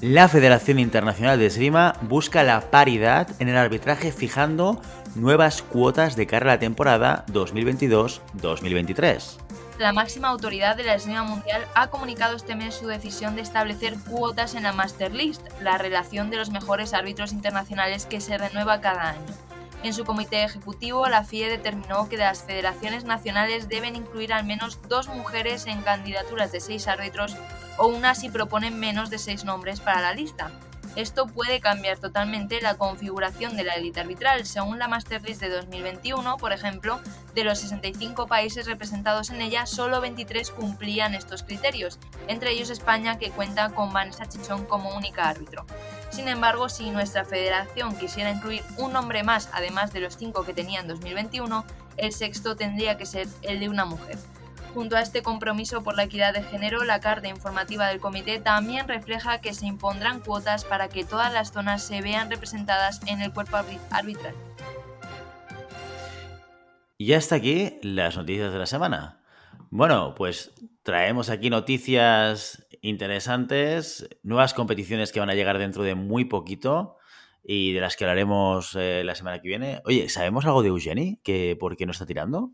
La 0.00 0.28
Federación 0.28 0.78
Internacional 0.78 1.40
de 1.40 1.46
Esgrima 1.46 1.96
busca 2.02 2.44
la 2.44 2.70
paridad 2.70 3.28
en 3.40 3.48
el 3.48 3.56
arbitraje 3.56 4.12
fijando 4.12 4.80
nuevas 5.16 5.62
cuotas 5.62 6.14
de 6.14 6.26
cara 6.26 6.44
a 6.44 6.54
la 6.54 6.60
temporada 6.60 7.24
2022-2023. 7.28 9.47
La 9.78 9.92
máxima 9.92 10.26
autoridad 10.26 10.74
de 10.74 10.82
la 10.82 10.94
esgrima 10.94 11.22
mundial 11.22 11.64
ha 11.76 11.86
comunicado 11.86 12.34
este 12.34 12.56
mes 12.56 12.74
su 12.74 12.88
decisión 12.88 13.36
de 13.36 13.42
establecer 13.42 13.96
cuotas 14.10 14.56
en 14.56 14.64
la 14.64 14.72
Master 14.72 15.14
List, 15.14 15.46
la 15.62 15.78
relación 15.78 16.30
de 16.30 16.36
los 16.36 16.50
mejores 16.50 16.94
árbitros 16.94 17.32
internacionales 17.32 18.04
que 18.04 18.20
se 18.20 18.36
renueva 18.36 18.80
cada 18.80 19.10
año. 19.10 19.26
En 19.84 19.94
su 19.94 20.04
comité 20.04 20.42
ejecutivo, 20.42 21.06
la 21.06 21.22
FIE 21.22 21.48
determinó 21.48 22.08
que 22.08 22.16
las 22.16 22.42
federaciones 22.42 23.04
nacionales 23.04 23.68
deben 23.68 23.94
incluir 23.94 24.32
al 24.32 24.44
menos 24.44 24.80
dos 24.88 25.06
mujeres 25.06 25.66
en 25.68 25.80
candidaturas 25.82 26.50
de 26.50 26.58
seis 26.58 26.88
árbitros 26.88 27.36
o 27.76 27.86
una 27.86 28.16
si 28.16 28.30
proponen 28.30 28.80
menos 28.80 29.10
de 29.10 29.18
seis 29.18 29.44
nombres 29.44 29.78
para 29.78 30.00
la 30.00 30.12
lista. 30.12 30.50
Esto 30.96 31.26
puede 31.26 31.60
cambiar 31.60 31.98
totalmente 31.98 32.60
la 32.60 32.74
configuración 32.74 33.56
de 33.56 33.64
la 33.64 33.74
élite 33.74 34.00
arbitral. 34.00 34.46
Según 34.46 34.78
la 34.78 34.88
Masterlist 34.88 35.40
de 35.40 35.48
2021, 35.48 36.36
por 36.38 36.52
ejemplo, 36.52 37.00
de 37.34 37.44
los 37.44 37.58
65 37.58 38.26
países 38.26 38.66
representados 38.66 39.30
en 39.30 39.40
ella, 39.40 39.66
solo 39.66 40.00
23 40.00 40.50
cumplían 40.50 41.14
estos 41.14 41.42
criterios, 41.42 41.98
entre 42.26 42.50
ellos 42.52 42.70
España, 42.70 43.18
que 43.18 43.30
cuenta 43.30 43.70
con 43.70 43.92
Vanessa 43.92 44.28
Chichón 44.28 44.64
como 44.66 44.96
única 44.96 45.28
árbitro. 45.28 45.64
Sin 46.10 46.28
embargo, 46.28 46.68
si 46.68 46.90
nuestra 46.90 47.24
federación 47.24 47.96
quisiera 47.96 48.30
incluir 48.30 48.62
un 48.76 48.92
nombre 48.92 49.22
más, 49.22 49.50
además 49.52 49.92
de 49.92 50.00
los 50.00 50.16
cinco 50.16 50.44
que 50.44 50.54
tenía 50.54 50.80
en 50.80 50.88
2021, 50.88 51.64
el 51.96 52.12
sexto 52.12 52.56
tendría 52.56 52.96
que 52.96 53.06
ser 53.06 53.28
el 53.42 53.60
de 53.60 53.68
una 53.68 53.84
mujer. 53.84 54.18
Junto 54.78 54.94
a 54.94 55.00
este 55.00 55.24
compromiso 55.24 55.82
por 55.82 55.96
la 55.96 56.04
equidad 56.04 56.32
de 56.32 56.44
género, 56.44 56.84
la 56.84 57.00
carta 57.00 57.26
informativa 57.26 57.88
del 57.88 57.98
comité 57.98 58.38
también 58.38 58.86
refleja 58.86 59.40
que 59.40 59.52
se 59.52 59.66
impondrán 59.66 60.20
cuotas 60.20 60.64
para 60.64 60.88
que 60.88 61.02
todas 61.04 61.32
las 61.32 61.50
zonas 61.50 61.82
se 61.82 62.00
vean 62.00 62.30
representadas 62.30 63.00
en 63.08 63.20
el 63.20 63.32
cuerpo 63.32 63.56
arbitral. 63.56 64.36
Y 66.96 67.12
hasta 67.12 67.34
aquí 67.34 67.80
las 67.82 68.16
noticias 68.16 68.52
de 68.52 68.58
la 68.60 68.66
semana. 68.66 69.20
Bueno, 69.70 70.14
pues 70.14 70.52
traemos 70.84 71.28
aquí 71.28 71.50
noticias 71.50 72.64
interesantes, 72.80 74.08
nuevas 74.22 74.54
competiciones 74.54 75.10
que 75.10 75.18
van 75.18 75.30
a 75.30 75.34
llegar 75.34 75.58
dentro 75.58 75.82
de 75.82 75.96
muy 75.96 76.24
poquito 76.24 76.98
y 77.42 77.72
de 77.72 77.80
las 77.80 77.96
que 77.96 78.04
hablaremos 78.04 78.76
eh, 78.76 79.02
la 79.04 79.16
semana 79.16 79.40
que 79.42 79.48
viene. 79.48 79.82
Oye, 79.86 80.08
¿sabemos 80.08 80.44
algo 80.44 80.62
de 80.62 80.68
Eugenie? 80.68 81.18
¿Que 81.24 81.56
¿Por 81.58 81.76
qué 81.76 81.84
no 81.84 81.90
está 81.90 82.06
tirando? 82.06 82.52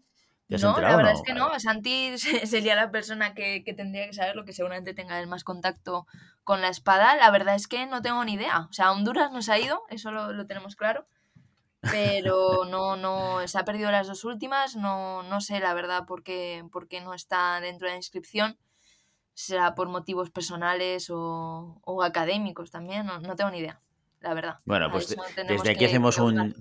No, 0.49 0.81
la 0.81 0.97
verdad 0.97 1.13
es 1.13 1.23
que 1.23 1.35
no. 1.35 1.59
Santi 1.59 2.17
sería 2.19 2.75
la 2.75 2.91
persona 2.91 3.35
que, 3.35 3.63
tendría 3.77 4.07
que 4.07 4.13
saber 4.13 4.37
lo 4.37 4.45
que 4.45 4.53
seguramente 4.53 4.95
tenga 4.95 5.21
el 5.21 5.27
más 5.27 5.45
contacto 5.45 6.07
con 6.43 6.61
la 6.61 6.69
espada. 6.69 7.17
La 7.17 7.31
verdad 7.31 7.55
es 7.55 7.69
que 7.69 7.87
no 7.87 8.03
tengo 8.03 8.25
ni 8.25 8.35
idea. 8.35 8.67
O 8.71 8.73
sea, 8.73 8.93
Honduras 8.93 9.33
nos 9.33 9.49
ha 9.49 9.59
ido, 9.59 9.83
eso 9.89 10.11
lo, 10.11 10.47
tenemos 10.47 10.77
claro. 10.77 11.07
Pero 11.81 12.65
no, 12.71 12.97
no, 12.97 13.47
se 13.47 13.59
ha 13.59 13.65
perdido 13.65 13.91
las 13.91 14.07
dos 14.07 14.25
últimas. 14.25 14.77
No, 14.77 15.23
no 15.23 15.41
sé 15.41 15.61
la 15.61 15.75
verdad 15.75 16.07
por 16.07 16.23
qué, 16.23 16.65
por 16.71 16.89
qué 16.89 17.01
no 17.01 17.15
está 17.15 17.61
dentro 17.61 17.87
de 17.87 17.93
la 17.93 17.99
inscripción. 17.99 18.59
Será 19.37 19.75
por 19.75 19.89
motivos 19.89 20.31
personales 20.31 21.11
o, 21.11 21.81
o 21.83 22.03
académicos 22.03 22.71
también. 22.71 23.07
No, 23.07 23.19
no 23.19 23.35
tengo 23.35 23.51
ni 23.51 23.59
idea, 23.59 23.81
la 24.21 24.33
verdad. 24.33 24.59
Bueno, 24.65 24.91
pues 24.93 25.17
desde 25.49 25.71
aquí 25.71 25.87
hacemos 25.87 26.19
un 26.19 26.55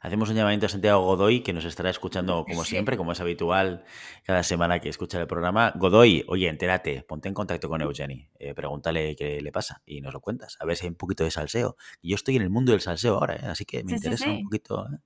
Hacemos 0.00 0.30
un 0.30 0.36
llamamiento 0.36 0.66
a 0.66 0.68
Santiago 0.68 1.04
Godoy, 1.04 1.40
que 1.40 1.52
nos 1.52 1.64
estará 1.64 1.90
escuchando 1.90 2.44
como 2.44 2.64
siempre, 2.64 2.96
como 2.96 3.12
es 3.12 3.20
habitual 3.20 3.84
cada 4.24 4.42
semana 4.42 4.80
que 4.80 4.88
escucha 4.88 5.20
el 5.20 5.26
programa. 5.26 5.72
Godoy, 5.76 6.24
oye, 6.28 6.48
entérate, 6.48 7.02
ponte 7.02 7.28
en 7.28 7.34
contacto 7.34 7.68
con 7.68 7.80
Eugeni, 7.80 8.28
eh, 8.38 8.54
pregúntale 8.54 9.16
qué 9.16 9.40
le 9.40 9.52
pasa 9.52 9.82
y 9.84 10.00
nos 10.00 10.14
lo 10.14 10.20
cuentas, 10.20 10.56
a 10.60 10.66
ver 10.66 10.76
si 10.76 10.86
hay 10.86 10.90
un 10.90 10.96
poquito 10.96 11.24
de 11.24 11.30
salseo. 11.30 11.76
Yo 12.02 12.14
estoy 12.14 12.36
en 12.36 12.42
el 12.42 12.50
mundo 12.50 12.72
del 12.72 12.80
salseo 12.80 13.14
ahora, 13.14 13.36
¿eh? 13.36 13.46
así 13.46 13.64
que 13.64 13.82
me 13.84 13.92
interesa 13.92 14.30
un 14.30 14.44
poquito. 14.44 14.86
¿eh? 14.86 14.98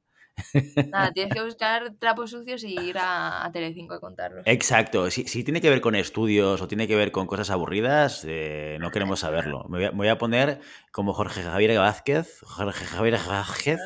Nada, 0.90 1.12
tienes 1.14 1.34
que 1.34 1.42
buscar 1.42 1.94
trapos 1.98 2.30
sucios 2.30 2.64
y 2.64 2.78
ir 2.78 2.98
a, 2.98 3.44
a 3.44 3.52
Telecinco 3.52 3.94
a 3.94 4.00
contarlos. 4.00 4.42
Exacto. 4.46 5.10
Si, 5.10 5.24
tiene 5.44 5.60
que 5.60 5.70
ver 5.70 5.80
con 5.80 5.94
estudios 5.94 6.60
o 6.60 6.68
tiene 6.68 6.88
que 6.88 6.96
ver 6.96 7.12
con 7.12 7.26
cosas 7.26 7.50
aburridas, 7.50 8.24
eh, 8.26 8.78
no 8.80 8.90
queremos 8.90 9.20
saberlo. 9.20 9.64
Me 9.68 9.90
voy, 9.90 10.08
a, 10.08 10.18
poner 10.18 10.60
como 10.90 11.12
Jorge 11.12 11.42
Javier 11.42 11.78
Vázquez, 11.78 12.40
Jorge 12.42 12.84
Javier 12.84 13.18
Vázquez, 13.26 13.80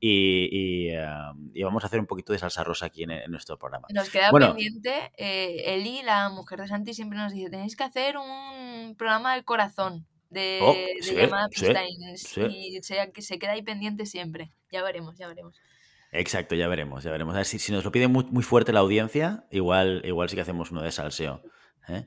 y, 0.00 0.88
eh, 0.90 1.06
y, 1.54 1.62
vamos 1.62 1.84
a 1.84 1.86
hacer 1.86 2.00
un 2.00 2.06
poquito 2.06 2.32
de 2.32 2.38
salsa 2.38 2.64
rosa 2.64 2.86
aquí 2.86 3.04
en, 3.04 3.30
nuestro 3.30 3.58
programa. 3.58 3.88
Nos 3.92 4.10
queda 4.10 4.30
pendiente, 4.30 5.12
eh, 5.16 5.74
Eli, 5.74 6.02
la 6.02 6.28
mujer 6.30 6.60
de 6.60 6.68
Santi, 6.68 6.94
siempre 6.94 7.18
nos 7.18 7.32
dice, 7.32 7.50
tenéis 7.50 7.76
que 7.76 7.84
hacer 7.84 8.16
un 8.16 8.94
programa 8.96 9.34
del 9.34 9.44
corazón 9.44 10.06
de, 10.30 10.60
oh, 10.62 10.74
llamada 11.00 11.48
y 12.50 12.80
se, 12.82 13.12
se 13.22 13.38
queda 13.38 13.52
ahí 13.52 13.62
pendiente 13.62 14.06
siempre. 14.06 14.52
Ya 14.70 14.82
veremos, 14.82 15.16
ya 15.16 15.26
veremos. 15.26 15.58
Exacto, 16.12 16.54
ya 16.54 16.68
veremos, 16.68 17.04
ya 17.04 17.10
veremos. 17.10 17.34
A 17.34 17.38
ver, 17.38 17.46
si, 17.46 17.58
si 17.58 17.72
nos 17.72 17.84
lo 17.84 17.92
pide 17.92 18.08
muy, 18.08 18.24
muy, 18.24 18.42
fuerte 18.42 18.72
la 18.72 18.80
audiencia, 18.80 19.46
igual, 19.50 20.02
igual 20.04 20.28
sí 20.28 20.36
que 20.36 20.42
hacemos 20.42 20.70
uno 20.70 20.82
de 20.82 20.90
salseo. 20.90 21.42
¿eh? 21.88 22.06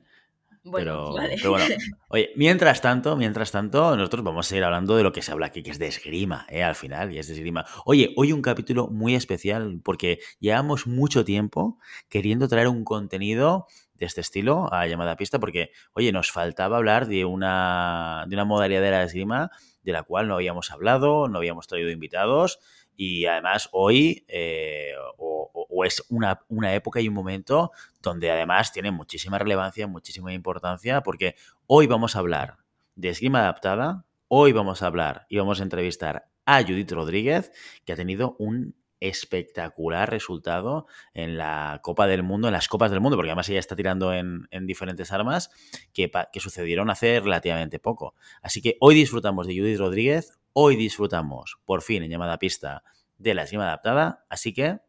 Bueno, 0.64 1.14
pero, 1.16 1.50
bueno, 1.50 1.64
oye, 2.08 2.30
mientras 2.36 2.80
tanto, 2.80 3.16
mientras 3.16 3.50
tanto, 3.50 3.96
nosotros 3.96 4.22
vamos 4.22 4.46
a 4.46 4.48
seguir 4.48 4.62
hablando 4.62 4.96
de 4.96 5.02
lo 5.02 5.12
que 5.12 5.20
se 5.20 5.32
habla 5.32 5.46
aquí, 5.46 5.62
que 5.62 5.72
es 5.72 5.78
de 5.78 5.88
esgrima, 5.88 6.46
¿eh? 6.48 6.62
al 6.62 6.76
final, 6.76 7.12
y 7.12 7.18
es 7.18 7.26
de 7.26 7.34
esgrima. 7.34 7.64
Oye, 7.84 8.12
hoy 8.16 8.32
un 8.32 8.42
capítulo 8.42 8.86
muy 8.86 9.16
especial 9.16 9.80
porque 9.82 10.20
llevamos 10.38 10.86
mucho 10.86 11.24
tiempo 11.24 11.78
queriendo 12.08 12.46
traer 12.46 12.68
un 12.68 12.84
contenido 12.84 13.66
de 13.94 14.06
este 14.06 14.20
estilo 14.20 14.72
a 14.72 14.86
llamada 14.86 15.16
pista, 15.16 15.40
porque, 15.40 15.70
oye, 15.94 16.12
nos 16.12 16.30
faltaba 16.30 16.76
hablar 16.76 17.08
de 17.08 17.24
una, 17.24 18.24
de 18.28 18.36
una 18.36 18.44
modalidad 18.44 18.82
de 18.82 18.90
la 18.92 19.02
esgrima 19.02 19.50
de 19.82 19.92
la 19.92 20.04
cual 20.04 20.28
no 20.28 20.34
habíamos 20.34 20.70
hablado, 20.70 21.28
no 21.28 21.38
habíamos 21.38 21.66
traído 21.66 21.90
invitados 21.90 22.60
y 22.96 23.26
además 23.26 23.68
hoy 23.72 24.24
eh, 24.28 24.92
o, 25.18 25.84
es 25.84 26.04
una, 26.08 26.40
una, 26.48 26.74
época 26.74 27.00
y 27.00 27.08
un 27.08 27.14
momento 27.14 27.72
donde 28.00 28.30
además 28.30 28.72
tiene 28.72 28.90
muchísima 28.90 29.38
relevancia, 29.38 29.86
muchísima 29.86 30.32
importancia, 30.32 31.02
porque 31.02 31.34
hoy 31.66 31.86
vamos 31.86 32.14
a 32.14 32.20
hablar 32.20 32.58
de 32.94 33.08
esgrima 33.08 33.40
adaptada, 33.40 34.04
hoy 34.28 34.52
vamos 34.52 34.82
a 34.82 34.86
hablar 34.86 35.26
y 35.28 35.38
vamos 35.38 35.60
a 35.60 35.62
entrevistar 35.64 36.28
a 36.46 36.62
Judith 36.62 36.92
Rodríguez, 36.92 37.52
que 37.84 37.92
ha 37.92 37.96
tenido 37.96 38.36
un 38.38 38.74
espectacular 39.00 40.08
resultado 40.10 40.86
en 41.12 41.36
la 41.36 41.80
Copa 41.82 42.06
del 42.06 42.22
Mundo, 42.22 42.46
en 42.46 42.52
las 42.52 42.68
Copas 42.68 42.92
del 42.92 43.00
Mundo, 43.00 43.16
porque 43.16 43.30
además 43.30 43.48
ella 43.48 43.58
está 43.58 43.74
tirando 43.74 44.12
en, 44.12 44.46
diferentes 44.62 45.10
armas 45.10 45.50
que, 45.92 46.10
que, 46.32 46.40
sucedieron 46.40 46.88
hace 46.88 47.18
relativamente 47.18 47.80
poco. 47.80 48.14
Así 48.42 48.62
que 48.62 48.76
hoy 48.80 48.94
disfrutamos 48.94 49.48
de 49.48 49.58
Judith 49.58 49.78
Rodríguez, 49.78 50.38
hoy 50.52 50.76
disfrutamos 50.76 51.58
por 51.64 51.82
fin 51.82 52.02
en 52.02 52.10
llamada 52.10 52.38
pista 52.38 52.82
de 53.18 53.34
la 53.34 53.44
esgrima 53.44 53.64
adaptada, 53.64 54.24
así 54.28 54.52
que 54.52 54.80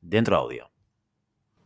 dentro 0.00 0.36
audio. 0.36 0.70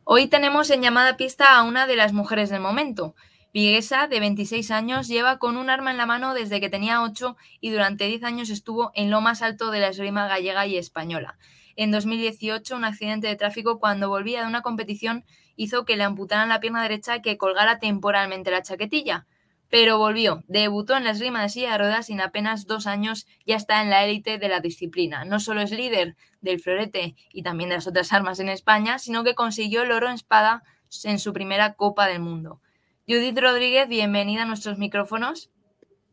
Hoy 0.04 0.28
tenemos 0.28 0.70
en 0.70 0.82
llamada 0.82 1.16
pista 1.16 1.56
a 1.56 1.62
una 1.62 1.86
de 1.86 1.96
las 1.96 2.12
mujeres 2.12 2.50
del 2.50 2.60
momento. 2.60 3.14
Viguesa, 3.52 4.08
de 4.08 4.20
26 4.20 4.70
años, 4.70 5.08
lleva 5.08 5.38
con 5.38 5.56
un 5.56 5.70
arma 5.70 5.90
en 5.90 5.96
la 5.96 6.06
mano 6.06 6.34
desde 6.34 6.60
que 6.60 6.68
tenía 6.68 7.02
8 7.02 7.36
y 7.60 7.70
durante 7.70 8.06
10 8.06 8.24
años 8.24 8.50
estuvo 8.50 8.90
en 8.94 9.10
lo 9.10 9.20
más 9.20 9.42
alto 9.42 9.70
de 9.70 9.80
la 9.80 9.88
esgrima 9.88 10.26
gallega 10.26 10.66
y 10.66 10.76
española. 10.76 11.38
En 11.76 11.90
2018, 11.90 12.76
un 12.76 12.84
accidente 12.84 13.26
de 13.26 13.36
tráfico 13.36 13.78
cuando 13.78 14.08
volvía 14.08 14.42
de 14.42 14.48
una 14.48 14.62
competición 14.62 15.24
hizo 15.56 15.84
que 15.84 15.96
le 15.96 16.04
amputaran 16.04 16.48
la 16.48 16.60
pierna 16.60 16.82
derecha 16.82 17.22
que 17.22 17.38
colgara 17.38 17.78
temporalmente 17.78 18.50
la 18.50 18.62
chaquetilla. 18.62 19.26
Pero 19.74 19.98
volvió, 19.98 20.44
debutó 20.46 20.96
en 20.96 21.02
la 21.02 21.10
esgrima 21.10 21.42
de 21.42 21.48
silla 21.48 21.72
de 21.72 21.78
ruedas 21.78 22.08
y 22.08 22.12
en 22.12 22.20
apenas 22.20 22.68
dos 22.68 22.86
años 22.86 23.26
ya 23.44 23.56
está 23.56 23.82
en 23.82 23.90
la 23.90 24.04
élite 24.04 24.38
de 24.38 24.48
la 24.48 24.60
disciplina. 24.60 25.24
No 25.24 25.40
solo 25.40 25.62
es 25.62 25.72
líder 25.72 26.14
del 26.40 26.60
florete 26.60 27.16
y 27.32 27.42
también 27.42 27.70
de 27.70 27.74
las 27.74 27.88
otras 27.88 28.12
armas 28.12 28.38
en 28.38 28.48
España, 28.48 29.00
sino 29.00 29.24
que 29.24 29.34
consiguió 29.34 29.82
el 29.82 29.90
oro 29.90 30.06
en 30.06 30.14
espada 30.14 30.62
en 31.02 31.18
su 31.18 31.32
primera 31.32 31.74
Copa 31.74 32.06
del 32.06 32.20
Mundo. 32.20 32.60
Judith 33.08 33.36
Rodríguez, 33.36 33.88
bienvenida 33.88 34.42
a 34.42 34.46
nuestros 34.46 34.78
micrófonos. 34.78 35.50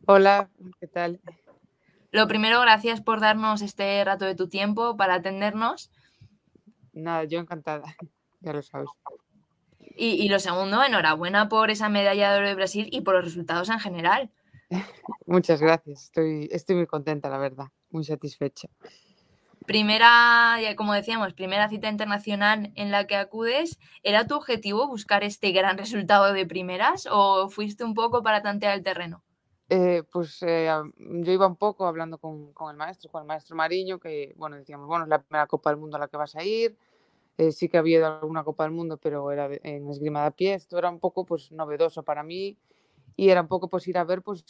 Hola, 0.07 0.49
¿qué 0.79 0.87
tal? 0.87 1.21
Lo 2.09 2.27
primero, 2.27 2.61
gracias 2.61 2.99
por 2.99 3.19
darnos 3.19 3.61
este 3.61 4.03
rato 4.03 4.25
de 4.25 4.33
tu 4.33 4.49
tiempo 4.49 4.97
para 4.97 5.13
atendernos. 5.13 5.91
Nada, 6.93 7.25
yo 7.25 7.37
encantada, 7.37 7.95
ya 8.39 8.53
lo 8.53 8.63
sabes. 8.63 8.89
Y, 10.03 10.29
lo 10.29 10.39
segundo, 10.39 10.83
enhorabuena 10.83 11.47
por 11.47 11.69
esa 11.69 11.87
medalla 11.87 12.31
de 12.31 12.39
oro 12.39 12.47
de 12.47 12.55
Brasil 12.55 12.89
y 12.91 13.01
por 13.01 13.13
los 13.13 13.23
resultados 13.23 13.69
en 13.69 13.79
general. 13.79 14.31
Muchas 15.27 15.61
gracias, 15.61 16.05
estoy, 16.05 16.49
estoy 16.51 16.75
muy 16.75 16.87
contenta, 16.87 17.29
la 17.29 17.37
verdad, 17.37 17.67
muy 17.91 18.03
satisfecha. 18.03 18.67
Primera, 19.67 20.57
como 20.75 20.95
decíamos, 20.95 21.35
primera 21.35 21.69
cita 21.69 21.87
internacional 21.87 22.71
en 22.73 22.89
la 22.89 23.05
que 23.05 23.15
acudes, 23.15 23.77
¿era 24.01 24.25
tu 24.25 24.35
objetivo 24.35 24.87
buscar 24.87 25.23
este 25.23 25.51
gran 25.51 25.77
resultado 25.77 26.33
de 26.33 26.47
primeras 26.47 27.07
o 27.11 27.49
fuiste 27.49 27.83
un 27.83 27.93
poco 27.93 28.23
para 28.23 28.41
tantear 28.41 28.73
el 28.73 28.81
terreno? 28.81 29.21
Eh, 29.69 30.01
pues 30.11 30.41
eh, 30.41 30.67
yo 30.97 31.31
iba 31.31 31.45
un 31.45 31.57
poco 31.57 31.85
hablando 31.85 32.17
con, 32.17 32.51
el 32.71 32.75
maestro, 32.75 33.11
con 33.11 33.21
el 33.21 33.27
maestro 33.27 33.55
Mariño, 33.55 33.99
que 33.99 34.33
bueno, 34.35 34.55
decíamos, 34.55 34.87
bueno, 34.87 35.03
es 35.05 35.09
la 35.09 35.21
primera 35.21 35.45
Copa 35.45 35.69
del 35.69 35.77
Mundo 35.77 35.97
a 35.97 35.99
la 35.99 36.07
que 36.07 36.17
vas 36.17 36.35
a 36.35 36.43
ir, 36.43 36.75
eh, 37.37 37.51
sí 37.51 37.69
que 37.69 37.77
había 37.77 37.99
ido 37.99 38.07
alguna 38.07 38.43
Copa 38.43 38.63
del 38.63 38.73
Mundo, 38.73 38.97
pero 38.97 39.31
era 39.31 39.49
en 39.63 39.89
esgrima 39.89 40.23
de 40.23 40.31
pie, 40.31 40.53
esto 40.55 40.77
era 40.77 40.89
un 40.89 40.99
poco 40.99 41.25
pues 41.25 41.51
novedoso 41.51 42.03
para 42.03 42.23
mí 42.23 42.57
y 43.15 43.29
era 43.29 43.41
un 43.41 43.47
poco 43.47 43.67
pues 43.67 43.87
ir 43.87 43.97
a 43.97 44.03
ver, 44.03 44.21
pues 44.21 44.45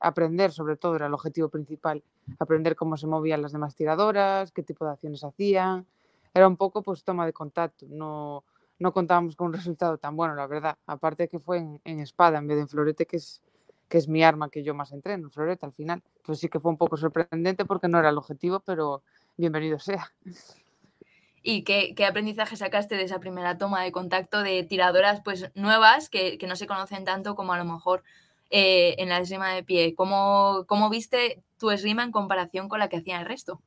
aprender 0.00 0.52
sobre 0.52 0.76
todo, 0.76 0.96
era 0.96 1.06
el 1.06 1.14
objetivo 1.14 1.48
principal, 1.48 2.02
aprender 2.38 2.76
cómo 2.76 2.96
se 2.96 3.06
movían 3.06 3.42
las 3.42 3.52
demás 3.52 3.74
tiradoras, 3.74 4.52
qué 4.52 4.62
tipo 4.62 4.84
de 4.84 4.92
acciones 4.92 5.24
hacían, 5.24 5.86
era 6.32 6.48
un 6.48 6.56
poco 6.56 6.82
pues 6.82 7.04
toma 7.04 7.26
de 7.26 7.32
contacto, 7.32 7.86
no, 7.88 8.44
no 8.78 8.92
contábamos 8.92 9.36
con 9.36 9.48
un 9.48 9.52
resultado 9.52 9.98
tan 9.98 10.16
bueno, 10.16 10.34
la 10.34 10.46
verdad, 10.46 10.76
aparte 10.86 11.28
que 11.28 11.38
fue 11.38 11.58
en, 11.58 12.00
espada 12.00 12.38
en 12.38 12.46
vez 12.46 12.56
de 12.56 12.62
en 12.62 12.68
florete, 12.68 13.06
que 13.06 13.16
es 13.16 13.40
que 13.88 13.98
es 13.98 14.08
mi 14.08 14.24
arma 14.24 14.48
que 14.48 14.62
yo 14.62 14.74
más 14.74 14.92
entreno, 14.92 15.30
floreta 15.30 15.66
al 15.66 15.72
final. 15.72 16.02
Pues 16.24 16.38
sí 16.38 16.48
que 16.48 16.58
fue 16.58 16.70
un 16.70 16.78
poco 16.78 16.96
sorprendente 16.96 17.64
porque 17.64 17.86
no 17.86 17.98
era 17.98 18.08
el 18.08 18.18
objetivo, 18.18 18.60
pero 18.60 19.02
bienvenido 19.36 19.78
sea. 19.78 20.10
¿Y 21.46 21.62
qué, 21.62 21.94
aprendizaje 22.06 22.56
sacaste 22.56 22.96
de 22.96 23.02
esa 23.02 23.20
primera 23.20 23.58
toma 23.58 23.82
de 23.82 23.92
contacto 23.92 24.42
de 24.42 24.62
tiradoras 24.64 25.20
pues 25.22 25.50
nuevas 25.54 26.08
que, 26.08 26.38
no 26.48 26.56
se 26.56 26.66
conocen 26.66 27.04
tanto 27.04 27.34
como 27.34 27.52
a 27.52 27.58
lo 27.58 27.66
mejor 27.66 28.02
eh, 28.48 28.94
en 28.96 29.10
la 29.10 29.18
esgrima 29.18 29.52
de 29.52 29.62
pie. 29.62 29.94
¿Cómo, 29.94 30.64
¿Cómo 30.66 30.88
viste 30.88 31.44
tu 31.58 31.70
esgrima 31.70 32.02
en 32.02 32.12
comparación 32.12 32.70
con 32.70 32.78
la 32.78 32.88
que 32.88 32.96
hacía 32.96 33.20
el 33.20 33.26
resto? 33.26 33.60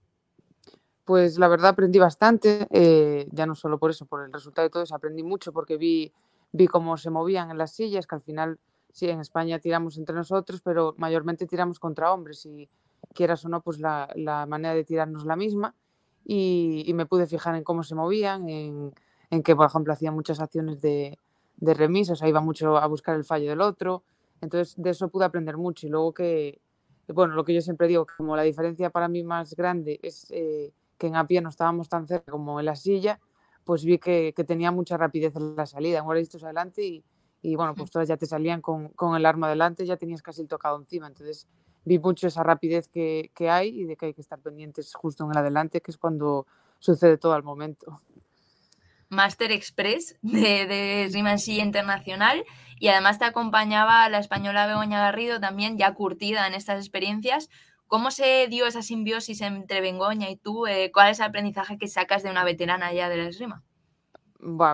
Pues 1.05 1.37
la 1.37 1.47
verdad 1.47 1.69
aprendí 1.69 1.99
bastante, 1.99 2.67
eh, 2.71 3.27
ya 3.31 3.45
no 3.45 3.53
solo 3.53 3.77
por 3.77 3.91
eso, 3.91 4.07
por 4.07 4.25
el 4.25 4.33
resultado 4.33 4.67
y 4.67 4.71
todo 4.71 4.81
eso, 4.81 4.95
aprendí 4.95 5.21
mucho 5.21 5.53
porque 5.53 5.77
vi, 5.77 6.11
vi 6.51 6.65
cómo 6.65 6.97
se 6.97 7.11
movían 7.11 7.51
en 7.51 7.59
las 7.59 7.75
sillas, 7.75 8.07
que 8.07 8.15
al 8.15 8.21
final, 8.23 8.59
sí, 8.91 9.07
en 9.07 9.19
España 9.19 9.59
tiramos 9.59 9.99
entre 9.99 10.15
nosotros, 10.15 10.61
pero 10.63 10.95
mayormente 10.97 11.45
tiramos 11.45 11.79
contra 11.79 12.11
hombres 12.11 12.43
y 12.47 12.67
quieras 13.13 13.45
o 13.45 13.49
no, 13.49 13.61
pues 13.61 13.79
la, 13.79 14.09
la 14.15 14.47
manera 14.47 14.73
de 14.73 14.83
tirarnos 14.83 15.25
la 15.25 15.35
misma 15.35 15.75
y, 16.27 16.83
y, 16.85 16.93
me 16.93 17.05
pude 17.05 17.25
fijar 17.25 17.55
en 17.55 17.63
cómo 17.63 17.83
se 17.83 17.95
movían, 17.95 18.49
en, 18.49 18.93
en 19.29 19.43
que, 19.43 19.55
por 19.55 19.65
ejemplo, 19.65 19.93
hacían 19.93 20.13
muchas 20.13 20.39
acciones 20.39 20.81
de, 20.81 21.17
de 21.57 21.73
remis, 21.73 22.09
o 22.09 22.15
sea, 22.15 22.27
iba 22.27 22.41
mucho 22.41 22.77
a 22.77 22.85
buscar 22.87 23.15
el 23.15 23.23
fallo 23.23 23.49
del 23.49 23.61
otro, 23.61 24.03
entonces 24.41 24.75
de 24.77 24.89
eso 24.89 25.07
pude 25.07 25.25
aprender 25.25 25.57
mucho 25.57 25.87
y 25.87 25.89
luego 25.89 26.13
que, 26.13 26.59
bueno, 27.07 27.33
lo 27.33 27.45
que 27.45 27.53
yo 27.53 27.61
siempre 27.61 27.87
digo, 27.87 28.05
como 28.17 28.35
la 28.35 28.43
diferencia 28.43 28.89
para 28.89 29.07
mí 29.07 29.23
más 29.23 29.55
grande 29.55 29.99
es... 30.03 30.27
Eh, 30.31 30.73
que 30.97 31.07
en 31.07 31.15
a 31.15 31.25
pie 31.27 31.41
no 31.41 31.49
estábamos 31.49 31.89
tan 31.89 32.07
cerca 32.07 32.31
como 32.31 32.59
en 32.59 32.65
la 32.65 32.75
silla, 32.75 33.19
pues 33.63 33.85
vi 33.85 33.99
que, 33.99 34.33
que 34.35 34.43
tenía 34.43 34.71
mucha 34.71 34.97
rapidez 34.97 35.35
en 35.35 35.55
la 35.55 35.65
salida. 35.65 35.99
En 35.99 36.15
listos 36.15 36.43
adelante 36.43 36.83
y, 36.83 37.03
y, 37.41 37.55
bueno, 37.55 37.75
pues 37.75 37.91
todas 37.91 38.07
ya 38.07 38.17
te 38.17 38.25
salían 38.25 38.61
con, 38.61 38.89
con, 38.89 39.15
el 39.15 39.25
arma 39.25 39.49
delante, 39.49 39.85
ya 39.85 39.97
tenías 39.97 40.21
casi 40.21 40.41
el 40.41 40.47
tocado 40.47 40.77
encima. 40.77 41.07
Entonces 41.07 41.47
vi 41.87 41.99
mucho 41.99 42.27
esa 42.27 42.43
rapidez 42.43 42.87
que, 42.87 43.31
que, 43.33 43.49
hay 43.49 43.69
y 43.69 43.85
de 43.85 43.95
que 43.95 44.07
hay 44.07 44.13
que 44.13 44.21
estar 44.21 44.39
pendientes 44.39 44.93
justo 44.93 45.23
en 45.23 45.31
el 45.31 45.37
adelante, 45.37 45.81
que 45.81 45.91
es 45.91 45.97
cuando 45.97 46.45
sucede 46.79 47.17
todo 47.17 47.33
al 47.33 47.43
momento. 47.43 48.01
Master 49.09 49.51
Express 49.51 50.17
de, 50.21 50.65
de 50.65 51.09
Rimansilla 51.13 51.63
Internacional 51.63 52.43
y 52.79 52.89
además 52.89 53.19
te 53.19 53.25
acompañaba 53.25 54.07
la 54.09 54.19
española 54.19 54.67
Begoña 54.67 54.99
Garrido 54.99 55.39
también 55.39 55.77
ya 55.77 55.93
curtida 55.93 56.45
en 56.45 56.53
estas 56.53 56.77
experiencias 56.77 57.49
¿Cómo 57.87 58.11
se 58.11 58.47
dio 58.49 58.67
esa 58.67 58.81
simbiosis 58.81 59.39
entre 59.39 59.79
Bengoña 59.79 60.29
y 60.29 60.35
tú? 60.35 60.67
Eh, 60.67 60.91
¿Cuál 60.93 61.09
es 61.09 61.19
el 61.19 61.25
aprendizaje 61.25 61.77
que 61.77 61.87
sacas 61.87 62.21
de 62.21 62.29
una 62.29 62.43
veterana 62.43 62.91
ya 62.91 63.07
de 63.07 63.15
la 63.15 63.29
esgrima? 63.29 63.63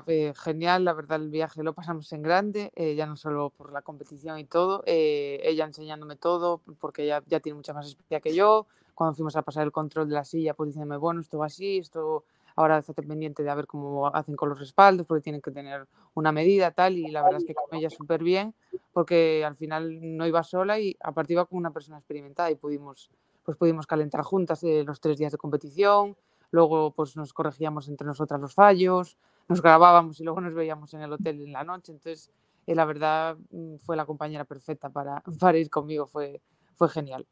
Eh, 0.08 0.34
genial, 0.36 0.84
la 0.84 0.93
verdad 0.93 1.21
el 1.21 1.30
viaje 1.30 1.63
lo 1.63 1.73
pasamos 1.73 2.12
en 2.12 2.21
grande, 2.21 2.71
eh, 2.76 2.95
ya 2.95 3.06
no 3.06 3.15
solo 3.15 3.49
por 3.49 3.71
la 3.71 3.82
competición 3.82 4.38
y 4.38 4.43
todo, 4.43 4.84
eh, 4.86 5.39
ella 5.43 5.65
enseñándome 5.65 6.17
todo, 6.17 6.60
porque 6.80 7.04
ella 7.04 7.23
ya 7.28 7.39
tiene 7.39 7.56
mucha 7.56 7.73
más 7.73 7.86
experiencia 7.86 8.19
que 8.19 8.36
yo, 8.36 8.67
cuando 8.93 9.15
fuimos 9.15 9.36
a 9.38 9.41
pasar 9.41 9.63
el 9.63 9.71
control 9.71 10.10
de 10.10 10.15
la 10.15 10.26
silla, 10.26 10.54
pues 10.54 10.67
diciéndome, 10.67 10.97
bueno, 10.97 11.21
esto 11.21 11.38
va 11.38 11.45
así, 11.45 11.78
esto 11.78 12.26
ahora 12.56 12.78
estate 12.78 13.04
pendiente 13.04 13.41
de 13.41 13.49
a 13.49 13.56
ver 13.56 13.65
cómo 13.65 14.08
hacen 14.08 14.36
con 14.36 14.49
los 14.49 14.60
respaldos, 14.60 15.08
porque 15.08 15.23
tienen 15.23 15.41
que 15.41 15.52
tener 15.52 15.88
una 16.13 16.32
medida 16.34 16.71
tal, 16.71 16.97
y 16.97 17.08
la 17.08 17.23
verdad 17.23 17.39
es 17.39 17.45
que 17.45 17.56
con 17.56 17.73
ella 17.78 17.89
súper 17.89 18.21
bien, 18.21 18.54
porque 18.91 19.45
al 19.45 19.56
final 19.56 20.17
no 20.17 20.28
iba 20.28 20.43
sola 20.43 20.78
y 20.80 20.95
aparte 20.99 21.34
iba 21.34 21.45
con 21.45 21.58
una 21.58 21.71
persona 21.71 21.97
experimentada 21.97 22.52
y 22.52 22.56
pudimos, 22.56 23.10
pues 23.45 23.58
pudimos 23.58 23.88
calentar 23.88 24.21
juntas 24.23 24.62
eh, 24.63 24.84
los 24.86 24.99
tres 24.99 25.17
días 25.17 25.32
de 25.32 25.38
competición, 25.38 26.17
luego 26.52 26.91
pues 26.91 27.15
nos 27.15 27.34
corregíamos 27.34 27.88
entre 27.88 28.06
nosotras 28.06 28.39
los 28.41 28.54
fallos, 28.54 29.17
nos 29.47 29.62
grabábamos 29.62 30.19
y 30.19 30.23
luego 30.23 30.41
nos 30.41 30.53
veíamos 30.53 30.93
en 30.93 31.01
el 31.01 31.13
hotel 31.13 31.41
en 31.41 31.51
la 31.51 31.63
noche, 31.63 31.91
entonces 31.91 32.32
eh, 32.67 32.75
la 32.75 32.86
verdad 32.86 33.38
mm, 33.51 33.77
fue 33.77 33.95
la 33.95 34.06
compañera 34.06 34.45
perfecta 34.45 34.89
para, 35.39 35.58
ir 35.58 35.69
conmigo, 35.69 36.08
fue, 36.08 36.41
fue 36.75 36.89
genial. 36.89 37.27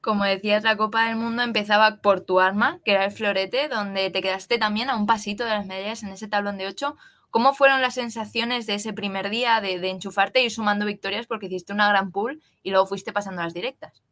Como 0.00 0.24
decías, 0.24 0.62
la 0.64 0.76
Copa 0.76 1.06
del 1.06 1.16
Mundo 1.16 1.42
empezaba 1.42 1.96
por 2.02 2.20
tu 2.20 2.38
arma, 2.38 2.80
que 2.84 2.92
era 2.92 3.06
el 3.06 3.10
florete, 3.10 3.68
donde 3.68 4.10
te 4.10 4.20
quedaste 4.20 4.58
también 4.58 4.90
a 4.90 4.96
un 4.96 5.06
pasito 5.06 5.44
de 5.44 5.50
las 5.50 5.66
medallas 5.66 6.02
en 6.02 6.10
ese 6.10 6.28
tablón 6.28 6.58
de 6.58 6.66
8. 6.66 6.94
¿Cómo 7.30 7.54
fueron 7.54 7.80
las 7.80 7.94
sensaciones 7.94 8.66
de 8.66 8.74
ese 8.74 8.92
primer 8.92 9.30
día 9.30 9.60
de, 9.60 9.80
de 9.80 9.90
enchufarte 9.90 10.44
y 10.44 10.50
sumando 10.50 10.84
victorias 10.84 11.26
porque 11.26 11.46
hiciste 11.46 11.72
una 11.72 11.88
gran 11.88 12.12
pool 12.12 12.42
y 12.62 12.70
luego 12.70 12.86
fuiste 12.86 13.12
pasando 13.12 13.42
las 13.42 13.54
directas? 13.54 14.02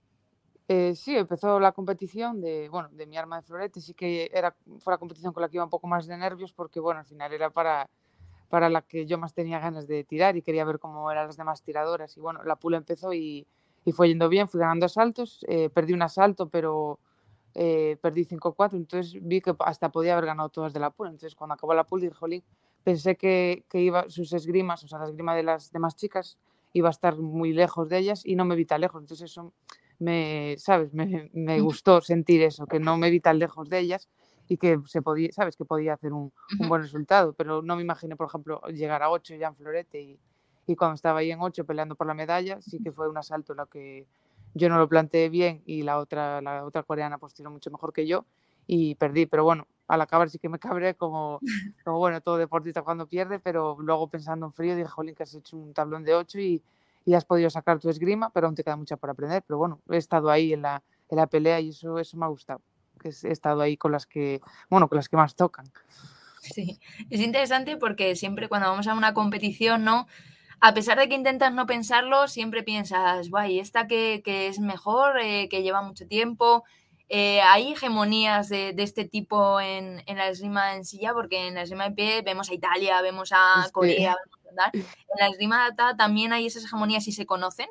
Eh, 0.75 0.95
sí, 0.95 1.15
empezó 1.15 1.61
la 1.61 1.73
competición 1.73 2.41
de, 2.41 2.71
bueno, 2.71 2.89
de 2.93 3.05
mi 3.05 3.19
arma 3.19 3.37
de 3.37 3.43
florete, 3.43 3.79
sí 3.83 3.93
que 3.93 4.31
era, 4.33 4.57
fue 4.79 4.95
la 4.95 4.97
competición 4.97 5.35
con 5.35 5.43
la 5.43 5.51
que 5.51 5.59
iba 5.59 5.65
un 5.65 5.69
poco 5.69 5.87
más 5.87 6.07
de 6.07 6.17
nervios 6.17 6.55
porque, 6.55 6.81
bueno, 6.81 7.01
al 7.01 7.05
final 7.05 7.31
era 7.31 7.51
para, 7.51 7.91
para 8.49 8.71
la 8.71 8.81
que 8.81 9.05
yo 9.05 9.19
más 9.19 9.35
tenía 9.35 9.59
ganas 9.59 9.87
de 9.87 10.03
tirar 10.03 10.35
y 10.39 10.41
quería 10.41 10.65
ver 10.65 10.79
cómo 10.79 11.11
eran 11.11 11.27
las 11.27 11.37
demás 11.37 11.63
tiradoras. 11.63 12.17
Y 12.17 12.21
bueno, 12.21 12.43
la 12.45 12.57
pool 12.57 12.73
empezó 12.73 13.13
y, 13.13 13.47
y 13.85 13.93
fue 13.93 14.09
yendo 14.09 14.31
bien, 14.31 14.49
fui 14.49 14.61
ganando 14.61 14.87
asaltos, 14.87 15.45
eh, 15.47 15.69
perdí 15.69 15.93
un 15.93 16.01
asalto, 16.01 16.49
pero 16.49 16.99
eh, 17.55 17.99
perdí 18.01 18.25
5-4, 18.25 18.79
entonces 18.79 19.19
vi 19.21 19.43
que 19.43 19.55
hasta 19.59 19.93
podía 19.93 20.15
haber 20.15 20.25
ganado 20.25 20.49
todas 20.49 20.73
de 20.73 20.81
la 20.81 20.89
pool. 20.89 21.09
Entonces 21.09 21.35
cuando 21.35 21.53
acabó 21.53 21.75
la 21.75 21.85
pool 21.85 22.01
dije, 22.01 22.15
jolín, 22.15 22.43
pensé 22.83 23.17
que, 23.17 23.67
que, 23.69 23.79
iba 23.79 24.09
sus 24.09 24.33
esgrimas, 24.33 24.83
o 24.85 24.89
sea, 24.89 25.01
la 25.01 25.05
esgrima 25.05 25.37
de 25.37 25.43
las 25.43 25.71
demás 25.71 25.97
chicas, 25.97 26.39
iba 26.73 26.89
a 26.89 26.93
estar 26.93 27.19
muy 27.19 27.53
lejos 27.53 27.91
de 27.91 27.99
ellas 27.99 28.23
y 28.25 28.37
no 28.37 28.47
me 28.47 28.57
vi 28.57 28.65
tan 28.65 28.81
lejos. 28.81 29.03
Entonces 29.03 29.31
eso 29.31 29.53
me, 30.03 30.57
¿sabes? 30.59 30.93
Me, 30.93 31.31
me 31.33 31.61
gustó 31.61 32.01
sentir 32.01 32.43
eso, 32.43 32.67
que 32.67 32.81
no 32.81 32.97
me 32.97 33.11
vi 33.11 33.21
tan 33.21 33.39
lejos 33.39 33.69
de 33.69 33.79
ellas 33.79 34.09
y 34.49 34.57
que 34.57 34.79
se 34.87 35.01
podía, 35.01 35.33
¿sabes? 35.33 35.57
Que 35.57 35.65
podía 35.65 35.95
hacer 35.95 36.13
un, 36.13 36.33
un 36.59 36.69
buen 36.69 36.83
resultado, 36.83 37.33
pero 37.33 37.63
no 37.63 37.77
me 37.77 37.83
imaginé, 37.83 38.17
por 38.17 38.27
ejemplo, 38.27 38.61
llegar 38.69 39.03
a 39.03 39.11
8 39.11 39.37
ya 39.37 39.49
en 39.49 39.57
florete 39.57 40.01
y, 40.01 40.19
y 40.67 40.77
cuando 40.77 40.97
estaba 40.97 41.21
ahí 41.21 41.31
en 41.31 41.41
8 41.41 41.65
peleando 41.65 41.95
por 41.95 42.07
la 42.07 42.15
medalla, 42.15 42.61
sí 42.61 42.81
que 42.83 42.93
fue 42.93 43.09
un 43.09 43.17
asalto 43.17 43.53
en 43.53 43.59
lo 43.59 43.67
que 43.67 44.07
yo 44.55 44.69
no 44.69 44.77
lo 44.77 44.89
planteé 44.89 45.29
bien 45.29 45.63
y 45.65 45.83
la 45.83 45.99
otra, 45.99 46.43
la 46.43 46.65
otra 46.65 46.83
coreana 46.83 47.19
pues 47.19 47.35
tiró 47.35 47.51
mucho 47.51 47.71
mejor 47.71 47.93
que 47.93 48.07
yo 48.07 48.27
y 48.67 48.97
perdí, 48.97 49.27
pero 49.27 49.45
bueno, 49.45 49.67
al 49.87 50.01
acabar 50.01 50.31
sí 50.31 50.39
que 50.39 50.49
me 50.49 50.59
cabré 50.59 50.95
como, 50.95 51.41
como 51.85 51.99
bueno, 51.99 52.21
todo 52.21 52.37
deportista 52.39 52.83
cuando 52.83 53.07
pierde, 53.07 53.39
pero 53.39 53.77
luego 53.79 54.09
pensando 54.09 54.47
en 54.47 54.53
frío 54.53 54.75
dije, 54.75 54.89
jolín, 54.89 55.15
que 55.15 55.23
has 55.23 55.35
hecho 55.35 55.57
un 55.57 55.73
tablón 55.73 56.03
de 56.05 56.15
8 56.15 56.41
y, 56.41 56.63
y 57.05 57.15
has 57.15 57.25
podido 57.25 57.51
sacar 57.51 57.79
tu 57.79 57.89
esgrima, 57.89 58.31
pero 58.31 58.47
aún 58.47 58.55
te 58.55 58.65
queda 58.65 58.77
mucho 58.77 58.97
por 58.97 59.11
aprender, 59.11 59.43
pero 59.47 59.59
bueno, 59.59 59.81
he 59.91 59.97
estado 59.97 60.31
ahí 60.31 60.53
en 60.53 60.63
la, 60.63 60.83
en 61.09 61.17
la 61.17 61.27
pelea 61.27 61.61
y 61.61 61.71
eso, 61.71 61.99
eso 61.99 62.17
me 62.17 62.25
ha 62.25 62.29
gustado, 62.29 62.61
que 63.01 63.09
he 63.09 63.33
estado 63.33 63.61
ahí 63.61 63.77
con 63.77 63.93
las 63.93 64.07
que, 64.07 64.41
bueno, 64.71 64.89
con 64.89 64.97
las 64.97 65.09
que 65.09 65.17
más 65.17 65.35
tocan. 65.35 65.67
Sí, 66.41 66.81
es 67.09 67.21
interesante 67.21 67.77
porque 67.77 68.17
siempre 68.17 68.49
cuando 68.49 68.69
vamos 68.69 68.89
a 68.89 68.95
una 68.95 69.15
competición, 69.15 69.85
¿no? 69.85 70.07
a 70.65 70.75
pesar 70.75 70.97
de 70.97 71.09
que 71.09 71.17
intentas 71.17 71.53
no 71.53 71.67
pensarlo, 71.67 72.29
siempre 72.29 72.63
piensas, 72.63 73.31
guay, 73.31 73.59
esta 73.59 73.89
que, 73.89 74.23
que 74.25 74.47
es 74.47 74.61
mejor, 74.61 75.19
eh, 75.19 75.49
que 75.49 75.65
lleva 75.65 75.83
mucho 75.83 76.07
tiempo. 76.07 76.63
Eh, 77.09 77.41
hay 77.43 77.73
hegemonías 77.73 78.49
de, 78.49 78.73
de, 78.73 78.83
este 78.83 79.05
tipo 79.05 79.61
en, 79.61 80.03
en, 80.07 80.17
la 80.17 80.29
esgrima 80.29 80.77
en 80.77 80.85
silla, 80.85 81.13
porque 81.13 81.49
en 81.49 81.55
la 81.55 81.63
esgrima 81.63 81.89
de 81.89 81.95
pie 81.95 82.23
vemos 82.23 82.51
a 82.51 82.55
Italia, 82.55 83.03
vemos 83.03 83.33
a 83.35 83.69
Corea, 83.73 84.17
sí. 84.73 84.79
en 84.79 84.85
la 85.19 85.27
esgrima 85.29 85.71
de 85.71 85.77
también 85.97 86.33
hay 86.33 86.47
esas 86.47 86.65
hegemonías 86.65 87.07
y 87.09 87.13
se 87.13 87.27
conocen. 87.27 87.69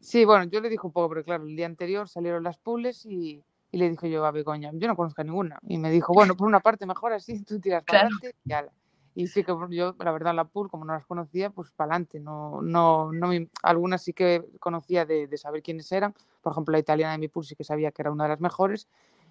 Sí, 0.00 0.24
bueno, 0.24 0.44
yo 0.44 0.60
le 0.60 0.68
dije 0.68 0.86
un 0.86 0.92
poco, 0.92 1.08
pero 1.10 1.24
claro, 1.24 1.44
el 1.44 1.56
día 1.56 1.66
anterior 1.66 2.08
salieron 2.08 2.42
las 2.42 2.58
pools 2.58 3.06
y, 3.06 3.42
y 3.70 3.78
le 3.78 3.90
dije 3.90 4.10
yo 4.10 4.24
a 4.24 4.30
Begoña, 4.30 4.70
yo 4.74 4.88
no 4.88 4.96
conozco 4.96 5.22
a 5.22 5.24
ninguna. 5.24 5.58
Y 5.66 5.78
me 5.78 5.90
dijo, 5.90 6.12
bueno, 6.12 6.36
por 6.36 6.46
una 6.46 6.60
parte 6.60 6.86
mejor 6.86 7.12
así, 7.12 7.42
tú 7.42 7.60
tiras 7.60 7.84
para 7.84 8.00
claro. 8.00 8.14
adelante 8.16 8.36
y 8.44 8.52
ala 8.52 8.72
y 9.14 9.26
sí 9.26 9.44
que 9.44 9.54
yo, 9.70 9.94
la 9.98 10.12
verdad, 10.12 10.34
la 10.34 10.44
pool, 10.44 10.70
como 10.70 10.84
no 10.84 10.94
las 10.94 11.06
conocía, 11.06 11.50
pues 11.50 11.70
para 11.70 11.92
adelante. 11.92 12.20
No, 12.20 12.62
no, 12.62 13.12
no 13.12 13.28
me, 13.28 13.48
algunas 13.62 14.02
sí 14.02 14.12
que 14.12 14.42
conocía 14.58 15.04
de, 15.04 15.26
de, 15.26 15.36
saber 15.36 15.62
quiénes 15.62 15.90
eran. 15.92 16.14
Por 16.42 16.52
ejemplo, 16.52 16.72
la 16.72 16.78
italiana 16.78 17.12
de 17.12 17.18
mi 17.18 17.28
pool 17.28 17.44
sí 17.44 17.54
que 17.54 17.64
sabía 17.64 17.92
que 17.92 18.02
era 18.02 18.10
una 18.10 18.24
de 18.24 18.30
las 18.30 18.40
mejores. 18.40 18.88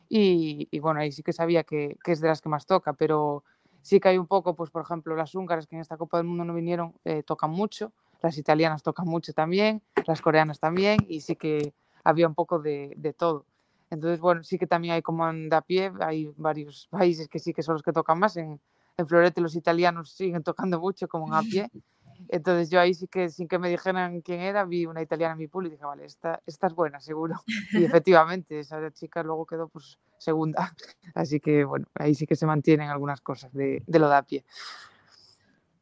Y, 0.10 0.67
y 0.71 0.80
bueno, 0.80 1.00
ahí 1.00 1.12
sí 1.12 1.24
que 1.24 1.34
sabía 1.34 1.63
que, 1.63 1.97
es 2.06 2.21
de 2.21 2.28
las 2.28 2.41
que 2.41 2.50
más 2.50 2.65
toca. 2.65 2.93
Pero 2.93 3.43
sí 3.82 4.00
que 4.00 4.10
hay 4.10 4.17
un 4.17 4.28
poco, 4.28 4.56
pues 4.56 4.69
por 4.69 4.82
ejemplo, 4.82 5.15
las 5.15 5.36
húngaras 5.36 5.67
que 5.67 5.76
en 5.76 5.82
esta 5.82 5.97
Copa 5.97 6.17
del 6.17 6.28
Mundo 6.28 6.45
no 6.45 6.54
vinieron, 6.54 6.93
eh, 7.06 7.24
tocan 7.24 7.52
mucho. 7.52 7.91
Las 8.21 8.38
italianas 8.38 8.84
tocan 8.84 9.08
mucho 9.08 9.34
también. 9.34 9.82
Las 10.08 10.21
coreanas 10.21 10.60
también. 10.60 11.00
Y 11.08 11.21
sí 11.21 11.36
que 11.36 11.74
había 12.04 12.28
un 12.28 12.36
poco 12.36 12.60
de, 12.60 12.93
de 12.97 13.13
todo. 13.13 13.45
Entonces, 13.89 14.19
bueno, 14.19 14.43
sí 14.43 14.58
que 14.58 14.67
también 14.67 14.93
hay 14.95 15.02
como 15.02 15.26
anda 15.26 15.58
a 15.58 15.62
pie. 15.62 15.91
Hay 16.00 16.34
varios 16.38 16.88
países 16.89 17.28
que 17.28 17.39
sí 17.39 17.54
que 17.54 17.62
son 17.62 17.74
los 17.74 17.84
que 17.84 17.91
tocan 17.91 18.19
más 18.19 18.38
en 18.38 18.60
en 18.97 19.08
Florete 19.08 19.41
los 19.41 19.56
italianos 19.56 20.12
siguen 20.12 20.43
tocando 20.43 20.80
mucho 20.80 21.08
como 21.08 21.28
en 21.28 21.34
a 21.34 21.41
pie. 21.41 21.69
Entonces 22.30 22.70
yo 22.70 22.80
ahí 22.80 22.94
sí 22.94 23.08
que 23.08 23.30
sin 23.30 23.48
que 23.48 23.60
me 23.60 23.70
dijeran 23.70 24.22
quién 24.22 24.42
era, 24.42 24.66
vi 24.66 24.86
una 24.86 25.02
italiana 25.02 25.34
en 25.34 25.40
mi 25.40 25.48
pool 25.48 25.68
y 25.68 25.72
dije, 25.72 25.86
vale, 25.86 26.06
esta, 26.06 26.42
esta 26.46 26.68
es 26.68 26.74
buena, 26.74 27.00
seguro. 27.00 27.36
Y 27.74 27.84
efectivamente, 27.84 28.60
esa 28.60 28.92
chica 28.92 29.24
luego 29.24 29.46
quedó 29.46 29.68
pues 29.68 30.00
segunda. 30.18 30.74
Así 31.16 31.40
que 31.40 31.64
bueno, 31.64 31.86
ahí 31.96 32.16
sí 32.16 32.26
que 32.26 32.36
se 32.36 32.46
mantienen 32.46 32.90
algunas 32.90 33.22
cosas 33.22 33.54
de, 33.54 33.84
de 33.86 34.00
lo 34.00 34.10
de 34.10 34.16
a 34.16 34.24
pie. 34.24 34.46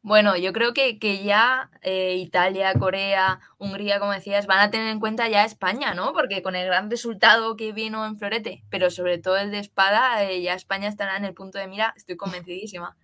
Bueno, 0.01 0.37
yo 0.37 0.53
creo 0.53 0.73
que, 0.73 0.97
que 0.97 1.23
ya 1.23 1.69
eh, 1.81 2.15
Italia, 2.15 2.73
Corea, 2.73 3.41
Hungría, 3.57 3.99
como 3.99 4.13
decías, 4.13 4.47
van 4.47 4.59
a 4.59 4.71
tener 4.71 4.87
en 4.87 4.99
cuenta 5.01 5.27
ya 5.27 5.43
España, 5.43 5.93
¿no? 5.93 6.13
Porque 6.13 6.41
con 6.41 6.55
el 6.55 6.65
gran 6.67 6.89
resultado 6.89 7.57
que 7.57 7.73
vino 7.73 8.05
en 8.05 8.17
Florete, 8.17 8.63
pero 8.69 8.91
sobre 8.91 9.17
todo 9.17 9.35
el 9.37 9.51
de 9.51 9.59
espada, 9.59 10.23
eh, 10.23 10.41
ya 10.41 10.53
España 10.53 10.87
estará 10.87 11.17
en 11.17 11.25
el 11.25 11.33
punto 11.33 11.59
de 11.59 11.67
mira, 11.67 11.93
estoy 11.97 12.15
convencidísima. 12.15 12.95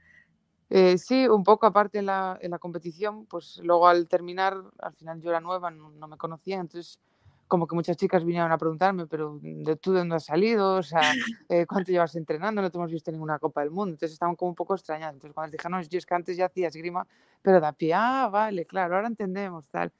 Eh, 0.69 0.97
sí, 0.97 1.27
un 1.27 1.43
poco 1.43 1.67
aparte 1.67 1.99
en 1.99 2.07
la, 2.07 2.37
en 2.41 2.51
la, 2.51 2.59
competición, 2.59 3.25
pues 3.27 3.59
luego 3.63 3.87
al 3.87 4.07
terminar, 4.07 4.57
al 4.79 4.93
final 4.93 5.21
yo 5.21 5.29
era 5.29 5.39
nueva, 5.39 5.69
no, 5.69 5.91
no 5.91 6.07
me 6.07 6.17
conocía, 6.17 6.59
entonces 6.59 6.99
como 7.47 7.67
que 7.67 7.75
muchas 7.75 7.97
chicas 7.97 8.25
vinieron 8.25 8.51
a 8.51 8.57
preguntarme, 8.57 9.05
pero 9.07 9.39
¿de 9.41 9.75
tú 9.75 9.93
de 9.93 9.99
dónde 9.99 10.15
has 10.15 10.25
salido? 10.25 10.75
O 10.75 10.83
sea, 10.83 11.01
eh, 11.49 11.65
¿cuánto 11.67 11.91
llevas 11.91 12.15
entrenando? 12.15 12.61
No 12.61 12.71
te 12.71 12.77
hemos 12.77 12.91
visto 12.91 13.11
en 13.11 13.15
ninguna 13.15 13.39
Copa 13.39 13.61
del 13.61 13.71
Mundo. 13.71 13.93
Entonces 13.93 14.13
estaban 14.13 14.35
como 14.35 14.49
un 14.49 14.55
poco 14.55 14.73
extrañados. 14.73 15.13
Entonces 15.15 15.33
cuando 15.33 15.51
les 15.51 15.59
dije, 15.59 15.69
no, 15.69 15.81
yo 15.81 15.97
es 15.97 16.05
que 16.05 16.15
antes 16.15 16.37
ya 16.37 16.45
hacía 16.45 16.67
esgrima, 16.67 17.05
pero 17.41 17.59
da 17.59 17.71
pie, 17.71 17.93
ah, 17.93 18.29
vale, 18.31 18.65
claro, 18.65 18.95
ahora 18.95 19.07
entendemos, 19.07 19.65
tal. 19.69 19.91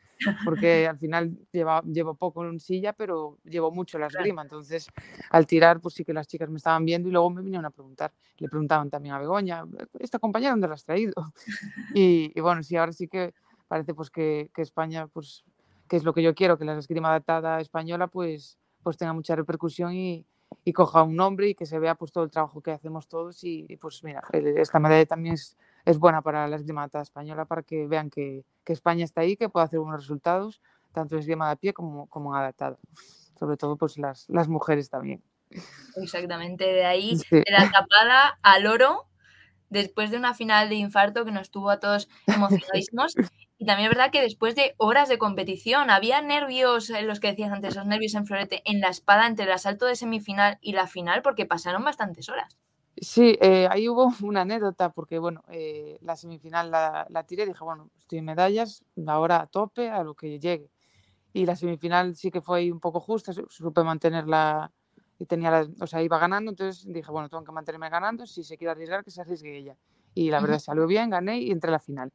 Porque 0.43 0.88
al 0.88 0.97
final 0.97 1.38
lleva, 1.51 1.82
llevo 1.84 2.15
poco 2.15 2.45
en 2.45 2.60
silla, 2.60 2.93
pero 2.93 3.38
llevo 3.43 3.71
mucho 3.71 3.99
la 3.99 4.08
esgrima. 4.08 4.41
Entonces, 4.41 4.88
al 5.30 5.45
tirar, 5.45 5.82
pues 5.82 5.95
sí 5.95 6.06
que 6.06 6.13
las 6.13 6.28
chicas 6.28 6.49
me 6.49 6.58
estaban 6.58 6.86
viendo 6.86 7.10
y 7.10 7.12
luego 7.12 7.30
me 7.30 7.41
vinieron 7.41 7.65
a 7.65 7.69
preguntar. 7.69 8.12
Le 8.38 8.49
preguntaban 8.49 8.89
también 8.89 9.15
a 9.15 9.19
Begoña, 9.19 9.63
¿esta 9.99 10.19
compañera 10.19 10.51
dónde 10.51 10.67
la 10.67 10.75
has 10.75 10.86
traído? 10.86 11.13
Y, 11.95 12.32
y 12.36 12.41
bueno, 12.41 12.63
sí, 12.63 12.75
ahora 12.75 12.93
sí 12.93 13.08
que 13.08 13.34
parece 13.67 13.93
pues 13.93 14.10
que, 14.10 14.49
que 14.54 14.62
España 14.62 15.08
pues 15.08 15.43
que 15.88 15.97
es 15.97 16.04
lo 16.04 16.13
que 16.13 16.23
yo 16.23 16.34
quiero, 16.34 16.58
que 16.58 16.65
la 16.65 16.78
esgrima 16.78 17.10
adaptada 17.10 17.62
española 17.62 18.08
pues, 18.08 18.58
pues 18.84 18.97
tenga 18.97 19.13
mucha 19.13 19.36
repercusión 19.36 19.93
y, 19.93 20.25
y 20.63 20.73
coja 20.73 21.04
un 21.04 21.15
nombre 21.15 21.49
y 21.49 21.56
que 21.56 21.65
se 21.65 21.80
vea 21.80 21.95
pues 21.95 22.12
todo 22.12 22.23
el 22.23 22.32
trabajo 22.32 22.62
que 22.62 22.71
hacemos 22.71 23.08
todos 23.08 23.43
y, 23.43 23.78
pues 23.80 24.04
mira, 24.04 24.21
esta 24.32 24.80
medalla 24.80 25.06
también 25.06 25.36
es, 25.36 25.58
es 25.86 26.00
buena 26.00 26.21
para 26.21 26.48
la 26.48 26.56
esgrima 26.56 26.82
adaptada 26.82 27.04
española 27.04 27.45
para 27.45 27.63
que 27.63 27.88
vean 27.88 28.10
que, 28.10 28.43
que, 28.63 28.74
España 28.74 29.06
está 29.06 29.21
ahí, 29.21 29.38
que 29.38 29.50
puede 29.50 29.65
hacer 29.65 29.80
buenos 29.80 30.02
resultados, 30.02 30.62
tanto 30.91 31.15
en 31.15 31.19
esgrima 31.19 31.50
de 31.50 31.58
pie 31.58 31.74
como, 31.74 32.08
como 32.08 32.34
en 32.34 32.41
adaptada, 32.41 32.78
sobre 33.39 33.58
todo 33.58 33.78
pues 33.78 33.98
las, 33.98 34.28
las 34.30 34.48
mujeres 34.48 34.89
también. 34.89 35.24
Exactamente, 35.98 36.65
de 36.65 36.86
ahí, 36.86 37.15
sí. 37.30 37.36
de 37.38 37.45
la 37.50 37.69
tapada 37.69 38.39
al 38.41 38.65
oro, 38.67 39.08
después 39.69 40.12
de 40.12 40.17
una 40.17 40.34
final 40.34 40.69
de 40.69 40.76
infarto 40.76 41.26
que 41.26 41.32
nos 41.32 41.52
tuvo 41.52 41.69
a 41.69 41.80
todos 41.80 42.10
emocionadísimos. 42.28 43.15
Y 43.58 43.65
también 43.65 43.89
es 43.89 43.95
verdad 43.95 44.12
que 44.12 44.21
después 44.21 44.54
de 44.54 44.76
horas 44.78 45.08
de 45.08 45.17
competición, 45.17 45.89
había 45.89 46.21
nervios, 46.21 46.89
en 46.89 47.08
los 47.08 47.21
que 47.21 47.30
decías 47.30 47.54
antes, 47.54 47.71
esos 47.71 47.86
nervios 47.86 48.13
en 48.13 48.26
florete, 48.26 48.62
en 48.65 48.82
la 48.82 48.89
espada 48.89 49.28
entre 49.28 49.45
el 49.45 49.52
asalto 49.54 49.86
de 49.86 49.95
semifinal 49.95 50.58
y 50.60 50.74
la 50.74 50.88
final, 50.88 51.21
porque 51.21 51.45
pasaron 51.45 51.86
bastantes 51.86 52.28
horas. 52.28 52.58
Sí, 52.97 53.38
eh, 53.41 53.67
ahí 53.69 53.89
hubo 53.89 54.08
una 54.23 54.41
anécdota, 54.41 54.91
porque 54.91 55.19
bueno, 55.19 55.43
eh, 55.49 55.97
la 56.01 56.15
semifinal 56.15 56.71
la, 56.71 57.05
la 57.10 57.23
tiré, 57.23 57.45
dije, 57.45 57.63
bueno, 57.63 57.89
estoy 57.97 58.19
en 58.19 58.25
medallas, 58.25 58.84
ahora 59.08 59.41
a 59.41 59.47
tope, 59.47 59.89
a 59.89 60.03
lo 60.03 60.13
que 60.15 60.39
llegue. 60.39 60.69
Y 61.34 61.45
la 61.45 61.55
semifinal 61.55 62.15
sí 62.15 62.31
que 62.31 62.41
fue 62.41 62.71
un 62.71 62.79
poco 62.79 63.01
justa, 63.01 63.34
supe 63.34 63.84
mantenerla 63.84 64.71
y 65.19 65.25
tenía 65.25 65.51
la, 65.51 65.67
o 65.81 65.88
sea, 65.88 66.01
iba 66.01 66.17
ganando, 66.17 66.51
entonces 66.51 66.86
dije, 66.91 67.12
bueno, 67.12 67.29
tengo 67.29 67.43
que 67.43 67.51
mantenerme 67.51 67.89
ganando, 67.89 68.25
si 68.25 68.43
se 68.43 68.58
quiere 68.58 68.71
arriesgar, 68.71 69.03
que 69.03 69.12
se 69.12 69.21
arriesgue 69.21 69.58
ella. 69.58 69.75
Y 70.13 70.29
la 70.29 70.39
verdad, 70.39 70.60
salió 70.60 70.88
bien, 70.88 71.10
gané 71.10 71.41
y 71.41 71.51
entré 71.51 71.69
a 71.69 71.73
la 71.73 71.79
final. 71.79 72.12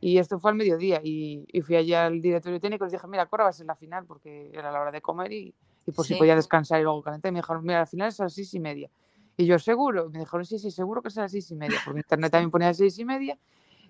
Y 0.00 0.18
esto 0.18 0.38
fue 0.38 0.50
al 0.50 0.56
mediodía 0.56 1.00
y, 1.02 1.46
y, 1.50 1.62
fui 1.62 1.76
allá 1.76 2.06
al 2.06 2.20
directorio 2.20 2.60
técnico 2.60 2.84
y 2.84 2.86
les 2.86 2.92
dije, 2.92 3.06
mira, 3.06 3.28
ahora 3.30 3.44
va 3.44 3.50
a 3.50 3.52
ser 3.52 3.66
la 3.66 3.76
final 3.76 4.04
porque 4.04 4.50
era 4.52 4.70
la 4.70 4.80
hora 4.80 4.90
de 4.90 5.00
comer 5.00 5.32
y, 5.32 5.54
y 5.86 5.92
por 5.92 6.04
sí. 6.04 6.14
si 6.14 6.18
podía 6.18 6.34
descansar 6.34 6.80
y 6.80 6.82
luego 6.82 7.02
calentar. 7.02 7.30
Y 7.30 7.32
me 7.32 7.40
dijeron, 7.40 7.64
mira, 7.64 7.78
la 7.80 7.86
final 7.86 8.08
es 8.08 8.20
a 8.20 8.24
las 8.24 8.34
seis 8.34 8.52
y 8.54 8.60
media. 8.60 8.90
Y 9.36 9.46
yo, 9.46 9.58
seguro, 9.58 10.08
me 10.10 10.20
dijeron, 10.20 10.44
sí, 10.44 10.58
sí, 10.58 10.70
seguro 10.70 11.02
que 11.02 11.08
a 11.08 11.22
las 11.22 11.32
seis 11.32 11.50
y 11.50 11.56
media, 11.56 11.78
porque 11.84 12.00
internet 12.00 12.32
también 12.32 12.50
ponía 12.52 12.68
las 12.68 12.78
seis 12.78 12.98
y 12.98 13.04
media. 13.04 13.38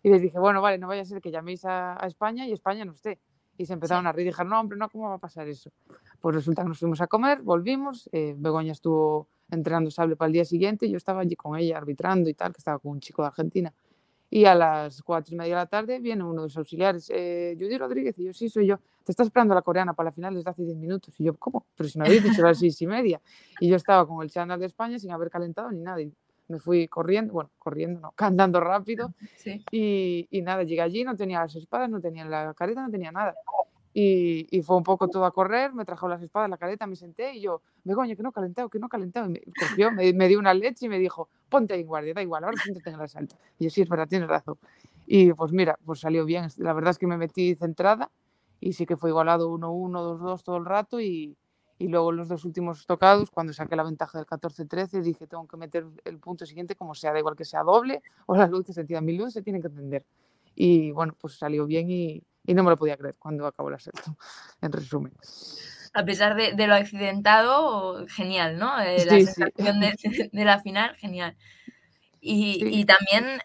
Y 0.02 0.11
les 0.11 0.20
dije, 0.20 0.38
bueno, 0.38 0.61
vale, 0.61 0.78
no 0.78 0.88
vaya 0.88 1.02
a 1.02 1.04
ser 1.04 1.20
que 1.20 1.30
llaméis 1.30 1.64
a, 1.64 2.02
a 2.02 2.06
España 2.06 2.46
y 2.46 2.52
España 2.52 2.85
no 2.85 2.92
esté. 2.92 3.18
Y 3.56 3.66
se 3.66 3.72
empezaron 3.72 4.04
sí. 4.04 4.09
a 4.09 4.12
reír 4.12 4.26
y 4.26 4.30
dijeron, 4.30 4.50
no, 4.50 4.61
hombre, 4.61 4.76
no, 4.76 4.88
¿cómo 4.88 5.09
va 5.09 5.14
a 5.14 5.18
pasar 5.18 5.48
eso? 5.48 5.70
Pues 6.20 6.35
resulta 6.35 6.62
que 6.62 6.68
nos 6.68 6.78
fuimos 6.78 7.00
a 7.00 7.06
comer, 7.06 7.42
volvimos, 7.42 8.09
eh, 8.12 8.35
Begoña 8.37 8.72
estuvo 8.72 9.28
entrenando 9.50 9.90
sable 9.90 10.16
para 10.16 10.26
el 10.26 10.32
día 10.32 10.44
siguiente 10.44 10.87
y 10.87 10.90
yo 10.90 10.96
estaba 10.96 11.20
allí 11.20 11.37
con 11.37 11.56
ella 11.56 11.76
arbitrando 11.78 12.28
y 12.28 12.35
tal, 12.35 12.52
que 12.52 12.59
estaba 12.59 12.78
con 12.78 12.92
un 12.92 13.00
chico 13.00 13.22
de 13.22 13.28
Argentina. 13.28 13.72
Y 14.29 14.45
a 14.45 14.55
las 14.55 15.03
cuatro 15.03 15.35
y 15.35 15.39
media 15.39 15.55
de 15.55 15.61
la 15.62 15.67
tarde 15.67 16.01
viene 16.01 16.25
uno 16.25 16.43
de 16.43 16.49
los 16.49 16.57
auxiliares, 16.57 17.11
eh, 17.15 17.57
Judy 17.59 17.79
Rodríguez, 17.79 18.19
y 18.19 18.25
yo, 18.25 18.33
sí, 18.33 18.49
soy 18.49 18.67
yo. 18.67 18.79
Te 19.05 19.12
está 19.12 19.23
esperando 19.23 19.55
la 19.55 19.62
coreana 19.62 19.95
para 19.95 20.09
la 20.09 20.12
final 20.12 20.35
desde 20.35 20.51
hace 20.51 20.65
diez 20.65 20.77
minutos. 20.77 21.15
Y 21.19 21.25
yo, 21.25 21.35
¿cómo? 21.37 21.67
Pero 21.77 21.89
si 21.89 21.99
me 21.99 22.07
habéis 22.07 22.25
dicho 22.25 22.43
a 22.43 22.49
las 22.49 22.59
seis 22.59 22.81
y 22.83 22.87
media. 22.87 23.21
Y 23.61 23.69
yo 23.69 23.77
estaba 23.77 24.07
con 24.07 24.23
el 24.23 24.31
chándal 24.31 24.59
de 24.59 24.67
España 24.67 24.99
sin 24.99 25.12
haber 25.12 25.31
calentado 25.31 25.71
ni 25.71 25.81
nada. 25.81 26.03
Y 26.03 26.12
me 26.49 26.59
fui 26.59 26.89
corriendo, 26.89 27.33
bueno, 27.33 27.51
corriendo, 27.59 28.01
no, 28.01 28.12
cantando 28.17 28.61
rápido. 28.61 29.15
Sí. 29.37 29.65
Y, 29.71 30.29
y, 30.31 30.43
nada, 30.43 30.65
llegué 30.65 30.83
allí, 30.83 31.05
no 31.05 31.17
tenía 31.17 31.41
las 31.41 31.55
espadas, 31.55 31.89
no 31.89 32.01
tenía 32.01 32.25
la 32.25 32.53
careta, 32.55 32.83
no 32.83 32.91
tenía 32.91 33.12
nada. 33.12 33.35
Y, 33.98 34.46
y, 34.50 34.61
fue 34.61 34.76
un 34.76 34.82
poco 34.82 35.09
todo 35.09 35.24
a 35.24 35.30
correr, 35.30 35.72
me 35.72 35.87
trajo 35.87 36.06
las 36.06 36.20
espadas, 36.20 36.50
la 36.50 36.59
careta, 36.59 36.87
me 36.87 36.96
senté 36.96 37.32
y 37.32 37.40
yo, 37.40 37.62
Begoña, 37.82 38.14
que 38.14 38.22
no 38.22 38.30
calentado, 38.30 38.68
que 38.68 38.78
no 38.78 38.90
calentado. 38.90 39.24
Y 39.24 39.30
me 39.30 39.40
cogió, 39.59 39.90
me, 39.90 40.12
me, 40.12 40.28
dio 40.28 40.38
una 40.38 40.52
leche 40.52 40.85
y 40.85 40.88
me 40.90 40.98
dijo, 40.98 41.30
ponte 41.48 41.72
ahí 41.72 41.80
en 41.80 41.87
guardia, 41.87 42.12
da 42.12 42.20
igual, 42.20 42.44
ahora 42.44 42.59
siéntate 42.62 42.90
en 42.90 42.96
el 42.96 43.00
asalto. 43.00 43.37
Y 43.59 43.64
yo, 43.64 43.70
sí, 43.70 43.80
es 43.80 43.88
verdad, 43.88 44.06
tienes 44.06 44.28
razón. 44.28 44.59
Y 45.06 45.32
pues 45.32 45.50
mira, 45.52 45.78
pues 45.87 46.00
salió 46.00 46.26
bien. 46.26 46.48
La 46.59 46.74
verdad 46.74 46.90
es 46.90 46.98
que 46.98 47.06
me 47.06 47.16
metí 47.16 47.54
centrada 47.54 48.11
y 48.61 48.74
sí 48.74 48.85
que 48.85 48.98
fue 48.98 49.09
igualado 49.09 49.48
1-1, 49.50 50.18
2-2 50.20 50.42
todo 50.42 50.59
el 50.59 50.66
rato 50.66 51.00
y, 51.00 51.35
y 51.78 51.88
luego 51.88 52.12
los 52.12 52.28
dos 52.28 52.44
últimos 52.44 52.85
tocados, 52.85 53.30
cuando 53.30 53.52
saqué 53.52 53.76
la 53.76 53.82
ventaja 53.82 54.18
del 54.18 54.26
14-13, 54.26 55.00
dije, 55.02 55.26
tengo 55.26 55.46
que 55.46 55.56
meter 55.56 55.87
el 56.04 56.18
punto 56.18 56.44
siguiente 56.44 56.74
como 56.74 56.94
sea, 56.94 57.12
da 57.12 57.18
igual 57.18 57.37
que 57.37 57.46
sea 57.46 57.62
doble 57.62 58.02
o 58.26 58.37
las 58.37 58.50
luces 58.50 58.74
sentidas, 58.74 59.02
mi 59.02 59.16
luz 59.16 59.32
se 59.32 59.42
tienen 59.42 59.62
que 59.62 59.68
entender. 59.68 60.04
Y 60.54 60.90
bueno, 60.92 61.14
pues 61.20 61.38
salió 61.38 61.66
bien 61.66 61.90
y, 61.90 62.22
y 62.46 62.54
no 62.54 62.62
me 62.62 62.70
lo 62.70 62.76
podía 62.76 62.96
creer 62.96 63.16
cuando 63.18 63.46
acabó 63.46 63.68
el 63.68 63.74
asalto, 63.76 64.16
en 64.61 64.72
resumen. 64.72 65.12
A 65.92 66.04
pesar 66.04 66.37
de, 66.37 66.52
de 66.52 66.66
lo 66.66 66.74
accidentado, 66.74 68.06
genial, 68.09 68.59
¿no? 68.59 68.80
Eh, 68.80 69.04
la 69.06 69.12
sí, 69.12 69.26
sensación 69.26 69.80
sí. 69.96 70.09
de, 70.09 70.30
de, 70.32 70.44
la 70.44 70.61
final, 70.61 70.94
genial. 70.96 71.37
Y, 72.20 72.61
sí. 72.61 72.80
y, 72.80 72.85
también 72.85 73.40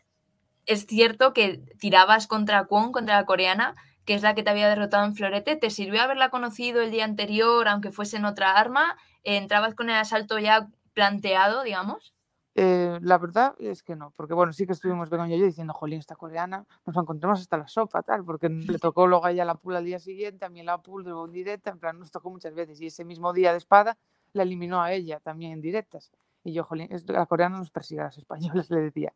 es 0.66 0.86
cierto 0.86 1.34
que 1.34 1.62
tirabas 1.80 2.28
contra 2.28 2.66
Kwon, 2.66 2.92
contra 2.92 3.16
la 3.18 3.26
coreana, 3.26 3.76
que 4.06 4.16
es 4.16 4.22
la 4.22 4.36
que 4.36 4.44
te 4.44 4.50
había 4.50 4.68
derrotado 4.68 5.06
en 5.06 5.16
Florete. 5.16 5.56
¿Te 5.56 5.70
sirvió 5.70 6.02
haberla 6.02 6.30
conocido 6.30 6.82
el 6.82 6.92
día 6.92 7.06
anterior, 7.06 7.68
aunque 7.68 7.92
fuese 7.92 8.18
en 8.18 8.26
otra 8.26 8.58
arma? 8.58 8.98
¿Entrabas 9.24 9.76
con 9.76 9.90
el 9.90 9.96
asalto 9.96 10.40
ya 10.40 10.68
planteado, 10.94 11.64
digamos? 11.64 12.14
Eh, 12.54 13.00
la 13.02 13.18
verdad 13.18 13.56
es 13.60 13.82
que 13.82 13.96
no, 13.96 14.12
porque 14.12 14.34
bueno, 14.34 14.52
sí 14.52 14.66
que 14.66 14.74
estuvimos 14.74 15.10
Begoña 15.10 15.36
y 15.36 15.40
yo 15.40 15.46
diciendo, 15.46 15.74
jolín, 15.74 16.00
esta 16.00 16.16
coreana, 16.16 16.66
nos 16.86 16.98
encontramos 16.98 17.40
hasta 17.40 17.58
la 17.58 17.68
sopa, 17.68 18.04
tal, 18.04 18.26
porque 18.26 18.50
le 18.50 18.78
tocó 18.80 19.08
luego 19.08 19.26
a 19.26 19.32
ella 19.32 19.46
la 19.46 19.56
pool 19.56 19.78
al 19.78 19.86
día 19.86 20.00
siguiente, 20.00 20.44
a 20.44 20.50
mí 20.50 20.62
la 20.62 20.82
pool 20.82 21.06
de 21.06 21.12
en 21.12 21.32
directa, 21.32 21.70
en 21.70 21.80
plan, 21.80 21.98
nos 21.98 22.12
tocó 22.12 22.30
muchas 22.30 22.54
veces, 22.54 22.82
y 22.82 22.88
ese 22.88 23.06
mismo 23.06 23.32
día 23.32 23.52
de 23.52 23.58
espada 23.58 23.98
la 24.34 24.44
eliminó 24.44 24.82
a 24.82 24.92
ella 24.92 25.20
también 25.20 25.54
en 25.54 25.62
directas. 25.62 26.12
Y 26.44 26.54
yo, 26.54 26.64
jolín, 26.64 26.90
la 27.08 27.26
coreana 27.26 27.58
nos 27.58 27.72
persigue 27.72 28.02
a 28.02 28.06
las 28.06 28.18
españolas, 28.18 28.70
le 28.70 28.82
decía. 28.82 29.14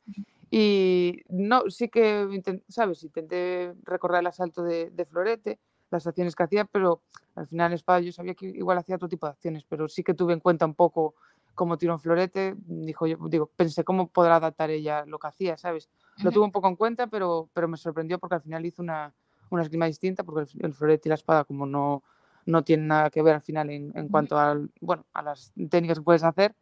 Y 0.49 1.23
no, 1.27 1.69
sí 1.69 1.89
que, 1.89 2.41
¿sabes? 2.69 3.03
Intenté 3.03 3.73
recorrer 3.83 4.19
el 4.21 4.27
asalto 4.27 4.63
de, 4.63 4.91
de 4.91 5.05
Florete, 5.05 5.59
las 5.89 6.07
acciones 6.07 6.35
que 6.35 6.43
hacía, 6.43 6.65
pero 6.65 7.01
al 7.35 7.47
final 7.47 7.73
espada 7.73 7.99
yo 7.99 8.11
sabía 8.11 8.33
que 8.33 8.47
igual 8.47 8.77
hacía 8.77 8.95
otro 8.95 9.09
tipo 9.09 9.25
de 9.25 9.31
acciones, 9.33 9.65
pero 9.67 9.87
sí 9.87 10.03
que 10.03 10.13
tuve 10.13 10.33
en 10.33 10.39
cuenta 10.39 10.65
un 10.65 10.75
poco 10.75 11.15
como 11.55 11.77
tiro 11.77 11.93
en 11.93 11.99
florete, 11.99 12.55
dijo 12.57 13.07
yo, 13.07 13.17
digo, 13.27 13.49
pensé 13.55 13.83
cómo 13.83 14.07
podrá 14.07 14.35
adaptar 14.35 14.69
ella 14.69 15.05
lo 15.05 15.17
que 15.17 15.27
hacía, 15.27 15.57
¿sabes? 15.57 15.89
Lo 16.23 16.31
tuve 16.31 16.45
un 16.45 16.51
poco 16.51 16.67
en 16.67 16.75
cuenta, 16.75 17.07
pero, 17.07 17.49
pero 17.53 17.67
me 17.67 17.77
sorprendió 17.77 18.19
porque 18.19 18.35
al 18.35 18.41
final 18.41 18.65
hizo 18.65 18.81
una, 18.81 19.13
una 19.49 19.63
esgrima 19.63 19.85
distinta, 19.85 20.23
porque 20.23 20.41
el, 20.41 20.65
el, 20.65 20.73
florete 20.73 21.07
y 21.07 21.09
la 21.09 21.15
espada 21.15 21.45
como 21.45 21.65
no, 21.65 22.03
no 22.45 22.63
tienen 22.63 22.87
nada 22.87 23.09
que 23.09 23.21
ver 23.21 23.35
al 23.35 23.41
final 23.41 23.69
en, 23.69 23.91
en 23.95 24.07
cuanto 24.09 24.37
a, 24.37 24.57
bueno, 24.81 25.05
a 25.13 25.21
las 25.21 25.53
técnicas 25.69 25.97
que 25.99 26.03
puedes 26.03 26.23
hacer, 26.23 26.55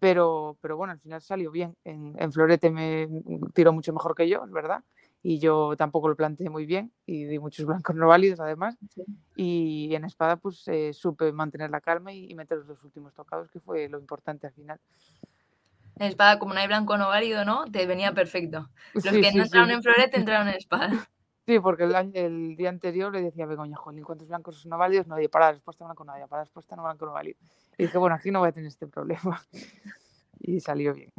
pero, 0.00 0.58
pero 0.60 0.76
bueno, 0.76 0.92
al 0.92 1.00
final 1.00 1.22
salió 1.22 1.50
bien. 1.50 1.76
En, 1.84 2.14
en 2.18 2.32
florete 2.32 2.70
me 2.70 3.08
tiró 3.54 3.72
mucho 3.72 3.92
mejor 3.92 4.14
que 4.14 4.28
yo, 4.28 4.44
es 4.44 4.50
verdad, 4.50 4.82
y 5.26 5.38
yo 5.38 5.74
tampoco 5.78 6.08
lo 6.08 6.16
planteé 6.16 6.50
muy 6.50 6.66
bien 6.66 6.92
y 7.06 7.24
di 7.24 7.38
muchos 7.38 7.64
blancos 7.66 7.96
no 7.96 8.06
válidos 8.06 8.38
además. 8.40 8.76
Sí. 8.94 9.02
Y 9.34 9.94
en 9.94 10.04
espada 10.04 10.36
pues 10.36 10.68
eh, 10.68 10.92
supe 10.92 11.32
mantener 11.32 11.70
la 11.70 11.80
calma 11.80 12.12
y, 12.12 12.30
y, 12.30 12.34
meter 12.34 12.58
los 12.58 12.68
dos 12.68 12.84
últimos 12.84 13.14
tocados, 13.14 13.50
que 13.50 13.58
fue 13.58 13.88
lo 13.88 13.98
importante 13.98 14.46
al 14.46 14.52
final. 14.52 14.78
En 15.96 16.06
espada, 16.06 16.38
como 16.38 16.52
no 16.52 16.60
hay 16.60 16.66
blanco 16.66 16.98
no 16.98 17.08
válido, 17.08 17.44
¿no? 17.44 17.64
Te 17.64 17.86
venía 17.86 18.12
perfecto. 18.12 18.68
Los 18.94 19.04
sí, 19.04 19.20
que 19.20 19.30
sí, 19.30 19.38
no 19.38 19.44
entraron 19.44 19.70
en 19.70 19.82
florete 19.82 20.18
entraron 20.18 20.48
en 20.48 20.54
espada. 20.54 20.90
Sí, 21.46 21.60
porque 21.60 21.84
el, 21.84 22.56
día 22.56 22.70
anterior 22.70 23.12
le 23.12 23.20
decía 23.20 23.44
a 23.44 23.46
Begoña, 23.46 23.76
Jolín, 23.76 24.02
¿cuántos 24.02 24.28
blancos 24.28 24.62
son 24.62 24.70
no 24.70 24.78
válidos? 24.78 25.06
No, 25.06 25.16
para 25.30 25.48
la 25.48 25.52
respuesta 25.52 25.84
blanco 25.84 26.02
no 26.02 26.12
había, 26.12 26.26
para 26.26 26.40
la 26.40 26.44
respuesta 26.44 26.74
no 26.74 26.84
blanco 26.84 27.04
no 27.04 27.12
válido. 27.12 27.38
Y 27.76 27.82
dije, 27.82 27.98
bueno, 27.98 28.16
aquí 28.16 28.30
no 28.30 28.38
voy 28.38 28.48
a 28.48 28.52
tener 28.52 28.68
este 28.68 28.86
problema. 28.86 29.42
y 30.40 30.58
salió 30.60 30.94
bien. 30.94 31.12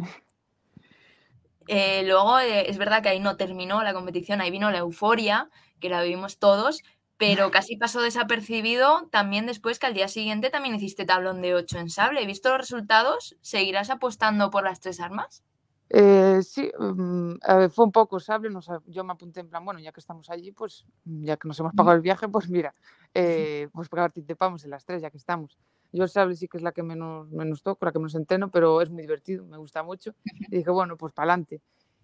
Eh, 1.68 2.04
luego 2.06 2.40
eh, 2.40 2.70
es 2.70 2.78
verdad 2.78 3.02
que 3.02 3.10
ahí 3.10 3.20
no 3.20 3.38
terminó 3.38 3.84
la 3.84 3.94
competición, 3.94 4.42
ahí 4.42 4.52
vino 4.52 4.72
la 4.72 4.80
euforia, 4.80 5.50
que 5.80 5.90
la 5.90 6.02
vivimos 6.02 6.38
todos, 6.38 6.84
pero 7.18 7.50
casi 7.50 7.78
pasó 7.78 8.02
desapercibido 8.02 9.08
también 9.12 9.46
después 9.46 9.80
que 9.80 9.88
al 9.88 9.94
día 9.94 10.08
siguiente 10.08 10.50
también 10.50 10.76
hiciste 10.76 11.06
tablón 11.06 11.42
de 11.42 11.56
8 11.56 11.80
en 11.80 11.90
sable. 11.90 12.22
¿He 12.22 12.26
visto 12.26 12.50
los 12.50 12.60
resultados? 12.60 13.38
¿Seguirás 13.42 13.90
apostando 13.90 14.50
por 14.50 14.64
las 14.64 14.80
tres 14.80 15.00
armas? 15.00 15.44
Eh, 15.90 16.42
sí, 16.42 16.72
um, 16.80 17.38
fue 17.70 17.86
un 17.86 17.92
poco 17.92 18.20
sable, 18.20 18.50
no 18.50 18.60
yo 18.88 19.04
me 19.04 19.14
apunté 19.14 19.42
en 19.42 19.50
plan, 19.50 19.64
bueno, 19.64 19.80
ya 19.80 19.92
que 19.92 20.00
estamos 20.00 20.30
allí, 20.32 20.52
pues 20.52 20.84
ya 21.06 21.38
que 21.38 21.48
nos 21.48 21.60
hemos 21.60 21.74
pagado 21.74 21.96
el 21.96 22.02
viaje, 22.02 22.28
pues 22.28 22.50
mira, 22.50 22.74
eh, 23.14 23.70
pues 23.72 23.88
participamos 23.88 24.64
en 24.66 24.72
las 24.72 24.84
tres, 24.84 25.02
ya 25.02 25.12
que 25.12 25.18
estamos. 25.18 25.60
Yo 25.96 26.04
el 26.04 26.10
sable 26.10 26.36
sí 26.36 26.48
que 26.48 26.58
es 26.58 26.64
la 26.64 26.72
que 26.72 26.84
menos, 26.84 27.32
menos 27.32 27.64
toco, 27.64 27.86
la 27.86 27.92
que 27.92 28.00
menos 28.00 28.16
entreno, 28.16 28.52
pero 28.52 28.82
es 28.82 28.90
muy 28.90 29.02
divertido, 29.02 29.46
me 29.46 29.58
gusta 29.58 29.82
mucho. 29.82 30.14
Y 30.24 30.58
dije, 30.58 30.70
bueno, 30.70 30.98
pues 30.98 31.14
para 31.14 31.32
adelante. 31.32 31.62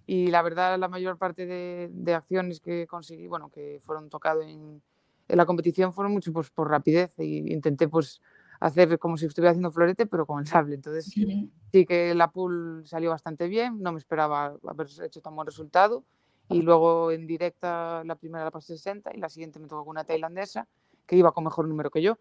Y 0.07 0.27
la 0.27 0.41
verdad, 0.41 0.79
la 0.79 0.87
mayor 0.87 1.17
parte 1.17 1.45
de, 1.45 1.89
de, 1.91 2.13
acciones 2.13 2.59
que 2.59 2.87
conseguí, 2.87 3.27
bueno, 3.27 3.49
que 3.49 3.79
fueron 3.83 4.09
tocadas 4.09 4.45
en, 4.47 4.81
en 5.27 5.37
la 5.37 5.45
competición 5.45 5.93
fueron 5.93 6.13
mucho 6.13 6.33
pues, 6.33 6.49
por 6.49 6.69
rapidez 6.69 7.13
y 7.19 7.53
intenté 7.53 7.87
pues 7.87 8.21
hacer 8.59 8.99
como 8.99 9.17
si 9.17 9.25
estuviera 9.25 9.51
haciendo 9.51 9.71
florete, 9.71 10.05
pero 10.05 10.25
con 10.25 10.39
el 10.39 10.47
sable. 10.47 10.75
Entonces, 10.75 11.05
sí 11.05 11.85
que 11.85 12.13
la 12.15 12.31
pool 12.31 12.83
salió 12.85 13.09
bastante 13.09 13.47
bien, 13.47 13.81
no 13.81 13.91
me 13.91 13.97
esperaba 13.97 14.55
haber 14.67 14.87
hecho 15.03 15.21
tan 15.21 15.35
buen 15.35 15.47
resultado. 15.47 16.03
Y 16.49 16.61
luego 16.61 17.11
en 17.11 17.27
directa 17.27 18.03
la 18.03 18.15
primera 18.15 18.43
la 18.43 18.51
pasé 18.51 18.75
60 18.75 19.15
y 19.15 19.19
la 19.19 19.29
siguiente 19.29 19.57
me 19.57 19.67
tocó 19.67 19.85
con 19.85 19.91
una 19.91 20.03
tailandesa 20.03 20.67
que 21.05 21.15
iba 21.15 21.31
con 21.31 21.45
mejor 21.45 21.67
número 21.67 21.89
que 21.89 22.01
yo. 22.01 22.17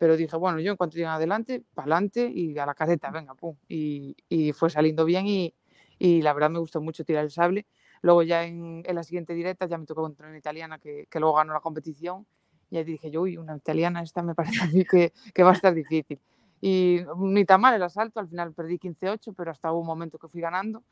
Pero 0.00 0.16
dije, 0.16 0.34
bueno, 0.38 0.60
yo 0.60 0.70
en 0.70 0.78
cuanto 0.78 0.96
llegué 0.96 1.08
adelante, 1.08 1.62
para 1.74 1.84
adelante 1.84 2.32
y 2.34 2.56
a 2.56 2.64
la 2.64 2.72
careta, 2.72 3.10
venga, 3.10 3.34
pum. 3.34 3.54
Y, 3.68 4.16
y 4.30 4.52
fue 4.52 4.70
saliendo 4.70 5.04
bien 5.04 5.26
y, 5.26 5.54
y, 5.98 6.22
la 6.22 6.32
verdad 6.32 6.48
me 6.48 6.58
gustó 6.58 6.80
mucho 6.80 7.04
tirar 7.04 7.22
el 7.22 7.30
sable. 7.30 7.66
Luego 8.00 8.22
ya 8.22 8.44
en, 8.46 8.82
en 8.86 8.94
la 8.94 9.02
siguiente 9.02 9.34
directa 9.34 9.66
ya 9.66 9.76
me 9.76 9.84
tocó 9.84 10.00
contra 10.00 10.26
una 10.26 10.38
italiana 10.38 10.78
que, 10.78 11.06
que 11.10 11.20
luego 11.20 11.36
ganó 11.36 11.52
la 11.52 11.60
competición 11.60 12.26
y 12.70 12.78
ahí 12.78 12.84
dije 12.84 13.10
yo, 13.10 13.20
uy, 13.20 13.36
una 13.36 13.54
italiana, 13.54 14.00
esta 14.02 14.22
me 14.22 14.34
parece 14.34 14.62
a 14.62 14.68
mí 14.68 14.86
que, 14.86 15.12
que 15.34 15.42
va 15.42 15.50
a 15.50 15.52
estar 15.52 15.74
difícil. 15.74 16.18
Y 16.62 17.00
ni 17.18 17.44
tan 17.44 17.60
mal 17.60 17.74
el 17.74 17.82
asalto, 17.82 18.20
al 18.20 18.28
final 18.28 18.54
perdí 18.54 18.78
15-8, 18.78 19.34
pero 19.36 19.50
hasta 19.50 19.70
hubo 19.70 19.80
un 19.80 19.86
momento 19.86 20.18
que 20.18 20.28
fui 20.28 20.40
ganando, 20.40 20.82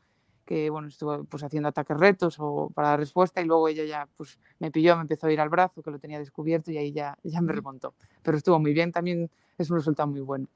que 0.49 0.67
bueno, 0.71 0.87
estuve 0.87 1.23
pues 1.25 1.43
haciendo 1.43 1.69
ataques 1.69 1.95
retos 1.95 2.37
o 2.39 2.71
para 2.73 2.89
la 2.89 2.97
respuesta 2.97 3.39
y 3.39 3.45
luego 3.45 3.67
ella 3.67 3.85
ya 3.85 4.07
pues 4.17 4.39
me 4.57 4.71
pilló, 4.71 4.95
me 4.95 5.03
empezó 5.03 5.27
a 5.27 5.31
ir 5.31 5.39
al 5.39 5.47
brazo, 5.49 5.83
que 5.83 5.91
lo 5.91 5.99
tenía 5.99 6.17
descubierto 6.17 6.71
y 6.71 6.77
ahí 6.77 6.91
ya, 6.91 7.15
ya 7.21 7.39
me 7.39 7.53
remontó. 7.53 7.93
Pero 8.23 8.35
estuvo 8.35 8.57
muy 8.57 8.73
bien, 8.73 8.91
también 8.91 9.29
es 9.59 9.69
un 9.69 9.77
resultado 9.77 10.07
muy 10.07 10.21
bueno. 10.21 10.47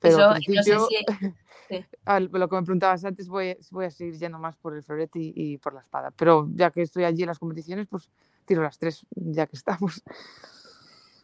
Pero 0.00 0.14
Eso, 0.14 0.28
al 0.28 0.34
no 0.36 0.40
sé 0.42 0.46
principio, 0.52 0.86
si... 0.88 0.96
sí. 1.80 1.84
al- 2.04 2.30
lo 2.32 2.48
que 2.48 2.54
me 2.54 2.62
preguntabas 2.62 3.04
antes, 3.04 3.26
voy, 3.26 3.58
voy 3.72 3.86
a 3.86 3.90
seguir 3.90 4.14
yendo 4.16 4.38
más 4.38 4.54
por 4.56 4.76
el 4.76 4.84
florete 4.84 5.18
y, 5.18 5.32
y 5.34 5.58
por 5.58 5.74
la 5.74 5.80
espada. 5.80 6.12
Pero 6.12 6.48
ya 6.54 6.70
que 6.70 6.82
estoy 6.82 7.02
allí 7.02 7.22
en 7.22 7.28
las 7.30 7.40
competiciones, 7.40 7.88
pues 7.88 8.08
tiro 8.44 8.62
las 8.62 8.78
tres, 8.78 9.04
ya 9.16 9.48
que 9.48 9.56
estamos. 9.56 10.04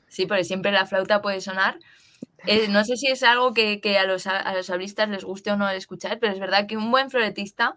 Sí, 0.08 0.26
porque 0.26 0.42
siempre 0.42 0.72
la 0.72 0.86
flauta 0.86 1.22
puede 1.22 1.40
sonar. 1.40 1.78
Eh, 2.46 2.68
no 2.68 2.84
sé 2.84 2.96
si 2.96 3.08
es 3.08 3.22
algo 3.22 3.52
que, 3.52 3.80
que 3.80 3.98
a, 3.98 4.04
los, 4.04 4.26
a, 4.26 4.54
los 4.54 4.66
sablistas 4.66 5.08
les 5.08 5.24
guste 5.24 5.50
o 5.50 5.56
no 5.56 5.68
escuchar, 5.68 6.18
pero 6.18 6.32
es 6.32 6.40
verdad 6.40 6.66
que 6.66 6.76
un 6.76 6.90
buen 6.90 7.10
floretista 7.10 7.74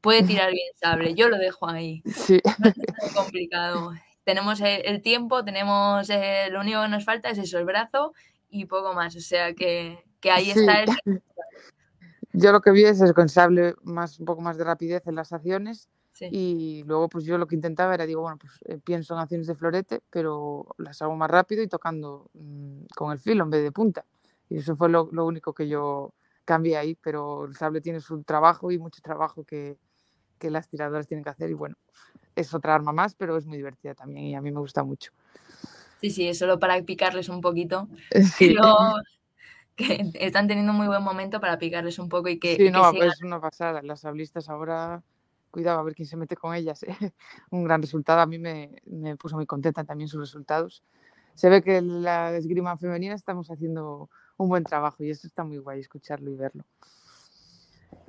puede 0.00 0.22
tirar 0.22 0.50
bien 0.52 0.68
sable. 0.76 1.14
Yo 1.14 1.28
lo 1.28 1.38
dejo 1.38 1.68
ahí. 1.68 2.02
Sí. 2.14 2.40
No 2.58 2.68
es 2.68 2.76
muy 2.76 3.14
complicado. 3.14 3.92
Tenemos 4.24 4.60
el, 4.60 5.02
tiempo, 5.02 5.44
tenemos 5.44 6.08
eh, 6.10 6.48
lo 6.50 6.60
único 6.60 6.82
que 6.82 6.88
nos 6.88 7.04
falta 7.04 7.30
es 7.30 7.38
eso, 7.38 7.58
el 7.58 7.64
brazo 7.64 8.12
y 8.50 8.66
poco 8.66 8.94
más. 8.94 9.16
O 9.16 9.20
sea 9.20 9.54
que, 9.54 9.98
que 10.20 10.30
ahí 10.30 10.52
Sí. 10.52 10.60
está 10.60 10.82
el. 10.82 10.88
Yo 12.36 12.50
lo 12.50 12.60
que 12.60 12.72
vi 12.72 12.84
es 12.84 13.00
el 13.00 13.14
con 13.14 13.28
sable 13.28 13.74
más, 13.82 14.18
un 14.18 14.26
poco 14.26 14.42
más 14.42 14.58
de 14.58 14.64
rapidez 14.64 15.06
en 15.06 15.14
las 15.14 15.32
acciones 15.32 15.88
Sí. 16.14 16.28
y 16.30 16.84
luego 16.84 17.08
pues 17.08 17.24
yo 17.24 17.38
lo 17.38 17.46
que 17.46 17.56
intentaba 17.56 17.92
era, 17.92 18.06
digo, 18.06 18.22
bueno, 18.22 18.38
pues 18.38 18.52
eh, 18.66 18.78
pienso 18.82 19.14
en 19.14 19.20
acciones 19.20 19.48
de 19.48 19.56
florete, 19.56 20.00
pero 20.10 20.66
las 20.78 21.02
hago 21.02 21.16
más 21.16 21.28
rápido 21.28 21.62
y 21.62 21.66
tocando 21.68 22.30
mm, 22.34 22.84
con 22.96 23.10
el 23.12 23.18
filo 23.18 23.42
en 23.42 23.50
vez 23.50 23.62
de 23.64 23.72
punta. 23.72 24.04
Y 24.48 24.58
eso 24.58 24.76
fue 24.76 24.88
lo, 24.88 25.08
lo 25.10 25.26
único 25.26 25.52
que 25.52 25.66
yo 25.66 26.14
cambié 26.44 26.76
ahí, 26.76 26.94
pero 26.94 27.46
el 27.46 27.56
sable 27.56 27.80
tiene 27.80 28.00
su 28.00 28.22
trabajo 28.22 28.70
y 28.70 28.78
mucho 28.78 29.02
trabajo 29.02 29.44
que, 29.44 29.76
que 30.38 30.50
las 30.50 30.68
tiradoras 30.68 31.06
tienen 31.08 31.24
que 31.24 31.30
hacer 31.30 31.50
y 31.50 31.54
bueno, 31.54 31.76
es 32.36 32.54
otra 32.54 32.74
arma 32.74 32.92
más, 32.92 33.14
pero 33.14 33.36
es 33.36 33.46
muy 33.46 33.56
divertida 33.56 33.94
también 33.94 34.26
y 34.26 34.34
a 34.34 34.40
mí 34.40 34.50
me 34.52 34.60
gusta 34.60 34.82
mucho. 34.84 35.10
Sí, 36.00 36.10
sí, 36.10 36.28
es 36.28 36.38
solo 36.38 36.58
para 36.58 36.80
picarles 36.82 37.28
un 37.28 37.40
poquito. 37.40 37.88
Sí, 38.36 38.54
Creo 38.54 38.76
que 39.76 40.12
están 40.14 40.46
teniendo 40.46 40.72
un 40.72 40.78
muy 40.78 40.86
buen 40.86 41.02
momento 41.02 41.40
para 41.40 41.58
picarles 41.58 41.98
un 41.98 42.08
poco 42.08 42.28
y 42.28 42.38
que, 42.38 42.52
y 42.52 42.56
sí 42.56 42.64
que 42.64 42.70
no, 42.70 42.90
sigan. 42.92 43.08
es 43.08 43.22
una 43.22 43.40
pasada. 43.40 43.82
Las 43.82 44.00
sablistas 44.00 44.48
ahora, 44.48 45.02
cuidado 45.54 45.78
a 45.78 45.84
ver 45.84 45.94
quién 45.94 46.08
se 46.08 46.16
mete 46.16 46.34
con 46.34 46.52
ellas. 46.52 46.82
¿eh? 46.82 46.96
Un 47.50 47.62
gran 47.62 47.80
resultado, 47.80 48.20
a 48.20 48.26
mí 48.26 48.38
me, 48.38 48.82
me 48.86 49.16
puso 49.16 49.36
muy 49.36 49.46
contenta 49.46 49.84
también 49.84 50.08
sus 50.08 50.20
resultados. 50.20 50.82
Se 51.34 51.48
ve 51.48 51.62
que 51.62 51.80
la 51.80 52.36
esgrima 52.36 52.76
femenina 52.76 53.14
estamos 53.14 53.50
haciendo 53.50 54.10
un 54.36 54.48
buen 54.48 54.64
trabajo 54.64 55.04
y 55.04 55.10
eso 55.10 55.26
está 55.26 55.44
muy 55.44 55.58
guay 55.58 55.80
escucharlo 55.80 56.30
y 56.30 56.34
verlo. 56.34 56.64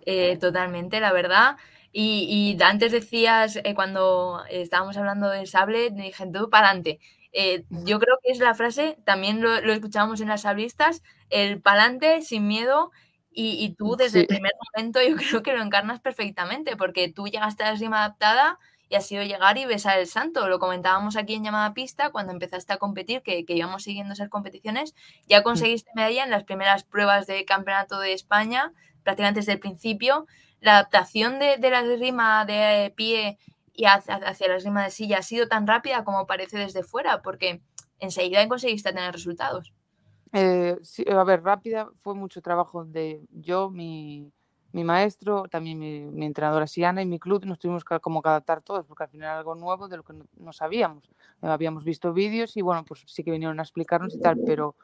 Eh, 0.05 0.37
totalmente, 0.37 0.99
la 0.99 1.13
verdad. 1.13 1.57
Y, 1.91 2.55
y 2.59 2.63
antes 2.63 2.91
decías, 2.91 3.57
eh, 3.63 3.73
cuando 3.75 4.43
estábamos 4.49 4.97
hablando 4.97 5.29
del 5.29 5.47
sable, 5.47 5.91
dije, 5.91 6.27
tú 6.31 6.49
para 6.49 6.67
adelante. 6.67 6.99
Eh, 7.31 7.65
yo 7.69 7.99
creo 7.99 8.17
que 8.23 8.31
es 8.31 8.39
la 8.39 8.53
frase, 8.55 8.97
también 9.05 9.41
lo, 9.41 9.59
lo 9.61 9.73
escuchábamos 9.73 10.21
en 10.21 10.29
las 10.29 10.43
sablistas, 10.43 11.03
el 11.29 11.61
pa'lante 11.61 12.21
sin 12.21 12.47
miedo. 12.47 12.91
Y, 13.37 13.63
y 13.63 13.75
tú 13.75 13.97
desde 13.97 14.21
el 14.21 14.27
primer 14.27 14.53
momento 14.73 15.01
yo 15.01 15.15
creo 15.17 15.43
que 15.43 15.53
lo 15.53 15.61
encarnas 15.61 15.99
perfectamente, 15.99 16.77
porque 16.77 17.11
tú 17.11 17.27
llegaste 17.27 17.63
a 17.63 17.67
la 17.67 17.73
esgrima 17.73 17.99
adaptada 17.99 18.57
y 18.89 18.95
ha 18.95 19.01
sido 19.01 19.23
llegar 19.23 19.57
y 19.57 19.65
besar 19.65 19.99
el 19.99 20.07
santo. 20.07 20.47
Lo 20.47 20.59
comentábamos 20.59 21.17
aquí 21.17 21.33
en 21.33 21.43
llamada 21.43 21.73
pista 21.73 22.11
cuando 22.11 22.31
empezaste 22.31 22.73
a 22.73 22.77
competir, 22.77 23.21
que, 23.23 23.45
que 23.45 23.53
íbamos 23.53 23.83
siguiendo 23.83 24.13
esas 24.13 24.29
competiciones. 24.29 24.95
Ya 25.27 25.41
mm, 25.41 25.43
conseguiste 25.43 25.91
medalla 25.95 26.23
en 26.23 26.29
las 26.31 26.43
primeras 26.43 26.83
pruebas 26.83 27.27
de 27.27 27.45
campeonato 27.45 27.99
de 27.99 28.13
España, 28.13 28.71
prácticamente 29.03 29.41
desde 29.41 29.53
el 29.53 29.59
principio. 29.59 30.27
La 30.61 30.73
adaptación 30.73 31.39
de, 31.39 31.57
de 31.57 31.69
la 31.69 31.81
esgrima 31.81 32.45
de 32.45 32.93
pie 32.95 33.37
y 33.73 33.85
hacia, 33.85 34.15
hacia 34.15 34.47
la 34.47 34.55
esgrima 34.55 34.83
de 34.83 34.91
silla 34.91 35.19
ha 35.19 35.23
sido 35.23 35.47
tan 35.47 35.67
rápida 35.67 36.03
como 36.03 36.25
parece 36.27 36.57
desde 36.57 36.83
fuera, 36.83 37.21
porque 37.21 37.61
enseguida 37.99 38.47
conseguiste 38.47 38.93
tener 38.93 39.11
resultados. 39.11 39.73
Eh, 40.33 40.77
sí, 40.81 41.05
a 41.09 41.23
ver, 41.23 41.43
rápida, 41.43 41.89
fue 42.01 42.13
mucho 42.15 42.41
trabajo 42.41 42.83
de 42.83 43.21
yo, 43.31 43.69
mi, 43.69 44.31
mi 44.73 44.83
maestro, 44.83 45.45
también 45.49 45.79
mi, 45.79 46.01
mi 46.01 46.25
entrenadora 46.25 46.67
Siana 46.67 47.01
y 47.01 47.05
mi 47.05 47.19
club, 47.19 47.45
nos 47.45 47.59
tuvimos 47.59 47.85
que 47.85 47.99
como 47.99 48.21
adaptar 48.23 48.61
todos, 48.61 48.85
porque 48.85 49.03
al 49.03 49.09
final 49.09 49.27
era 49.27 49.37
algo 49.37 49.55
nuevo 49.55 49.87
de 49.87 49.97
lo 49.97 50.03
que 50.03 50.13
no, 50.37 50.53
sabíamos. 50.53 51.09
Eh, 51.41 51.47
habíamos 51.47 51.83
visto 51.83 52.11
vídeos 52.13 52.57
y 52.57 52.61
bueno, 52.61 52.83
pues 52.85 53.03
sí 53.05 53.23
que 53.23 53.31
vinieron 53.31 53.59
a 53.59 53.63
explicarnos 53.63 54.15
y 54.15 54.19
tal, 54.19 54.37
pero 54.45 54.75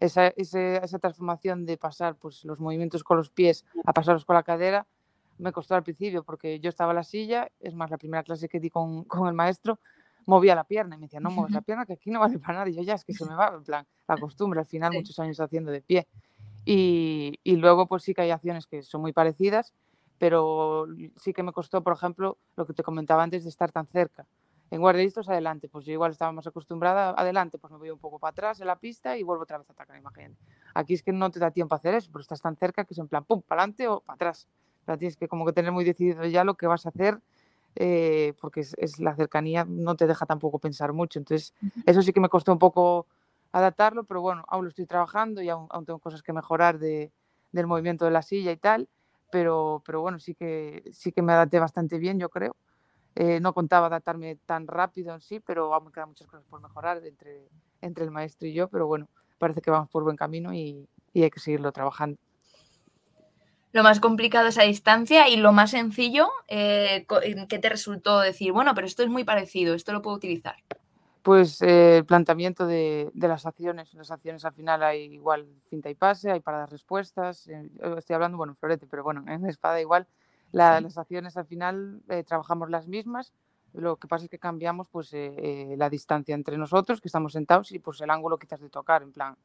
esa, 0.00 0.28
esa 0.28 0.98
transformación 0.98 1.64
de 1.64 1.76
pasar 1.76 2.16
pues, 2.16 2.44
los 2.44 2.60
movimientos 2.60 3.02
con 3.02 3.16
los 3.16 3.30
pies 3.30 3.64
a 3.84 3.92
pasarlos 3.92 4.24
con 4.24 4.34
la 4.34 4.42
cadera 4.42 4.86
me 5.38 5.52
costó 5.52 5.74
al 5.74 5.82
principio, 5.82 6.24
porque 6.24 6.60
yo 6.60 6.68
estaba 6.68 6.92
en 6.92 6.96
la 6.96 7.04
silla, 7.04 7.50
es 7.60 7.74
más, 7.74 7.90
la 7.90 7.98
primera 7.98 8.22
clase 8.22 8.48
que 8.48 8.60
di 8.60 8.70
con, 8.70 9.04
con 9.04 9.28
el 9.28 9.34
maestro, 9.34 9.78
movía 10.28 10.54
la 10.54 10.64
pierna 10.64 10.94
y 10.94 10.98
me 10.98 11.06
decía, 11.06 11.20
no 11.20 11.30
muevas 11.30 11.52
la 11.54 11.62
pierna, 11.62 11.86
que 11.86 11.94
aquí 11.94 12.10
no 12.10 12.20
vale 12.20 12.38
para 12.38 12.54
nada. 12.60 12.68
Y 12.70 12.74
yo 12.76 12.82
ya 12.82 12.94
es 12.94 13.04
que 13.04 13.14
se 13.14 13.24
me 13.24 13.34
va, 13.34 13.48
en 13.54 13.64
plan, 13.64 13.86
la 14.06 14.18
costumbre, 14.18 14.60
al 14.60 14.66
final 14.66 14.92
Sí. 14.92 14.98
muchos 14.98 15.18
años 15.18 15.40
haciendo 15.40 15.72
de 15.72 15.80
pie. 15.82 16.06
Y, 16.64 17.40
y 17.42 17.56
luego 17.56 17.86
pues 17.88 18.02
sí 18.02 18.14
que 18.14 18.22
hay 18.22 18.30
acciones 18.30 18.66
que 18.66 18.82
son 18.82 19.00
muy 19.00 19.12
parecidas, 19.12 19.72
pero 20.18 20.86
sí 21.16 21.32
que 21.32 21.42
me 21.42 21.52
costó, 21.52 21.82
por 21.82 21.94
ejemplo, 21.94 22.38
lo 22.56 22.66
que 22.66 22.74
te 22.74 22.82
comentaba 22.82 23.22
antes 23.22 23.44
de 23.44 23.50
estar 23.50 23.72
tan 23.72 23.86
cerca. 23.86 24.26
En 24.70 24.80
guardialistas 24.82 25.28
adelante, 25.30 25.68
pues 25.70 25.86
yo 25.86 25.92
igual 25.92 26.10
estaba 26.10 26.30
más 26.32 26.46
acostumbrada 26.46 27.14
adelante, 27.16 27.56
pues 27.58 27.72
me 27.72 27.78
voy 27.78 27.88
un 27.90 27.98
poco 27.98 28.18
para 28.18 28.32
atrás 28.32 28.60
en 28.60 28.66
la 28.66 28.76
pista 28.76 29.16
y 29.16 29.22
vuelvo 29.22 29.44
otra 29.44 29.56
vez 29.56 29.70
a 29.70 29.72
atacar, 29.72 29.96
imagínate. 29.96 30.36
Aquí 30.74 30.92
es 30.92 31.02
que 31.02 31.12
no 31.12 31.30
te 31.30 31.38
da 31.40 31.50
tiempo 31.50 31.74
a 31.74 31.78
hacer 31.78 31.94
eso, 31.94 32.10
pero 32.12 32.20
estás 32.20 32.42
tan 32.42 32.54
cerca 32.56 32.84
que 32.84 32.92
es 32.92 32.98
en 32.98 33.08
plan, 33.08 33.24
pum, 33.24 33.40
para 33.40 33.62
adelante 33.62 33.88
o 33.88 34.00
para 34.00 34.16
atrás. 34.16 34.46
Pero 34.84 34.98
tienes 34.98 35.16
que 35.16 35.26
como 35.26 35.46
que 35.46 35.54
tener 35.54 35.72
muy 35.72 35.84
decidido 35.84 36.22
ya 36.26 36.44
lo 36.44 36.54
que 36.54 36.66
vas 36.66 36.84
a 36.84 36.90
hacer, 36.90 37.18
eh, 37.80 38.34
porque 38.40 38.60
es, 38.60 38.74
es 38.76 38.98
la 38.98 39.14
cercanía, 39.14 39.64
no 39.64 39.94
te 39.94 40.08
deja 40.08 40.26
tampoco 40.26 40.58
pensar 40.58 40.92
mucho. 40.92 41.20
Entonces, 41.20 41.54
eso 41.86 42.02
sí 42.02 42.12
que 42.12 42.18
me 42.18 42.28
costó 42.28 42.52
un 42.52 42.58
poco 42.58 43.06
adaptarlo, 43.52 44.02
pero 44.02 44.20
bueno, 44.20 44.44
aún 44.48 44.64
lo 44.64 44.68
estoy 44.68 44.84
trabajando 44.84 45.40
y 45.42 45.48
aún, 45.48 45.68
aún 45.70 45.86
tengo 45.86 46.00
cosas 46.00 46.22
que 46.22 46.32
mejorar 46.32 46.80
de, 46.80 47.12
del 47.52 47.68
movimiento 47.68 48.04
de 48.04 48.10
la 48.10 48.22
silla 48.22 48.50
y 48.50 48.56
tal, 48.56 48.88
pero, 49.30 49.80
pero 49.86 50.00
bueno, 50.00 50.18
sí 50.18 50.34
que, 50.34 50.82
sí 50.92 51.12
que 51.12 51.22
me 51.22 51.32
adapté 51.32 51.60
bastante 51.60 51.98
bien, 51.98 52.18
yo 52.18 52.28
creo. 52.30 52.56
Eh, 53.14 53.38
no 53.38 53.54
contaba 53.54 53.86
adaptarme 53.86 54.36
tan 54.44 54.66
rápido 54.66 55.14
en 55.14 55.20
sí, 55.20 55.38
pero 55.38 55.72
aún 55.72 55.86
me 55.86 55.92
quedan 55.92 56.08
muchas 56.08 56.26
cosas 56.26 56.44
por 56.50 56.60
mejorar 56.60 57.04
entre, 57.06 57.48
entre 57.80 58.04
el 58.04 58.10
maestro 58.10 58.48
y 58.48 58.54
yo, 58.54 58.68
pero 58.68 58.88
bueno, 58.88 59.08
parece 59.38 59.60
que 59.60 59.70
vamos 59.70 59.88
por 59.88 60.02
buen 60.02 60.16
camino 60.16 60.52
y, 60.52 60.88
y 61.12 61.22
hay 61.22 61.30
que 61.30 61.38
seguirlo 61.38 61.70
trabajando. 61.70 62.18
Lo 63.72 63.82
más 63.82 64.00
complicado 64.00 64.48
es 64.48 64.58
a 64.58 64.62
distancia 64.62 65.28
y 65.28 65.36
lo 65.36 65.52
más 65.52 65.72
sencillo, 65.72 66.28
eh, 66.48 67.06
¿qué 67.48 67.58
te 67.58 67.68
resultó 67.68 68.18
decir? 68.20 68.52
Bueno, 68.52 68.74
pero 68.74 68.86
esto 68.86 69.02
es 69.02 69.08
muy 69.10 69.24
parecido, 69.24 69.74
esto 69.74 69.92
lo 69.92 70.00
puedo 70.02 70.16
utilizar. 70.16 70.56
Pues 71.22 71.60
eh, 71.60 71.98
el 71.98 72.06
planteamiento 72.06 72.66
de, 72.66 73.10
de 73.12 73.28
las 73.28 73.44
acciones. 73.44 73.92
Las 73.92 74.10
acciones 74.10 74.44
al 74.46 74.54
final 74.54 74.82
hay 74.82 75.02
igual 75.12 75.46
cinta 75.68 75.90
y 75.90 75.94
pase, 75.94 76.30
hay 76.30 76.40
paradas 76.40 76.70
respuestas. 76.70 77.46
eh, 77.48 77.68
estoy 77.98 78.14
hablando, 78.14 78.38
bueno, 78.38 78.52
en 78.52 78.56
florete, 78.56 78.86
pero 78.86 79.02
bueno, 79.04 79.22
en 79.28 79.44
espada 79.46 79.80
igual. 79.80 80.06
La- 80.52 80.78
Sí. 80.78 80.84
Las 80.84 80.96
acciones 80.96 81.36
al 81.36 81.44
final 81.44 82.00
eh, 82.08 82.24
trabajamos 82.24 82.70
las 82.70 82.86
mismas. 82.88 83.32
Lo 83.74 83.96
que 83.96 84.08
pasa 84.08 84.24
es 84.24 84.30
que 84.30 84.38
cambiamos 84.38 84.88
pues 84.88 85.12
eh, 85.12 85.34
eh, 85.36 85.74
la 85.76 85.90
distancia 85.90 86.34
entre 86.34 86.56
nosotros, 86.56 87.02
que 87.02 87.08
estamos 87.08 87.34
sentados, 87.34 87.70
y 87.72 87.78
pues 87.80 88.00
el 88.00 88.08
ángulo 88.08 88.38
has 88.50 88.60
de 88.60 88.70
tocar. 88.70 89.02
En 89.02 89.12
plan, 89.12 89.36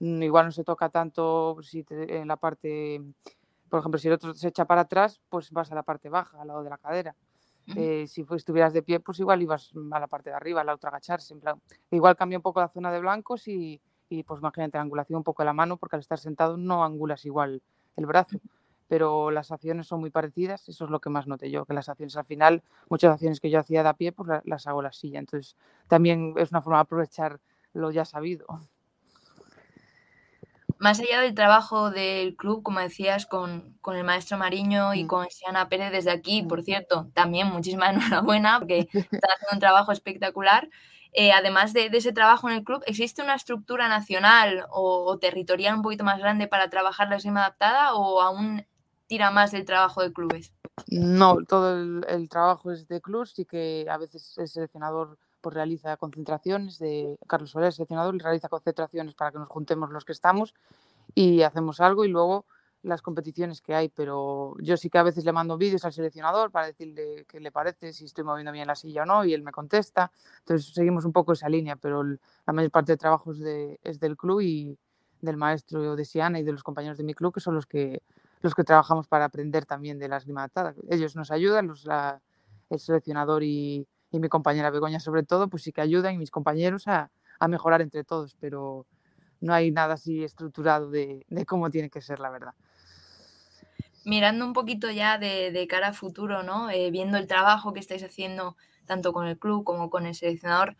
mm, 0.00 0.20
igual 0.24 0.46
no 0.46 0.50
se 0.50 0.64
toca 0.64 0.88
tanto 0.88 1.58
si 1.62 1.84
te- 1.84 2.18
en 2.18 2.26
la 2.26 2.36
parte, 2.36 3.00
por 3.68 3.80
ejemplo, 3.80 3.98
si 3.98 4.08
el 4.08 4.14
otro 4.14 4.34
se 4.34 4.48
echa 4.48 4.64
para 4.64 4.82
atrás, 4.82 5.20
pues 5.28 5.50
vas 5.50 5.70
a 5.72 5.74
la 5.74 5.82
parte 5.82 6.08
baja, 6.08 6.40
al 6.40 6.48
lado 6.48 6.62
de 6.62 6.70
la 6.70 6.78
cadera. 6.78 7.14
Eh, 7.76 8.06
si 8.06 8.24
estuvieras 8.34 8.72
de 8.72 8.82
pie, 8.82 8.98
pues 8.98 9.20
igual 9.20 9.42
ibas 9.42 9.72
a 9.92 10.00
la 10.00 10.06
parte 10.06 10.30
de 10.30 10.36
arriba, 10.36 10.62
a 10.62 10.64
la 10.64 10.74
otra 10.74 10.88
agacharse. 10.88 11.34
En 11.34 11.40
plan, 11.40 11.60
igual 11.90 12.16
cambia 12.16 12.38
un 12.38 12.42
poco 12.42 12.60
la 12.60 12.68
zona 12.68 12.90
de 12.90 12.98
blancos 12.98 13.46
y, 13.46 13.80
y, 14.08 14.22
pues 14.22 14.40
imagínate 14.40 14.78
la 14.78 14.82
angulación 14.82 15.18
un 15.18 15.24
poco 15.24 15.42
de 15.42 15.46
la 15.46 15.52
mano, 15.52 15.76
porque 15.76 15.96
al 15.96 16.00
estar 16.00 16.18
sentado 16.18 16.56
no 16.56 16.82
angulas 16.82 17.26
igual 17.26 17.62
el 17.96 18.06
brazo. 18.06 18.38
pero 18.88 19.30
las 19.30 19.52
acciones 19.52 19.86
son 19.86 20.00
muy 20.00 20.10
parecidas, 20.10 20.66
eso 20.68 20.86
es 20.86 20.90
lo 20.90 20.98
que 20.98 21.10
más 21.10 21.26
noté 21.26 21.50
yo, 21.50 21.66
que 21.66 21.74
las 21.74 21.90
acciones 21.90 22.16
al 22.16 22.24
final, 22.24 22.62
muchas 22.88 23.12
acciones 23.12 23.38
que 23.38 23.50
yo 23.50 23.60
hacía 23.60 23.82
de 23.82 23.90
a 23.90 23.94
pie, 23.94 24.12
pues 24.12 24.40
las 24.44 24.66
hago 24.66 24.80
la 24.80 24.92
silla, 24.92 25.18
entonces 25.18 25.56
también 25.88 26.32
es 26.38 26.50
una 26.50 26.62
forma 26.62 26.78
de 26.78 26.82
aprovechar 26.82 27.38
lo 27.74 27.90
ya 27.90 28.06
sabido. 28.06 28.46
Más 30.78 31.00
allá 31.00 31.20
del 31.20 31.34
trabajo 31.34 31.90
del 31.90 32.36
club, 32.36 32.62
como 32.62 32.80
decías, 32.80 33.26
con, 33.26 33.76
con 33.80 33.96
el 33.96 34.04
maestro 34.04 34.38
Mariño 34.38 34.94
y 34.94 35.04
mm. 35.04 35.06
con 35.06 35.30
Siana 35.30 35.68
Pérez 35.68 35.90
desde 35.90 36.10
aquí, 36.10 36.42
por 36.42 36.62
cierto, 36.62 37.08
también 37.14 37.48
muchísima 37.48 37.90
enhorabuena 37.90 38.58
porque 38.58 38.80
están 38.92 39.30
haciendo 39.34 39.54
un 39.54 39.60
trabajo 39.60 39.92
espectacular. 39.92 40.68
Eh, 41.12 41.32
además 41.32 41.72
de, 41.72 41.86
ese 41.92 42.12
trabajo 42.12 42.48
en 42.48 42.56
el 42.56 42.64
club, 42.64 42.82
¿existe 42.86 43.22
una 43.22 43.34
estructura 43.34 43.88
nacional 43.88 44.66
o, 44.70 45.18
territorial 45.18 45.74
un 45.74 45.82
poquito 45.82 46.04
más 46.04 46.18
grande 46.18 46.48
para 46.48 46.68
trabajar 46.68 47.08
la 47.08 47.16
esgrima 47.16 47.40
adaptada 47.40 47.94
o 47.94 48.20
aún 48.20 48.66
tira 49.06 49.30
más 49.30 49.50
del 49.52 49.64
trabajo 49.64 50.02
de 50.02 50.12
clubes? 50.12 50.52
No, 50.86 51.38
todo 51.44 51.76
el, 52.06 52.28
trabajo 52.28 52.70
es 52.70 52.86
de 52.88 53.00
clubes 53.00 53.36
y 53.38 53.46
que 53.46 53.86
a 53.90 53.96
veces 53.96 54.36
el 54.38 54.48
seleccionador 54.48 55.18
pues, 55.40 55.54
realiza 55.54 55.96
concentraciones, 55.96 56.78
de 56.78 57.18
Carlos 57.26 57.50
Soler, 57.50 57.72
seleccionador, 57.72 58.16
realiza 58.16 58.48
concentraciones 58.48 59.14
para 59.14 59.32
que 59.32 59.38
nos 59.38 59.48
juntemos 59.48 59.90
los 59.90 60.04
que 60.04 60.12
estamos 60.12 60.54
y 61.14 61.42
hacemos 61.42 61.80
algo 61.80 62.04
y 62.04 62.08
luego 62.08 62.46
las 62.82 63.02
competiciones 63.02 63.60
que 63.60 63.74
hay, 63.74 63.88
pero 63.88 64.54
yo 64.60 64.76
sí 64.76 64.88
que 64.88 64.98
a 64.98 65.02
veces 65.02 65.24
le 65.24 65.32
mando 65.32 65.58
vídeos 65.58 65.84
al 65.84 65.92
seleccionador 65.92 66.50
para 66.50 66.66
decirle 66.66 67.26
qué 67.28 67.40
le 67.40 67.50
parece, 67.50 67.92
si 67.92 68.04
estoy 68.04 68.24
moviendo 68.24 68.52
bien 68.52 68.66
la 68.66 68.76
silla 68.76 69.02
o 69.02 69.06
no, 69.06 69.24
y 69.24 69.34
él 69.34 69.42
me 69.42 69.50
contesta. 69.50 70.12
Entonces 70.40 70.72
seguimos 70.72 71.04
un 71.04 71.12
poco 71.12 71.32
esa 71.32 71.48
línea, 71.48 71.76
pero 71.76 72.02
la 72.04 72.52
mayor 72.52 72.70
parte 72.70 72.92
del 72.92 72.98
trabajo 72.98 73.32
es, 73.32 73.40
de, 73.40 73.80
es 73.82 73.98
del 73.98 74.16
club 74.16 74.40
y 74.40 74.78
del 75.20 75.36
maestro 75.36 75.96
de 75.96 76.04
Siana 76.04 76.38
y 76.38 76.44
de 76.44 76.52
los 76.52 76.62
compañeros 76.62 76.98
de 76.98 77.04
mi 77.04 77.14
club, 77.14 77.34
que 77.34 77.40
son 77.40 77.54
los 77.56 77.66
que, 77.66 78.02
los 78.40 78.54
que 78.54 78.62
trabajamos 78.64 79.08
para 79.08 79.24
aprender 79.24 79.66
también 79.66 79.98
de 79.98 80.08
las 80.08 80.26
limatadas. 80.26 80.76
Ellos 80.88 81.16
nos 81.16 81.32
ayudan, 81.32 81.66
los, 81.66 81.84
el 82.70 82.78
seleccionador 82.78 83.42
y, 83.42 83.88
y, 84.10 84.18
mi 84.18 84.28
compañera 84.28 84.70
Begoña 84.70 85.00
sobre 85.00 85.22
todo, 85.22 85.48
pues 85.48 85.62
sí 85.62 85.72
que 85.72 85.80
ayudan 85.80 86.14
y 86.14 86.18
mis 86.18 86.30
compañeros 86.30 86.88
a, 86.88 87.10
a 87.38 87.48
mejorar 87.48 87.82
entre 87.82 88.04
todos, 88.04 88.36
pero 88.40 88.86
no 89.40 89.54
hay 89.54 89.70
nada 89.70 89.94
así 89.94 90.24
estructurado 90.24 90.90
de, 90.90 91.24
de 91.28 91.46
cómo 91.46 91.70
tiene 91.70 91.90
que 91.90 92.00
ser, 92.00 92.18
la 92.18 92.30
verdad 92.30 92.54
mirando 94.08 94.44
un 94.46 94.54
poquito 94.54 94.90
ya 94.90 95.18
de, 95.18 95.66
cara 95.68 95.88
a 95.88 95.92
futuro, 95.92 96.42
¿no? 96.42 96.70
Eh, 96.70 96.90
viendo 96.90 97.18
el 97.18 97.26
trabajo 97.26 97.72
que 97.72 97.80
estáis 97.80 98.02
haciendo 98.02 98.56
tanto 98.86 99.12
con 99.12 99.26
el 99.26 99.38
club 99.38 99.64
como 99.64 99.90
con 99.90 100.06
el 100.06 100.14
seleccionador, 100.14 100.76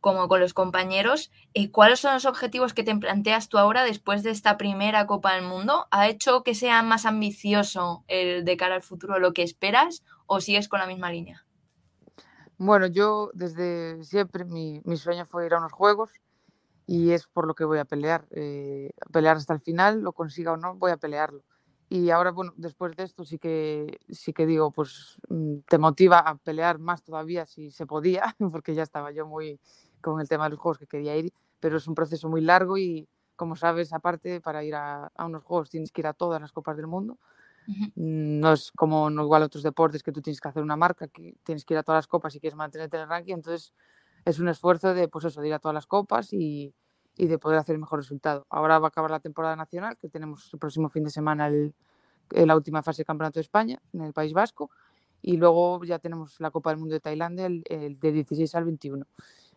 como 0.00 0.28
con 0.28 0.40
los 0.40 0.54
compañeros, 0.54 1.30
eh, 1.52 1.70
¿cuáles 1.70 2.00
son 2.00 2.14
los 2.14 2.24
objetivos 2.24 2.72
que 2.72 2.82
te 2.82 2.96
planteas 2.96 3.50
tú 3.50 3.58
ahora 3.58 3.84
después 3.84 4.22
de 4.22 4.30
esta 4.30 4.56
primera 4.56 5.06
Copa 5.06 5.34
del 5.34 5.44
Mundo? 5.44 5.88
¿Ha 5.90 6.08
hecho 6.08 6.42
que 6.42 6.54
sea 6.54 6.82
más 6.82 7.04
ambicioso 7.04 8.02
el 8.08 8.46
de 8.46 8.56
cara 8.56 8.76
al 8.76 8.82
futuro 8.82 9.18
lo 9.18 9.34
que 9.34 9.42
esperas 9.42 10.02
o 10.26 10.40
sigues 10.40 10.68
con 10.68 10.80
la 10.80 10.86
misma 10.86 11.12
línea? 11.12 11.44
Bueno, 12.62 12.86
yo 12.88 13.30
desde 13.32 14.04
siempre 14.04 14.44
mi, 14.44 14.82
sueño 14.98 15.24
fue 15.24 15.46
ir 15.46 15.54
a 15.54 15.58
unos 15.60 15.72
juegos 15.72 16.10
y 16.86 17.12
es 17.12 17.26
por 17.26 17.46
lo 17.46 17.54
que 17.54 17.64
voy 17.64 17.78
a 17.78 17.86
pelear. 17.86 18.26
Eh, 18.32 18.90
pelear 19.10 19.38
hasta 19.38 19.54
el 19.54 19.60
final, 19.60 20.02
lo 20.02 20.12
consiga 20.12 20.52
o 20.52 20.58
no, 20.58 20.74
voy 20.74 20.90
a 20.90 20.98
pelearlo. 20.98 21.42
Y 21.88 22.10
ahora, 22.10 22.32
bueno, 22.32 22.52
después 22.56 22.94
de 22.96 23.04
esto 23.04 23.24
sí 23.24 23.38
que, 23.38 23.98
sí 24.10 24.34
que 24.34 24.44
digo, 24.44 24.72
pues 24.72 25.16
mm, 25.30 25.60
te 25.68 25.78
motiva 25.78 26.18
a 26.18 26.36
pelear 26.36 26.78
más 26.78 27.02
todavía 27.02 27.46
si 27.46 27.70
se 27.70 27.86
podía, 27.86 28.36
porque 28.52 28.74
ya 28.74 28.82
estaba 28.82 29.10
yo 29.10 29.26
muy 29.26 29.58
con 30.02 30.20
el 30.20 30.28
tema 30.28 30.44
de 30.44 30.50
los 30.50 30.58
juegos 30.58 30.76
que 30.76 30.86
quería 30.86 31.16
ir, 31.16 31.32
pero 31.60 31.78
es 31.78 31.88
un 31.88 31.94
proceso 31.94 32.28
muy 32.28 32.42
largo 32.42 32.76
y, 32.76 33.08
como 33.36 33.56
sabes, 33.56 33.94
aparte, 33.94 34.42
para 34.42 34.62
ir 34.64 34.74
a, 34.74 35.10
unos 35.18 35.44
juegos 35.44 35.70
tienes 35.70 35.92
que 35.92 36.02
ir 36.02 36.08
a 36.08 36.12
todas 36.12 36.42
las 36.42 36.52
copas 36.52 36.76
del 36.76 36.88
mundo. 36.88 37.18
Mm, 37.96 38.40
no 38.40 38.52
es 38.52 38.72
como 38.72 39.10
no 39.10 39.22
igual 39.22 39.42
otros 39.42 39.62
deportes 39.62 40.02
que 40.02 40.12
tú 40.12 40.20
tienes 40.20 40.40
que 40.40 40.48
hacer 40.48 40.62
una 40.62 40.76
marca, 40.76 41.08
que 41.08 41.36
tienes 41.44 41.64
que 41.64 41.74
ir 41.74 41.78
a 41.78 41.82
todas 41.82 41.98
las 41.98 42.06
copas 42.06 42.34
y 42.34 42.40
quieres 42.40 42.56
mantenerte 42.56 42.96
en 42.96 43.02
el 43.04 43.08
ranking, 43.08 43.34
entonces 43.34 43.72
es 44.24 44.38
un 44.38 44.48
esfuerzo 44.48 44.94
de, 44.94 45.08
pues 45.08 45.24
eso, 45.24 45.44
ir 45.44 45.54
a 45.54 45.58
todas 45.58 45.74
las 45.74 45.86
copas 45.86 46.32
y, 46.32 46.74
y 47.16 47.26
de 47.26 47.38
poder 47.38 47.58
hacer 47.58 47.74
el 47.74 47.80
mejor 47.80 48.00
resultado. 48.00 48.46
Ahora 48.50 48.78
va 48.78 48.86
a 48.86 48.88
acabar 48.88 49.10
la 49.10 49.20
temporada 49.20 49.56
nacional, 49.56 49.96
que 49.96 50.08
tenemos 50.08 50.52
el 50.52 50.58
próximo 50.58 50.88
fin 50.88 51.04
de 51.04 51.10
semana 51.10 51.48
el, 51.48 51.74
la 52.30 52.56
última 52.56 52.82
fase 52.82 52.98
del 52.98 53.06
Campeonato 53.06 53.38
de 53.38 53.42
España 53.42 53.80
en 53.92 54.02
el 54.02 54.12
País 54.12 54.32
Vasco 54.32 54.70
y 55.22 55.36
luego 55.36 55.84
ya 55.84 55.98
tenemos 55.98 56.40
la 56.40 56.50
Copa 56.50 56.70
del 56.70 56.78
Mundo 56.78 56.94
de 56.94 57.00
Tailandia 57.00 57.46
el, 57.46 57.98
de 58.00 58.12
16 58.12 58.54
al 58.54 58.64
21. 58.64 59.06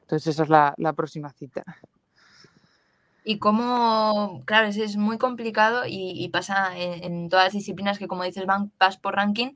Entonces 0.02 0.28
esa 0.28 0.44
es 0.44 0.50
la, 0.50 0.74
la 0.78 0.94
próxima 0.94 1.32
cita. 1.32 1.64
Y 3.24 3.40
cómo, 3.40 4.44
claro, 4.46 4.68
es, 4.68 4.78
es 4.78 4.98
muy 4.98 5.18
complicado 5.18 5.84
y, 5.88 6.28
pasa 6.30 6.78
en, 6.78 7.30
todas 7.30 7.46
las 7.46 7.54
disciplinas 7.54 7.98
que, 7.98 8.08
como 8.08 8.24
dices, 8.24 8.46
van, 8.46 8.72
vas 8.80 8.98
por 8.98 9.16
ranking, 9.16 9.54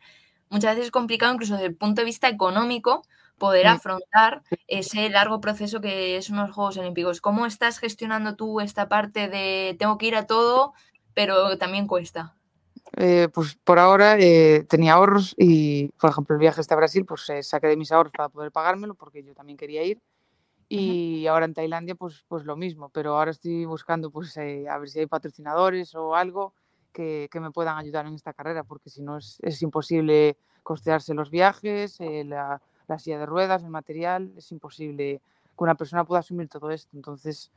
muchas 0.49 0.71
veces 0.71 0.85
es 0.85 0.91
complicado 0.91 1.33
incluso 1.33 1.55
desde 1.55 1.67
el 1.67 1.75
punto 1.75 2.01
de 2.01 2.05
vista 2.05 2.29
económico 2.29 3.03
poder 3.37 3.67
afrontar 3.67 4.41
ese 4.67 5.09
largo 5.09 5.41
proceso 5.41 5.79
que 5.79 6.17
es 6.17 6.29
unos 6.29 6.51
Juegos 6.51 6.77
Olímpicos. 6.77 7.21
¿Cómo 7.21 7.45
estás 7.45 7.79
gestionando 7.79 8.35
tú 8.35 8.61
esta 8.61 8.89
parte 8.89 9.27
de 9.27 9.75
tengo 9.77 9.97
que 9.97 10.07
ir 10.07 10.15
a 10.15 10.25
todo, 10.25 10.73
pero 11.13 11.57
también 11.57 11.87
cuesta? 11.87 12.35
Eh, 12.95 13.27
pues 13.33 13.55
por 13.63 13.79
ahora 13.79 14.17
eh, 14.17 14.65
tenía 14.67 14.93
ahorros 14.93 15.35
y, 15.37 15.89
por 15.99 16.09
ejemplo, 16.09 16.35
el 16.35 16.39
viaje 16.39 16.61
hasta 16.61 16.75
Brasil, 16.75 17.05
pues 17.05 17.29
eh, 17.29 17.43
saqué 17.43 17.67
de 17.67 17.77
mis 17.77 17.91
ahorros 17.91 18.13
para 18.15 18.29
poder 18.29 18.51
pagármelo 18.51 18.95
porque 18.95 19.23
yo 19.23 19.33
también 19.33 19.57
quería 19.57 19.83
ir. 19.83 20.01
Y 20.69 21.27
ahora 21.27 21.45
en 21.45 21.53
Tailandia, 21.53 21.95
pues, 21.95 22.25
pues 22.27 22.43
lo 22.43 22.57
mismo, 22.57 22.89
pero 22.89 23.17
ahora 23.17 23.31
estoy 23.31 23.65
buscando 23.65 24.11
pues, 24.11 24.37
a 24.37 24.77
ver 24.77 24.89
si 24.89 24.99
hay 24.99 25.05
patrocinadores 25.05 25.95
o 25.95 26.15
algo 26.15 26.53
que, 26.91 27.29
que, 27.31 27.39
me 27.39 27.51
puedan 27.51 27.77
ayudar 27.77 28.05
en 28.05 28.15
esta 28.15 28.33
carrera, 28.33 28.63
porque 28.63 28.89
si 28.89 29.01
no 29.01 29.17
es, 29.17 29.37
es 29.41 29.61
imposible 29.61 30.35
costearse 30.63 31.13
los 31.13 31.29
viajes, 31.29 31.97
la, 31.99 32.61
la 32.87 32.99
silla 32.99 33.19
de 33.19 33.25
ruedas, 33.25 33.63
el 33.63 33.69
material, 33.69 34.33
es 34.35 34.51
imposible 34.51 35.21
que 35.57 35.63
una 35.63 35.75
persona 35.75 36.03
pueda 36.03 36.19
asumir 36.19 36.49
todo 36.49 36.71
esto. 36.71 36.95
Entonces, 36.95 37.51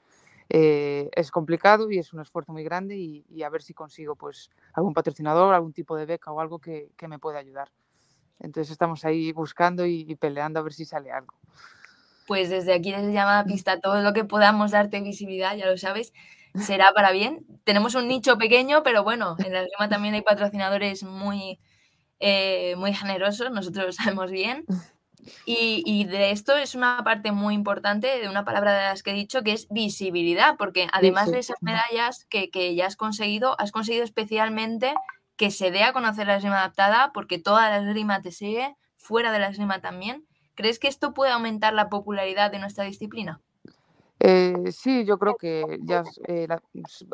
eh, 0.49 1.09
es 1.15 1.31
complicado 1.31 1.91
y 1.91 1.99
es 1.99 2.13
un 2.13 2.21
esfuerzo 2.21 2.53
muy 2.53 2.65
grande 2.65 2.97
y, 2.97 3.43
a 3.43 3.49
ver 3.49 3.63
si 3.63 3.73
consigo 3.73 4.17
pues 4.17 4.51
algún 4.73 4.95
patrocinador, 4.95 5.55
algún 5.55 5.73
tipo 5.73 5.97
de 5.97 6.07
beca 6.07 6.33
o 6.33 6.41
algo 6.41 6.59
que, 6.59 6.91
me 7.09 7.19
pueda 7.19 7.39
ayudar. 7.39 7.71
Entonces 8.41 8.73
estamos 8.73 9.05
ahí 9.05 9.33
buscando 9.33 9.87
y, 9.87 10.17
peleando 10.17 10.59
a 10.59 10.63
ver 10.63 10.73
si 10.73 10.85
sale 10.85 11.13
algo. 11.13 11.35
Pues 12.31 12.49
desde 12.49 12.75
aquí, 12.75 12.93
desde 12.93 13.13
Llamada 13.13 13.43
Pista, 13.43 13.81
todo 13.81 14.03
lo 14.03 14.13
que 14.13 14.23
podamos 14.23 14.71
darte 14.71 15.01
visibilidad, 15.01 15.57
ya 15.57 15.67
lo 15.67 15.77
sabes, 15.77 16.13
será 16.55 16.93
para 16.93 17.11
bien. 17.11 17.45
Tenemos 17.65 17.97
un 17.97 18.07
nicho 18.07 18.39
pequeño, 18.39 18.85
pero 18.85 19.03
bueno, 19.03 19.35
en 19.45 19.53
la 19.53 19.63
Esgrima 19.63 19.89
también 19.89 20.15
hay 20.15 20.23
patrocinadores 20.23 21.03
muy, 21.03 21.59
eh, 22.21 22.77
muy 22.77 22.95
generosos, 22.95 23.51
nosotros 23.51 23.85
lo 23.87 23.93
sabemos 24.05 24.31
bien. 24.31 24.65
Y, 25.45 26.05
de 26.05 26.31
esto 26.31 26.57
es 26.57 26.77
una 26.77 27.03
parte 27.03 27.33
muy 27.33 27.53
importante 27.53 28.21
de 28.21 28.29
una 28.29 28.45
palabra 28.45 28.75
de 28.75 28.85
las 28.85 29.03
que 29.03 29.11
he 29.11 29.15
dicho, 29.15 29.43
que 29.43 29.51
es 29.51 29.67
visibilidad, 29.69 30.55
porque 30.57 30.87
además 30.93 31.33
de 31.33 31.41
esas 31.41 31.57
medallas 31.63 32.27
que, 32.27 32.77
ya 32.77 32.87
has 32.87 32.95
conseguido, 32.95 33.61
has 33.61 33.73
conseguido 33.73 34.05
especialmente 34.05 34.95
que 35.35 35.51
se 35.51 35.73
dé 35.73 35.83
a 35.83 35.93
conocer 35.93 36.29
la 36.29 36.37
esgrima 36.37 36.59
adaptada, 36.59 37.11
porque 37.13 37.41
toda 37.41 37.69
la 37.71 37.79
esgrima 37.79 38.23
te 38.23 38.31
sigue, 38.31 38.77
fuera 38.97 39.33
de 39.33 39.41
la 39.41 39.49
esgrima 39.49 39.81
también. 39.81 40.29
¿Crees 40.61 40.79
que 40.79 40.89
esto 40.89 41.15
puede 41.15 41.33
aumentar 41.33 41.73
la 41.73 41.89
popularidad 41.89 42.51
de 42.51 42.59
nuestra 42.59 42.85
disciplina? 42.85 43.41
Eh, 44.19 44.71
sí, 44.73 45.07
yo 45.07 45.19
creo 45.19 45.35
que 45.35 45.79
ya 45.85 46.05
eh, 46.29 46.47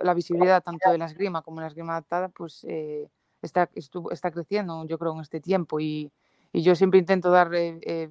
la, 0.02 0.14
visibilidad 0.14 0.64
tanto 0.64 0.90
de 0.90 0.98
la 0.98 1.04
esgrima 1.04 1.42
como 1.42 1.58
de 1.58 1.60
la 1.60 1.68
esgrima 1.68 1.92
adaptada 1.92 2.28
pues 2.28 2.66
eh, 2.68 3.08
está, 3.42 3.70
está 4.10 4.32
creciendo, 4.32 4.84
yo 4.86 4.98
creo, 4.98 5.14
en 5.14 5.20
este 5.20 5.40
tiempo 5.40 5.78
y, 5.78 6.10
yo 6.52 6.74
siempre 6.74 6.98
intento 6.98 7.30
dar 7.30 7.50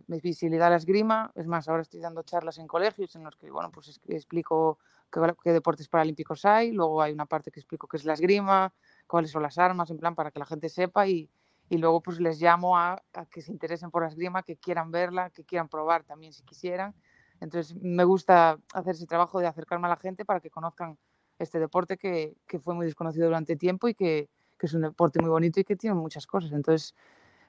visibilidad 0.08 0.68
a 0.68 0.70
la 0.70 0.76
esgrima. 0.76 1.32
Es 1.34 1.48
más, 1.48 1.68
ahora 1.68 1.82
estoy 1.82 2.00
dando 2.00 2.22
charlas 2.22 2.60
en 2.60 2.68
colegios 2.68 3.16
en 3.16 3.24
los 3.24 3.36
que, 3.36 3.50
bueno, 3.50 3.72
pues 3.72 4.00
explico 4.08 4.78
qué, 5.12 5.52
deportes 5.52 5.90
paralímpicos 5.90 6.46
hay. 6.46 6.72
Luego 6.72 7.02
hay 7.02 7.12
una 7.12 7.26
parte 7.26 7.50
que 7.50 7.60
explico 7.60 7.88
qué 7.88 7.98
es 7.98 8.06
la 8.06 8.14
esgrima, 8.14 8.72
cuáles 9.08 9.32
son 9.32 9.42
las 9.42 9.58
armas, 9.58 9.90
en 9.90 9.98
plan, 9.98 10.14
para 10.14 10.30
que 10.30 10.38
la 10.38 10.46
gente 10.46 10.70
sepa. 10.70 11.08
Y, 11.08 11.28
y 11.70 11.78
luego 11.78 12.02
pues 12.02 12.20
les 12.20 12.40
llamo 12.40 12.78
a, 12.78 13.02
a, 13.14 13.26
que 13.26 13.42
se 13.42 13.52
interesen 13.52 13.92
por 13.92 14.04
la 14.04 14.10
esgrima, 14.10 14.44
que 14.44 14.58
quieran 14.58 14.92
verla, 14.92 15.30
que 15.32 15.44
quieran 15.44 15.68
probar 15.68 16.04
también 16.04 16.34
si 16.34 16.44
quisieran. 16.44 16.94
Entonces 17.42 17.76
me 17.82 18.04
gusta 18.04 18.60
hacer 18.74 18.96
ese 18.96 19.08
trabajo 19.08 19.40
de 19.40 19.48
acercarme 19.48 19.88
a 19.88 19.90
la 19.90 19.98
gente 19.98 20.26
para 20.26 20.40
que 20.40 20.50
conozcan 20.50 20.98
este 21.40 21.60
deporte 21.60 21.98
que, 21.98 22.36
que 22.48 22.60
fue 22.60 22.74
muy 22.76 22.86
desconocido 22.86 23.26
durante 23.26 23.56
tiempo 23.56 23.88
y 23.88 23.96
que, 23.96 24.30
que, 24.58 24.66
es 24.68 24.74
un 24.74 24.82
deporte 24.82 25.20
muy 25.22 25.30
bonito 25.30 25.60
y 25.60 25.64
que 25.64 25.76
tiene 25.76 25.96
muchas 25.96 26.28
cosas. 26.28 26.52
Entonces 26.52 26.96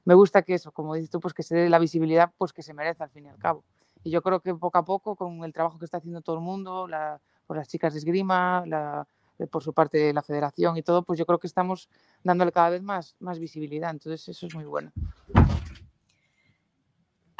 me 0.04 0.14
gusta 0.14 0.42
que 0.42 0.54
eso, 0.54 0.72
como 0.72 0.94
dices 0.94 1.10
tú, 1.10 1.20
pues 1.20 1.34
que 1.34 1.42
se 1.42 1.54
dé 1.54 1.68
la 1.68 1.78
visibilidad 1.78 2.32
pues 2.36 2.52
que 2.52 2.62
se 2.62 2.74
merece 2.74 3.02
al 3.02 3.10
fin 3.10 3.26
y 3.26 3.28
al 3.28 3.38
cabo. 3.38 3.64
Y 4.02 4.10
yo 4.10 4.22
creo 4.22 4.40
que 4.40 4.54
poco 4.54 4.78
a 4.78 4.84
poco, 4.84 5.16
con 5.16 5.44
el 5.44 5.52
trabajo 5.52 5.78
que 5.78 5.84
está 5.84 5.98
haciendo 5.98 6.20
todo 6.20 6.36
el 6.36 6.42
mundo, 6.42 6.86
la, 6.86 7.20
por 7.46 7.56
las 7.56 7.68
chicas 7.68 7.92
de 7.92 7.98
esgrima, 7.98 8.64
la, 8.66 9.06
por 9.50 9.62
su 9.62 9.72
parte 9.72 10.12
la 10.12 10.22
federación 10.22 10.76
y 10.76 10.82
todo, 10.82 11.02
pues 11.02 11.18
yo 11.18 11.26
creo 11.26 11.38
que 11.38 11.46
estamos 11.46 11.88
dándole 12.22 12.52
cada 12.52 12.70
vez 12.70 12.82
más, 12.82 13.16
más 13.18 13.38
visibilidad. 13.38 13.90
Entonces 13.90 14.28
eso 14.28 14.46
es 14.46 14.54
muy 14.54 14.64
bueno. 14.64 14.92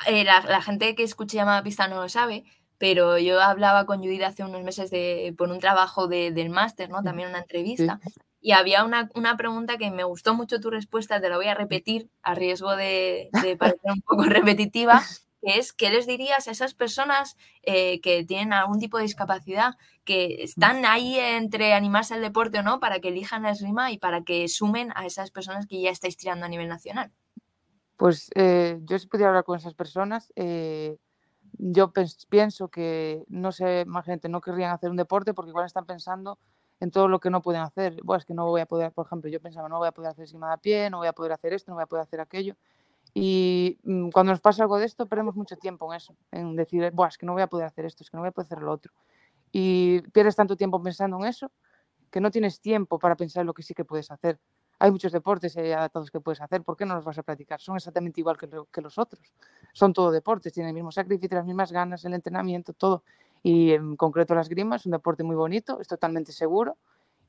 Eh, 0.07 0.25
la, 0.25 0.61
gente 0.61 0.95
que 0.95 1.03
escucha 1.03 1.37
llamada 1.37 1.63
pista 1.63 1.89
no 1.89 1.97
lo 1.97 2.09
sabe, 2.09 2.45
pero 2.79 3.19
yo 3.19 3.41
hablaba 3.41 3.87
con 3.87 4.01
Judith 4.01 4.23
hace 4.23 4.45
unos 4.45 4.63
meses 4.63 4.91
de, 4.91 5.35
por 5.37 5.51
un 5.51 5.59
trabajo 5.59 6.07
de, 6.07 6.31
del 6.31 6.51
máster, 6.51 6.91
¿no? 6.91 7.03
También 7.03 7.31
una 7.31 7.39
entrevista. 7.39 7.99
Y 8.41 8.53
había 8.53 8.85
una, 8.85 9.11
una, 9.15 9.37
pregunta 9.37 9.77
que 9.77 9.91
me 9.91 10.05
gustó 10.05 10.35
mucho 10.35 10.61
tu 10.61 10.71
respuesta, 10.71 11.21
te 11.21 11.29
la 11.29 11.37
voy 11.37 11.47
a 11.47 11.55
repetir 11.55 12.11
a 12.23 12.35
riesgo 12.35 12.77
de, 12.77 13.31
de 13.43 13.57
parecer 13.57 13.91
un 13.91 14.03
poco 14.03 14.23
repetitiva, 14.25 15.03
es, 15.47 15.73
¿qué 15.73 15.91
les 15.91 16.07
dirías 16.07 16.49
a 16.49 16.51
esas 16.51 16.75
personas 16.75 17.37
eh, 17.63 18.01
que 18.01 18.25
tienen 18.25 18.53
algún 18.53 18.81
tipo 18.81 18.97
de 18.97 19.05
discapacidad, 19.05 19.75
que 20.05 20.43
están 20.43 20.85
ahí 20.85 21.19
entre 21.19 21.73
animarse 21.73 22.15
al 22.15 22.21
deporte 22.21 22.59
o 22.59 22.63
no, 22.63 22.81
para 22.81 23.01
que 23.01 23.09
elijan 23.09 23.45
la 23.45 23.51
esgrima 23.51 23.93
y 23.93 23.99
para 23.99 24.23
que 24.23 24.49
sumen 24.49 24.93
a 24.97 25.07
esas 25.07 25.31
personas 25.31 25.67
que 25.67 25.81
ya 25.81 25.91
estáis 25.91 26.17
tirando 26.17 26.47
a 26.47 26.49
nivel 26.49 26.69
nacional? 26.69 27.13
Pues 27.97 28.29
eh, 28.35 28.79
yo 28.83 28.99
si 28.99 29.07
pudiera 29.07 29.29
hablar 29.29 29.45
con 29.45 29.57
esas 29.57 29.75
personas, 29.75 30.33
eh, 30.37 30.99
yo 31.59 31.93
pienso 32.29 32.69
que, 32.69 33.25
no 33.29 33.53
sé, 33.53 33.85
más 33.87 34.05
gente 34.05 34.29
no 34.29 34.41
querrían 34.41 34.73
hacer 34.73 34.91
un 34.91 34.97
deporte 34.97 35.33
porque 35.33 35.51
igual 35.51 35.67
están 35.67 35.87
pensando 35.87 36.39
en 36.81 36.91
todo 36.91 37.09
lo 37.09 37.21
que 37.21 37.31
no 37.31 37.41
pueden 37.41 37.63
hacer. 37.63 37.97
Bueno, 38.03 38.19
es 38.19 38.27
que 38.27 38.35
no 38.35 38.47
voy 38.47 38.61
a 38.61 38.67
poder, 38.67 38.93
por 38.93 39.07
ejemplo, 39.07 39.31
yo 39.31 39.41
pensaba, 39.41 39.69
no 39.69 39.79
voy 39.79 39.89
a 39.89 39.93
poder 39.93 40.11
hacer 40.11 40.25
esgrima 40.25 40.53
a 40.53 40.59
pie, 40.59 40.91
no 40.91 40.99
voy 40.99 41.07
a 41.07 41.13
poder 41.13 41.33
hacer 41.33 41.53
esto, 41.53 41.71
no 41.71 41.77
voy 41.77 41.85
a 41.85 41.87
poder 41.87 42.03
hacer 42.03 42.21
aquello. 42.21 42.57
Y 43.19 43.79
mm, 43.83 44.11
cuando 44.11 44.33
nos 44.33 44.43
pasa 44.43 44.63
algo 44.63 44.77
de 44.77 44.85
esto, 44.85 45.07
perdemos 45.07 45.35
mucho 45.37 45.57
tiempo 45.57 45.91
en 45.91 45.97
eso, 45.97 46.15
en 46.33 46.55
decir, 46.55 46.91
Buah, 46.93 47.09
es 47.09 47.17
que 47.17 47.25
no 47.25 47.33
voy 47.33 47.41
a 47.41 47.47
poder 47.47 47.65
hacer 47.65 47.87
esto, 47.87 48.05
es 48.05 48.11
que 48.11 48.17
no 48.19 48.21
voy 48.21 48.29
a 48.29 48.31
poder 48.31 48.45
hacer 48.45 48.63
lo 48.63 48.71
otro. 48.71 48.93
Y 49.51 50.03
pierdes 50.13 50.37
tanto 50.37 50.55
tiempo 50.55 50.83
pensando 50.83 51.17
en 51.17 51.25
eso 51.25 51.51
que 52.11 52.21
no 52.21 52.31
tienes 52.31 52.61
tiempo 52.61 52.99
para 52.99 53.17
pensar 53.17 53.41
en 53.41 53.47
lo 53.47 53.55
que 53.55 53.63
sí 53.63 53.73
que 53.73 53.87
puedes 53.87 54.11
hacer. 54.11 54.39
Hay 54.79 54.91
muchos 54.91 55.13
deportes 55.13 55.57
eh, 55.57 55.75
adaptados 55.75 56.11
que 56.11 56.21
puedes 56.21 56.43
hacer, 56.43 56.63
¿por 56.63 56.77
qué 56.77 56.85
no 56.85 56.95
los 56.95 57.07
vas 57.07 57.17
a 57.17 57.23
practicar? 57.23 57.59
Son 57.59 57.77
exactamente 57.77 58.21
igual 58.21 58.37
que, 58.37 58.51
que 58.71 58.83
los 58.83 58.99
otros. 58.99 59.33
Son 59.73 59.95
todo 59.95 60.11
deportes, 60.11 60.53
tienen 60.53 60.69
el 60.69 60.75
mismo 60.75 60.93
sacrificio, 60.93 61.39
las 61.39 61.47
mismas 61.47 61.73
ganas, 61.73 62.05
el 62.05 62.13
entrenamiento, 62.13 62.75
todo. 62.75 63.03
Y 63.43 63.73
en 63.73 63.97
concreto 63.97 64.35
las 64.35 64.51
grimas 64.51 64.83
es 64.83 64.87
un 64.87 64.93
deporte 64.93 65.25
muy 65.25 65.37
bonito, 65.37 65.81
es 65.81 65.89
totalmente 65.89 66.33
seguro 66.33 66.77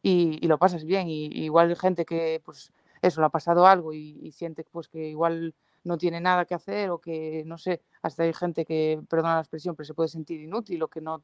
y, 0.02 0.38
y 0.44 0.50
lo 0.50 0.58
pasas 0.58 0.84
bien. 0.84 1.08
Y, 1.08 1.28
igual 1.28 1.70
hay 1.70 1.78
gente 1.78 2.04
que, 2.04 2.42
pues, 2.44 2.74
eso, 3.02 3.22
le 3.22 3.28
ha 3.28 3.30
pasado 3.30 3.66
algo 3.66 3.94
y, 3.94 4.20
y 4.22 4.34
siente 4.34 4.66
pues, 4.70 4.90
que 4.90 5.08
igual 5.08 5.56
no 5.88 5.98
tiene 5.98 6.20
nada 6.20 6.46
que 6.46 6.54
hacer 6.54 6.90
o 6.90 7.00
que, 7.00 7.44
no 7.46 7.58
sé, 7.58 7.82
hasta 8.02 8.24
hay 8.24 8.34
gente 8.34 8.66
que, 8.66 9.02
perdona 9.10 9.36
la 9.36 9.42
expresión, 9.42 9.76
pero 9.76 9.86
se 9.86 9.94
puede 9.94 10.10
sentir 10.10 10.42
inútil 10.42 10.84
o 10.84 10.88
que 10.88 11.02
no, 11.02 11.24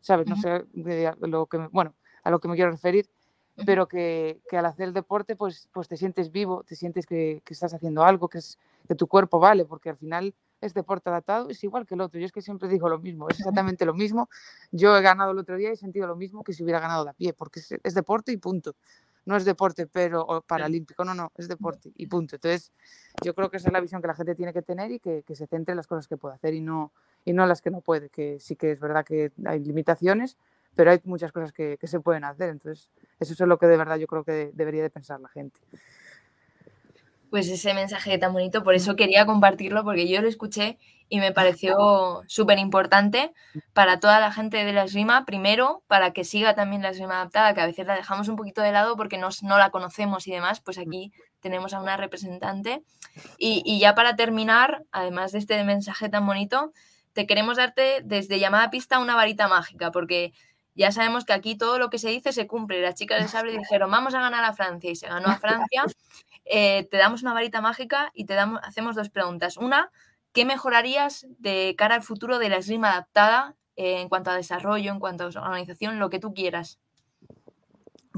¿sabes? 0.00 0.26
No 0.28 0.36
sé 0.36 0.64
lo 1.20 1.46
que, 1.46 1.58
bueno, 1.72 1.94
a 2.22 2.30
lo 2.30 2.38
que 2.38 2.48
me 2.48 2.54
quiero 2.54 2.70
referir, 2.70 3.08
pero 3.66 3.88
que, 3.88 4.40
que, 4.48 4.56
al 4.56 4.66
hacer 4.66 4.88
el 4.88 4.94
deporte 4.94 5.34
pues, 5.36 5.68
pues 5.72 5.88
te 5.88 5.96
sientes 5.96 6.30
vivo, 6.30 6.62
te 6.64 6.76
sientes 6.76 7.06
que, 7.06 7.42
que, 7.44 7.54
estás 7.54 7.74
haciendo 7.74 8.04
algo, 8.04 8.28
que, 8.28 8.38
es, 8.38 8.58
que 8.86 8.94
tu 8.94 9.06
cuerpo 9.06 9.38
vale, 9.38 9.64
porque 9.64 9.90
al 9.90 9.96
final 9.96 10.34
es 10.60 10.74
deporte 10.74 11.10
adaptado, 11.10 11.48
es 11.48 11.62
igual 11.64 11.86
que 11.86 11.94
el 11.94 12.00
otro. 12.02 12.20
Yo 12.20 12.26
es 12.26 12.32
que 12.32 12.40
siempre 12.40 12.68
digo 12.68 12.88
lo 12.88 12.98
mismo, 12.98 13.28
es 13.28 13.40
exactamente 13.40 13.84
lo 13.84 13.94
mismo. 13.94 14.28
Yo 14.70 14.96
he 14.96 15.02
ganado 15.02 15.32
el 15.32 15.38
otro 15.38 15.56
día 15.56 15.70
y 15.70 15.72
he 15.72 15.76
sentido 15.76 16.06
lo 16.06 16.16
mismo 16.16 16.44
que 16.44 16.52
si 16.52 16.62
hubiera 16.62 16.80
ganado 16.80 17.04
de 17.04 17.10
a 17.10 17.14
pie, 17.14 17.32
porque 17.32 17.60
es, 17.60 17.74
es 17.82 17.94
deporte 17.94 18.30
y 18.30 18.36
punto 18.36 18.76
no 19.24 19.36
es 19.36 19.44
deporte, 19.44 19.86
pero 19.86 20.22
o 20.22 20.40
paralímpico, 20.40 21.04
no, 21.04 21.14
no, 21.14 21.32
es 21.36 21.48
deporte 21.48 21.92
y 21.96 22.06
punto. 22.06 22.36
Entonces, 22.36 22.72
yo 23.24 23.34
creo 23.34 23.50
que 23.50 23.58
esa 23.58 23.68
es 23.68 23.72
la 23.72 23.80
visión 23.80 24.00
que 24.00 24.08
la 24.08 24.14
gente 24.14 24.34
tiene 24.34 24.52
que 24.52 24.62
tener 24.62 24.90
y 24.90 24.98
que, 24.98 25.22
que 25.22 25.34
se 25.34 25.46
centre 25.46 25.72
en 25.72 25.76
las 25.76 25.86
cosas 25.86 26.08
que 26.08 26.16
puede 26.16 26.34
hacer 26.34 26.54
y 26.54 26.60
no, 26.60 26.92
y 27.24 27.32
no 27.32 27.46
las 27.46 27.62
que 27.62 27.70
no 27.70 27.80
puede, 27.80 28.08
que 28.08 28.38
sí 28.40 28.56
que 28.56 28.72
es 28.72 28.80
verdad 28.80 29.04
que 29.04 29.32
hay 29.44 29.60
limitaciones, 29.60 30.36
pero 30.74 30.90
hay 30.90 31.00
muchas 31.04 31.32
cosas 31.32 31.52
que, 31.52 31.76
que 31.78 31.86
se 31.86 32.00
pueden 32.00 32.24
hacer. 32.24 32.48
Entonces, 32.50 32.90
eso 33.20 33.32
es 33.32 33.40
lo 33.40 33.58
que 33.58 33.66
de 33.66 33.76
verdad 33.76 33.96
yo 33.96 34.06
creo 34.06 34.24
que 34.24 34.50
debería 34.54 34.82
de 34.82 34.90
pensar 34.90 35.20
la 35.20 35.28
gente 35.28 35.60
pues 37.32 37.48
ese 37.48 37.72
mensaje 37.72 38.18
tan 38.18 38.34
bonito, 38.34 38.62
por 38.62 38.74
eso 38.74 38.94
quería 38.94 39.24
compartirlo, 39.24 39.84
porque 39.84 40.06
yo 40.06 40.20
lo 40.20 40.28
escuché 40.28 40.78
y 41.12 41.20
me 41.20 41.30
pareció 41.30 42.22
súper 42.26 42.58
importante 42.58 43.34
para 43.74 44.00
toda 44.00 44.18
la 44.18 44.32
gente 44.32 44.64
de 44.64 44.72
la 44.72 44.84
esgrima, 44.84 45.26
primero, 45.26 45.82
para 45.86 46.14
que 46.14 46.24
siga 46.24 46.54
también 46.54 46.80
la 46.80 46.88
esgrima 46.88 47.16
adaptada, 47.16 47.52
que 47.52 47.60
a 47.60 47.66
veces 47.66 47.86
la 47.86 47.94
dejamos 47.94 48.28
un 48.28 48.36
poquito 48.36 48.62
de 48.62 48.72
lado 48.72 48.96
porque 48.96 49.18
no, 49.18 49.28
no 49.42 49.58
la 49.58 49.68
conocemos 49.68 50.26
y 50.26 50.30
demás, 50.30 50.62
pues 50.62 50.78
aquí 50.78 51.12
tenemos 51.40 51.74
a 51.74 51.82
una 51.82 51.98
representante. 51.98 52.82
Y, 53.36 53.60
y, 53.66 53.78
ya 53.78 53.94
para 53.94 54.16
terminar, 54.16 54.84
además 54.90 55.32
de 55.32 55.40
este 55.40 55.62
mensaje 55.64 56.08
tan 56.08 56.24
bonito, 56.24 56.72
te 57.12 57.26
queremos 57.26 57.58
darte 57.58 58.00
desde 58.02 58.38
llamada 58.38 58.70
pista 58.70 58.98
una 58.98 59.14
varita 59.14 59.48
mágica, 59.48 59.90
porque 59.90 60.32
ya 60.74 60.92
sabemos 60.92 61.26
que 61.26 61.34
aquí 61.34 61.58
todo 61.58 61.78
lo 61.78 61.90
que 61.90 61.98
se 61.98 62.08
dice 62.08 62.32
se 62.32 62.46
cumple. 62.46 62.80
Las 62.80 62.94
chicas 62.94 63.20
de 63.20 63.28
sable 63.28 63.52
dijeron, 63.52 63.90
vamos 63.90 64.14
a 64.14 64.22
ganar 64.22 64.44
a 64.44 64.54
Francia 64.54 64.90
y 64.90 64.96
se 64.96 65.08
ganó 65.08 65.28
a 65.28 65.36
Francia. 65.68 65.84
Eh, 66.46 66.88
te 66.90 66.96
damos 66.96 67.20
una 67.20 67.34
varita 67.34 67.60
mágica 67.60 68.10
y 68.14 68.24
te 68.24 68.32
damos, 68.32 68.60
hacemos 68.64 68.96
dos 68.96 69.10
preguntas. 69.10 69.58
Una, 69.58 69.90
¿qué 70.32 70.44
mejorarías 70.44 71.26
de 71.38 71.74
cara 71.76 71.94
al 71.94 72.02
futuro 72.02 72.38
de 72.38 72.48
la 72.48 72.56
esgrima 72.56 72.90
adaptada 72.90 73.56
eh, 73.76 74.00
en 74.00 74.08
cuanto 74.08 74.30
a 74.30 74.36
desarrollo, 74.36 74.92
en 74.92 75.00
cuanto 75.00 75.24
a 75.24 75.26
organización, 75.26 75.98
lo 75.98 76.10
que 76.10 76.18
tú 76.18 76.34
quieras? 76.34 76.78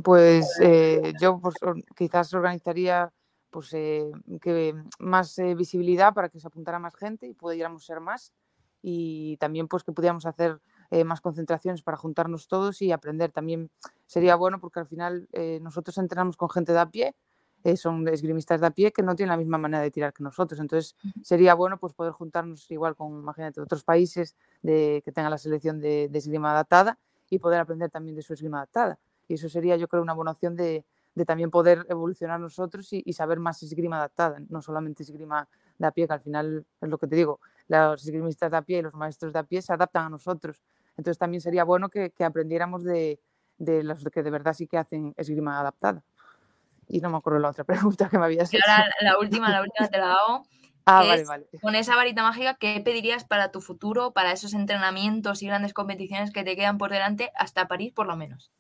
Pues 0.03 0.49
eh, 0.61 1.13
yo 1.21 1.39
pues, 1.41 1.55
quizás 1.97 2.35
organizaría 2.35 3.13
pues, 3.51 3.71
que 3.71 4.75
más 4.99 5.37
visibilidad 5.57 6.13
para 6.13 6.29
que 6.29 6.41
se 6.41 6.47
apuntara 6.47 6.79
más 6.79 6.97
gente 6.97 7.27
y 7.29 7.35
pudiéramos 7.35 7.85
ser 7.87 8.01
más 8.01 8.33
y 8.87 9.39
también 9.39 9.67
pues 9.67 9.83
que 9.83 9.93
pudiéramos 9.93 10.27
hacer 10.27 10.61
eh, 10.91 11.05
más 11.05 11.23
concentraciones 11.23 11.83
para 11.83 11.97
juntarnos 11.97 12.49
todos 12.49 12.83
y 12.83 12.93
aprender. 12.93 13.33
También 13.33 13.71
sería 14.05 14.37
bueno 14.37 14.61
porque 14.61 14.81
al 14.81 14.87
final 14.87 15.27
eh, 15.33 15.59
nosotros 15.63 15.97
entrenamos 15.97 16.37
con 16.37 16.51
gente 16.51 16.75
de 16.75 16.81
a 16.81 16.91
pie, 16.91 17.17
eh, 17.65 17.77
son 17.77 18.07
esgrimistas 18.09 18.61
de 18.61 18.67
a 18.67 18.71
pie 18.71 18.93
que 18.93 19.03
no 19.03 19.17
tienen 19.17 19.31
la 19.31 19.39
misma 19.39 19.57
manera 19.59 19.83
de 19.83 19.91
tirar 19.91 20.13
que 20.13 20.23
nosotros. 20.23 20.61
Entonces 20.61 20.95
sería 21.23 21.55
bueno 21.55 21.79
pues 21.79 21.95
poder 21.95 22.13
juntarnos 22.13 22.71
igual 22.71 22.95
con, 22.95 23.21
imagínate, 23.21 23.61
otros 23.61 23.83
países 23.83 24.37
de, 24.63 25.03
que 25.05 25.13
tengan 25.13 25.31
la 25.31 25.39
selección 25.39 25.81
de, 25.81 26.09
de, 26.09 26.19
esgrima 26.19 26.53
adaptada 26.53 26.99
y 27.31 27.39
poder 27.39 27.61
aprender 27.61 27.91
también 27.91 28.15
de 28.15 28.23
su 28.23 28.35
esgrima 28.35 28.59
adaptada. 28.59 28.99
Y 29.27 29.35
eso 29.35 29.49
sería 29.49 29.77
yo 29.77 29.89
creo 29.89 30.03
una 30.03 30.13
buena 30.13 30.33
opción 30.33 30.55
de, 30.55 30.85
de 31.15 31.25
también 31.25 31.51
poder 31.51 31.87
evolucionar 31.89 32.39
nosotros 32.39 32.93
y, 32.93 33.03
y, 33.05 33.15
saber 33.15 33.41
más 33.41 33.63
esgrima 33.63 33.97
adaptada, 33.97 34.41
no 34.49 34.61
solamente 34.61 35.03
esgrima 35.03 35.49
de 35.79 35.87
a 35.87 35.91
pie, 35.91 36.07
que 36.07 36.13
al 36.13 36.21
final 36.21 36.67
es 36.81 36.89
lo 36.89 36.99
que 36.99 37.07
te 37.07 37.17
digo, 37.17 37.41
los 37.69 38.05
esgrimistas 38.05 38.51
de 38.51 38.57
a 38.59 38.63
pie 38.63 38.79
y 38.79 38.83
los 38.83 38.95
maestros 38.95 39.33
de 39.33 39.39
a 39.39 39.43
pie 39.43 39.63
se 39.63 39.73
adaptan 39.73 40.07
a 40.07 40.11
nosotros. 40.11 40.63
Entonces 40.97 41.19
también 41.19 41.41
sería 41.41 41.65
bueno 41.65 41.89
que, 41.89 42.11
que 42.11 42.25
aprendiéramos 42.25 42.85
de, 42.85 43.19
de, 43.59 43.83
los 43.83 44.05
que 44.05 44.23
de 44.23 44.31
verdad 44.31 44.55
sí 44.55 44.67
que 44.67 44.79
hacen 44.79 45.15
esgrima 45.17 45.59
adaptada. 45.59 46.03
Y 46.89 47.01
no 47.01 47.11
me 47.11 47.17
acuerdo 47.17 47.39
la 47.39 47.51
otra 47.51 47.65
pregunta 47.97 48.09
que 48.09 48.19
me 48.19 48.25
habías 48.25 48.53
hecho. 48.53 48.63
ahora 48.67 48.89
la 49.01 49.19
última, 49.19 49.51
la 49.51 49.63
última 49.63 49.89
te 49.89 49.99
la 49.99 50.13
hago. 50.13 50.45
Ah, 50.87 50.99
vale, 50.99 51.23
es, 51.23 51.29
vale. 51.29 51.49
Con 51.63 51.75
esa 51.77 51.97
varita 51.97 52.23
mágica, 52.23 52.57
¿qué 52.57 52.79
pedirías 52.85 53.25
para 53.25 53.51
tu 53.51 53.63
futuro, 53.63 54.13
para 54.13 54.33
esos 54.33 54.53
entrenamientos 54.53 55.43
y 55.43 55.47
grandes 55.47 55.73
competiciones 55.73 56.31
que 56.31 56.45
te 56.45 56.57
quedan 56.57 56.77
por 56.77 56.91
delante 56.91 57.33
hasta 57.37 57.67
París, 57.69 57.95
por 57.95 58.07
lo 58.07 58.17
menos? 58.17 58.53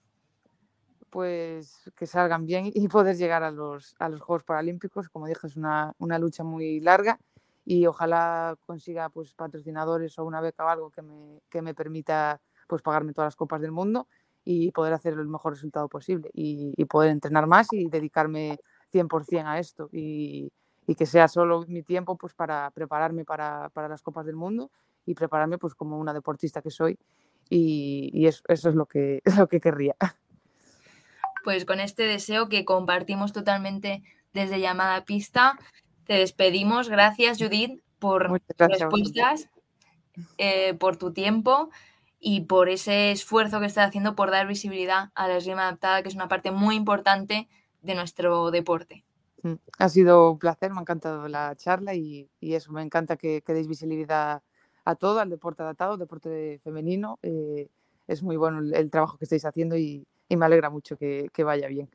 Pues 1.10 1.90
que 1.94 2.06
salgan 2.06 2.46
bien 2.46 2.70
y 2.72 2.88
poder 2.88 3.16
llegar 3.16 3.42
a 3.42 3.50
los, 3.50 3.94
a 3.98 4.08
los 4.08 4.22
Juegos 4.22 4.42
Paralímpicos. 4.42 5.10
Como 5.10 5.26
dije, 5.26 5.46
es 5.46 5.56
una, 5.56 5.92
una 5.98 6.18
lucha 6.18 6.44
muy 6.44 6.80
larga 6.80 7.20
y 7.64 7.86
ojalá 7.86 8.56
consiga 8.64 9.10
pues 9.10 9.34
patrocinadores 9.34 10.18
o 10.18 10.24
una 10.24 10.40
beca 10.40 10.64
o 10.64 10.68
algo 10.68 10.90
que 10.90 11.02
me, 11.02 11.40
que 11.50 11.60
me 11.60 11.74
permita 11.74 12.40
pues 12.66 12.82
pagarme 12.82 13.12
todas 13.12 13.26
las 13.26 13.36
copas 13.36 13.60
del 13.60 13.72
mundo 13.72 14.08
y 14.44 14.70
poder 14.72 14.92
hacer 14.92 15.14
el 15.14 15.26
mejor 15.26 15.54
resultado 15.54 15.88
posible 15.88 16.30
y, 16.34 16.74
y 16.76 16.84
poder 16.84 17.10
entrenar 17.10 17.46
más 17.46 17.68
y 17.72 17.88
dedicarme 17.88 18.58
100% 18.92 19.46
a 19.46 19.58
esto 19.58 19.88
y, 19.92 20.52
y, 20.86 20.94
que 20.94 21.06
sea 21.06 21.28
solo 21.28 21.64
mi 21.66 21.82
tiempo 21.82 22.16
pues 22.16 22.34
para 22.34 22.70
prepararme 22.70 23.24
para, 23.24 23.70
para, 23.70 23.88
las 23.88 24.02
copas 24.02 24.26
del 24.26 24.36
mundo 24.36 24.70
y 25.06 25.14
prepararme 25.14 25.58
pues 25.58 25.74
como 25.74 25.98
una 25.98 26.12
deportista 26.12 26.60
que 26.60 26.70
soy 26.70 26.98
y, 27.48 28.10
y 28.12 28.26
eso, 28.26 28.42
eso, 28.48 28.68
es 28.68 28.74
lo 28.74 28.86
que, 28.86 29.22
es 29.24 29.36
lo 29.38 29.48
que 29.48 29.60
querría. 29.60 29.96
Pues 31.42 31.64
con 31.64 31.80
este 31.80 32.04
deseo 32.04 32.48
que 32.48 32.64
compartimos 32.64 33.32
totalmente 33.32 34.02
desde 34.32 34.60
llamada 34.60 35.04
pista, 35.04 35.58
te 36.04 36.14
despedimos. 36.14 36.88
Gracias, 36.88 37.38
Judith, 37.38 37.82
por 37.98 38.40
tus 38.40 38.68
respuestas, 38.68 39.48
eh, 40.38 40.74
por 40.74 40.96
tu 40.96 41.12
tiempo 41.12 41.70
y 42.26 42.40
por 42.40 42.70
ese 42.70 43.10
esfuerzo 43.10 43.60
que 43.60 43.66
estás 43.66 43.86
haciendo 43.86 44.16
por 44.16 44.30
dar 44.30 44.46
visibilidad 44.46 45.10
a 45.14 45.28
la 45.28 45.36
esgrima 45.36 45.64
adaptada, 45.64 46.02
que 46.02 46.08
es 46.08 46.14
una 46.14 46.26
parte 46.26 46.50
muy 46.50 46.74
importante 46.74 47.48
de 47.82 47.94
nuestro 47.94 48.50
deporte. 48.50 49.04
Mm, 49.42 49.56
ha 49.78 49.88
sido 49.90 50.32
un 50.32 50.38
placer, 50.38 50.72
me 50.72 50.78
ha 50.78 50.80
encantado 50.80 51.28
la 51.28 51.54
charla 51.54 51.94
y, 51.94 52.30
y 52.40 52.54
eso, 52.54 52.72
me 52.72 52.80
encanta 52.80 53.18
que, 53.18 53.42
que, 53.42 53.52
deis 53.52 53.68
visibilidad 53.68 54.42
a 54.86 54.94
todo, 54.94 55.20
al 55.20 55.28
deporte 55.28 55.62
adaptado, 55.62 55.98
deporte 55.98 56.60
femenino. 56.64 57.18
Eh, 57.22 57.68
es 58.08 58.22
muy 58.22 58.36
bueno 58.36 58.60
el, 58.60 58.74
el, 58.74 58.90
trabajo 58.90 59.18
que 59.18 59.26
estáis 59.26 59.44
haciendo 59.44 59.76
y, 59.76 60.06
y 60.26 60.36
me 60.36 60.46
alegra 60.46 60.70
mucho 60.70 60.96
que, 60.96 61.28
que 61.30 61.44
vaya 61.44 61.68
bien. 61.68 61.90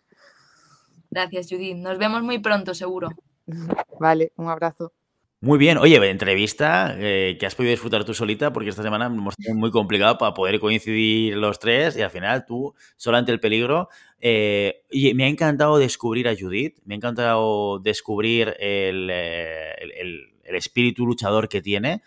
Gracias, 1.10 1.48
Judith. 1.50 1.76
Nos 1.76 1.98
vemos 1.98 2.22
muy 2.22 2.38
pronto, 2.38 2.76
seguro. 2.76 3.10
Vale, 4.00 4.32
un 4.36 4.48
abrazo. 4.48 4.94
Muy 5.42 5.58
bien, 5.58 5.78
oye, 5.78 5.96
entrevista 6.10 6.94
eh, 6.98 7.38
que 7.40 7.46
has 7.46 7.56
podido 7.56 7.72
disfrutar 7.72 8.04
tú 8.04 8.14
solita 8.14 8.52
porque 8.52 8.72
esta 8.72 8.84
semana 8.84 9.06
hemos 9.06 9.38
tenido 9.38 9.56
muy 9.56 9.72
complicado 9.72 10.18
para 10.18 10.34
poder 10.34 10.60
coincidir 10.60 11.38
los 11.38 11.60
tres 11.60 11.96
y 11.96 12.02
al 12.02 12.12
final 12.12 12.46
tú, 12.46 12.76
sola 12.98 13.20
ante 13.20 13.32
el 13.32 13.40
peligro. 13.40 13.88
Eh, 14.20 14.84
y 14.92 15.14
me 15.14 15.24
ha 15.24 15.28
encantado 15.30 15.78
descubrir 15.78 16.28
a 16.28 16.36
Judith, 16.38 16.80
me 16.84 16.96
ha 16.96 16.98
encantado 16.98 17.80
descubrir 17.80 18.54
el, 18.60 19.10
eh, 19.10 19.76
el, 20.02 20.56
espíritu 20.56 21.06
luchador 21.06 21.48
que 21.48 21.62
tiene 21.62 22.02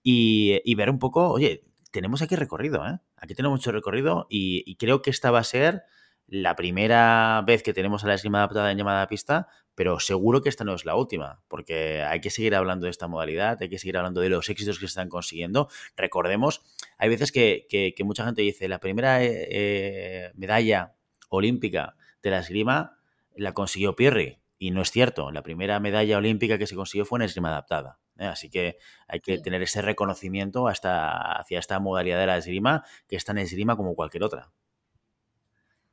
y, 0.00 0.74
ver 0.76 0.88
un 0.88 1.00
poco, 1.00 1.30
oye, 1.30 1.64
tenemos 1.90 2.22
aquí 2.22 2.36
recorrido, 2.36 2.86
¿eh? 2.86 3.00
Aquí 3.16 3.34
tenemos 3.34 3.58
mucho 3.58 3.72
recorrido 3.72 4.28
y, 4.30 4.62
y 4.64 4.76
creo 4.76 5.02
que 5.02 5.10
esta 5.10 5.32
va 5.32 5.40
a 5.40 5.44
ser 5.44 5.82
la 6.28 6.54
primera 6.54 7.42
vez 7.44 7.64
que 7.64 7.72
tenemos 7.72 8.04
a 8.04 8.08
la 8.08 8.14
esgrima 8.14 8.38
adaptada 8.38 8.70
en 8.70 8.78
llamada 8.78 9.02
a 9.02 9.08
pista, 9.08 9.48
pero 9.76 10.00
seguro 10.00 10.42
que 10.42 10.48
esta 10.48 10.64
no 10.64 10.74
es 10.74 10.84
la 10.84 10.96
última, 10.96 11.42
porque 11.46 12.02
hay 12.02 12.20
que 12.20 12.30
seguir 12.30 12.56
hablando 12.56 12.86
de 12.86 12.90
esta 12.90 13.06
modalidad, 13.06 13.58
hay 13.60 13.68
que 13.68 13.78
seguir 13.78 13.98
hablando 13.98 14.22
de 14.22 14.30
los 14.30 14.48
éxitos 14.48 14.78
que 14.78 14.86
se 14.86 14.90
están 14.90 15.08
consiguiendo. 15.08 15.68
Recordemos, 15.96 16.62
hay 16.98 17.10
veces 17.10 17.30
que, 17.30 17.94
mucha 18.04 18.24
gente 18.24 18.42
dice, 18.42 18.68
la 18.68 18.80
primera 18.80 19.22
eh, 19.22 20.32
medalla 20.34 20.96
olímpica 21.28 21.94
de 22.22 22.30
la 22.30 22.38
esgrima 22.40 22.98
la 23.36 23.52
consiguió 23.52 23.94
Pierre, 23.94 24.40
y 24.58 24.70
no 24.70 24.80
es 24.80 24.90
cierto, 24.90 25.30
la 25.30 25.42
primera 25.42 25.78
medalla 25.78 26.16
olímpica 26.16 26.56
que 26.56 26.66
se 26.66 26.74
consiguió 26.74 27.04
fue 27.04 27.18
en 27.18 27.24
esgrima 27.24 27.50
adaptada. 27.50 27.98
¿eh? 28.18 28.24
Así 28.24 28.48
que 28.48 28.78
hay 29.06 29.20
que 29.20 29.38
tener 29.38 29.60
ese 29.60 29.82
reconocimiento 29.82 30.68
hasta, 30.68 31.38
hacia 31.38 31.58
esta 31.58 31.78
modalidad 31.80 32.18
de 32.18 32.26
la 32.26 32.38
esgrima, 32.38 32.82
que 33.06 33.16
es 33.16 33.24
tan 33.26 33.36
esgrima 33.36 33.76
como 33.76 33.94
cualquier 33.94 34.24
otra. 34.24 34.50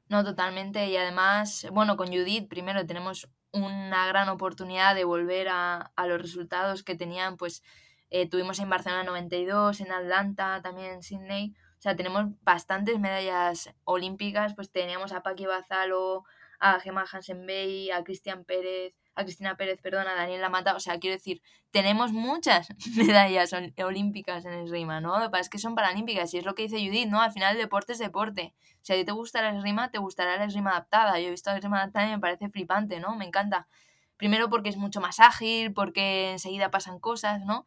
No, 0.07 0.23
totalmente. 0.23 0.87
Y 0.87 0.95
además, 0.95 1.67
bueno, 1.73 1.97
con 1.97 2.07
Judith 2.07 2.47
primero 2.47 2.85
tenemos 2.85 3.27
una 3.53 4.07
gran 4.07 4.29
oportunidad 4.29 4.95
de 4.95 5.03
volver 5.03 5.47
a, 5.49 5.91
los 6.07 6.21
resultados 6.21 6.83
que 6.83 6.95
tenían, 6.95 7.37
pues 7.37 7.63
eh, 8.09 8.27
tuvimos 8.27 8.59
en 8.59 8.69
Barcelona 8.69 9.03
92, 9.03 9.81
en 9.81 9.91
Atlanta, 9.91 10.61
también 10.61 10.93
en 10.93 11.03
Sydney. 11.03 11.55
O 11.77 11.81
sea, 11.81 11.95
tenemos 11.95 12.25
bastantes 12.41 12.99
medallas 12.99 13.73
olímpicas, 13.83 14.55
pues 14.55 14.71
teníamos 14.71 15.11
a 15.11 15.21
Paqui 15.21 15.45
Bazalo, 15.45 16.25
a 16.59 16.79
Gemma 16.79 17.05
Hansen 17.11 17.45
Bay, 17.45 17.91
a 17.91 18.03
Cristian 18.03 18.43
Pérez, 18.43 18.93
a 19.15 19.23
Cristina 19.23 19.55
Pérez, 19.57 19.81
perdón, 19.81 20.07
a 20.07 20.15
Daniel 20.15 20.41
Lamata. 20.41 20.75
O 20.75 20.79
sea, 20.79 20.99
quiero 20.99 21.15
decir, 21.15 21.41
tenemos 21.71 22.11
muchas 22.11 22.67
medallas 22.95 23.53
olímpicas 23.53 24.45
en 24.45 24.53
esgrima, 24.53 25.01
¿no? 25.01 25.23
Es 25.35 25.49
que 25.49 25.59
son 25.59 25.75
paralímpicas 25.75 26.33
y 26.33 26.37
es 26.37 26.45
lo 26.45 26.55
que 26.55 26.63
dice 26.63 26.77
Judith, 26.77 27.09
¿no? 27.09 27.21
Al 27.21 27.31
final 27.31 27.55
el 27.55 27.61
deporte 27.61 27.93
es 27.93 27.99
deporte. 27.99 28.53
Si 28.81 28.93
a 28.93 28.95
ti 28.95 29.05
te 29.05 29.11
gusta 29.11 29.41
la 29.41 29.55
esgrima, 29.55 29.91
te 29.91 29.97
gustará 29.97 30.37
la 30.37 30.45
esgrima 30.45 30.71
adaptada. 30.71 31.19
Yo 31.19 31.27
he 31.27 31.31
visto 31.31 31.49
la 31.49 31.57
esgrima 31.57 31.77
adaptada 31.77 32.07
y 32.07 32.11
me 32.11 32.19
parece 32.19 32.49
flipante, 32.49 32.99
¿no? 32.99 33.15
Me 33.15 33.25
encanta. 33.25 33.67
Primero 34.17 34.49
porque 34.49 34.69
es 34.69 34.77
mucho 34.77 35.01
más 35.01 35.19
ágil, 35.19 35.73
porque 35.73 36.31
enseguida 36.31 36.71
pasan 36.71 36.99
cosas, 36.99 37.41
¿no? 37.41 37.65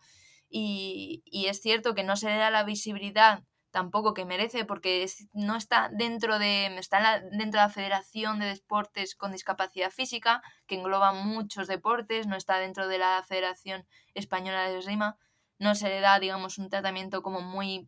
Y, 0.48 1.22
y 1.26 1.46
es 1.46 1.60
cierto 1.60 1.94
que 1.94 2.04
no 2.04 2.16
se 2.16 2.28
le 2.28 2.36
da 2.36 2.50
la 2.50 2.64
visibilidad 2.64 3.42
tampoco 3.76 4.14
que 4.14 4.24
merece 4.24 4.64
porque 4.64 5.04
no 5.34 5.54
está 5.54 5.90
dentro 5.92 6.38
de 6.38 6.74
está 6.78 7.20
dentro 7.30 7.60
de 7.60 7.66
la 7.66 7.68
Federación 7.68 8.38
de 8.38 8.46
Deportes 8.46 9.14
con 9.14 9.32
Discapacidad 9.32 9.90
Física, 9.90 10.42
que 10.66 10.76
engloba 10.76 11.12
muchos 11.12 11.68
deportes, 11.68 12.26
no 12.26 12.36
está 12.36 12.58
dentro 12.58 12.88
de 12.88 12.96
la 12.96 13.22
Federación 13.28 13.86
Española 14.14 14.66
de 14.66 14.78
Esgrima, 14.78 15.18
no 15.58 15.74
se 15.74 15.90
le 15.90 16.00
da, 16.00 16.18
digamos, 16.18 16.56
un 16.56 16.70
tratamiento 16.70 17.20
como 17.20 17.42
muy 17.42 17.86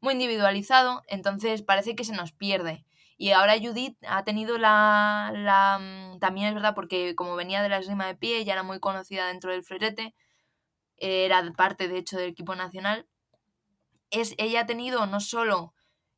muy 0.00 0.14
individualizado, 0.14 1.04
entonces 1.06 1.62
parece 1.62 1.94
que 1.94 2.02
se 2.02 2.16
nos 2.16 2.32
pierde. 2.32 2.84
Y 3.16 3.30
ahora 3.30 3.60
Judith 3.60 3.96
ha 4.08 4.24
tenido 4.24 4.58
la, 4.58 5.30
la 5.32 5.78
mm, 5.78 6.18
también 6.18 6.48
es 6.48 6.54
verdad 6.54 6.74
porque 6.74 7.14
como 7.14 7.36
venía 7.36 7.62
de 7.62 7.68
la 7.68 7.78
esgrima 7.78 8.08
de 8.08 8.16
pie, 8.16 8.44
ya 8.44 8.54
era 8.54 8.64
muy 8.64 8.80
conocida 8.80 9.28
dentro 9.28 9.52
del 9.52 9.62
florete, 9.62 10.16
era 10.96 11.48
parte 11.56 11.86
de 11.86 11.98
hecho 11.98 12.16
del 12.18 12.30
equipo 12.30 12.56
nacional 12.56 13.06
es, 14.10 14.34
ella 14.38 14.62
ha 14.62 14.66
tenido 14.66 15.06
no 15.06 15.20
solo 15.20 15.74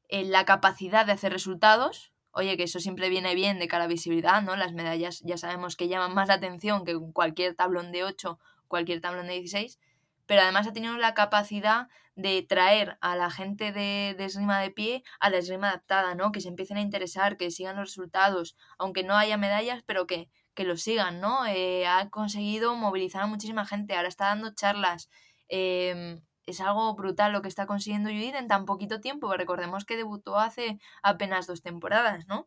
eh, 0.08 0.24
la 0.24 0.44
capacidad 0.44 1.06
de 1.06 1.12
hacer 1.12 1.32
resultados, 1.32 2.12
oye, 2.32 2.56
que 2.56 2.64
eso 2.64 2.80
siempre 2.80 3.08
viene 3.08 3.34
bien 3.34 3.58
de 3.58 3.68
cara 3.68 3.84
a 3.84 3.88
visibilidad, 3.88 4.42
¿no? 4.42 4.56
Las 4.56 4.72
medallas 4.72 5.20
ya 5.24 5.36
sabemos 5.36 5.76
que 5.76 5.88
llaman 5.88 6.14
más 6.14 6.28
la 6.28 6.34
atención 6.34 6.84
que 6.84 6.98
cualquier 7.12 7.54
tablón 7.54 7.92
de 7.92 8.04
8, 8.04 8.38
cualquier 8.68 9.00
tablón 9.00 9.26
de 9.26 9.34
16, 9.34 9.78
pero 10.26 10.42
además 10.42 10.66
ha 10.66 10.72
tenido 10.72 10.96
la 10.96 11.14
capacidad 11.14 11.88
de 12.14 12.42
traer 12.42 12.98
a 13.00 13.16
la 13.16 13.30
gente 13.30 13.72
de, 13.72 14.14
de 14.16 14.24
esgrima 14.24 14.60
de 14.60 14.70
pie 14.70 15.02
a 15.20 15.30
la 15.30 15.38
esgrima 15.38 15.68
adaptada, 15.68 16.14
¿no? 16.14 16.32
Que 16.32 16.40
se 16.40 16.48
empiecen 16.48 16.76
a 16.76 16.82
interesar, 16.82 17.36
que 17.36 17.50
sigan 17.50 17.76
los 17.76 17.88
resultados, 17.88 18.56
aunque 18.78 19.02
no 19.02 19.16
haya 19.16 19.36
medallas, 19.36 19.82
pero 19.86 20.06
que, 20.06 20.28
que 20.54 20.64
lo 20.64 20.76
sigan, 20.76 21.20
¿no? 21.20 21.46
Eh, 21.46 21.86
ha 21.86 22.08
conseguido 22.10 22.74
movilizar 22.76 23.22
a 23.22 23.26
muchísima 23.26 23.66
gente, 23.66 23.94
ahora 23.94 24.08
está 24.08 24.26
dando 24.26 24.54
charlas, 24.54 25.10
eh, 25.48 26.20
es 26.46 26.60
algo 26.60 26.94
brutal 26.94 27.32
lo 27.32 27.42
que 27.42 27.48
está 27.48 27.66
consiguiendo 27.66 28.10
Judith 28.10 28.34
en 28.34 28.48
tan 28.48 28.64
poquito 28.64 29.00
tiempo. 29.00 29.32
Recordemos 29.36 29.84
que 29.84 29.96
debutó 29.96 30.38
hace 30.38 30.78
apenas 31.02 31.46
dos 31.46 31.62
temporadas, 31.62 32.26
¿no? 32.26 32.46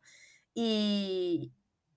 Y, 0.53 1.51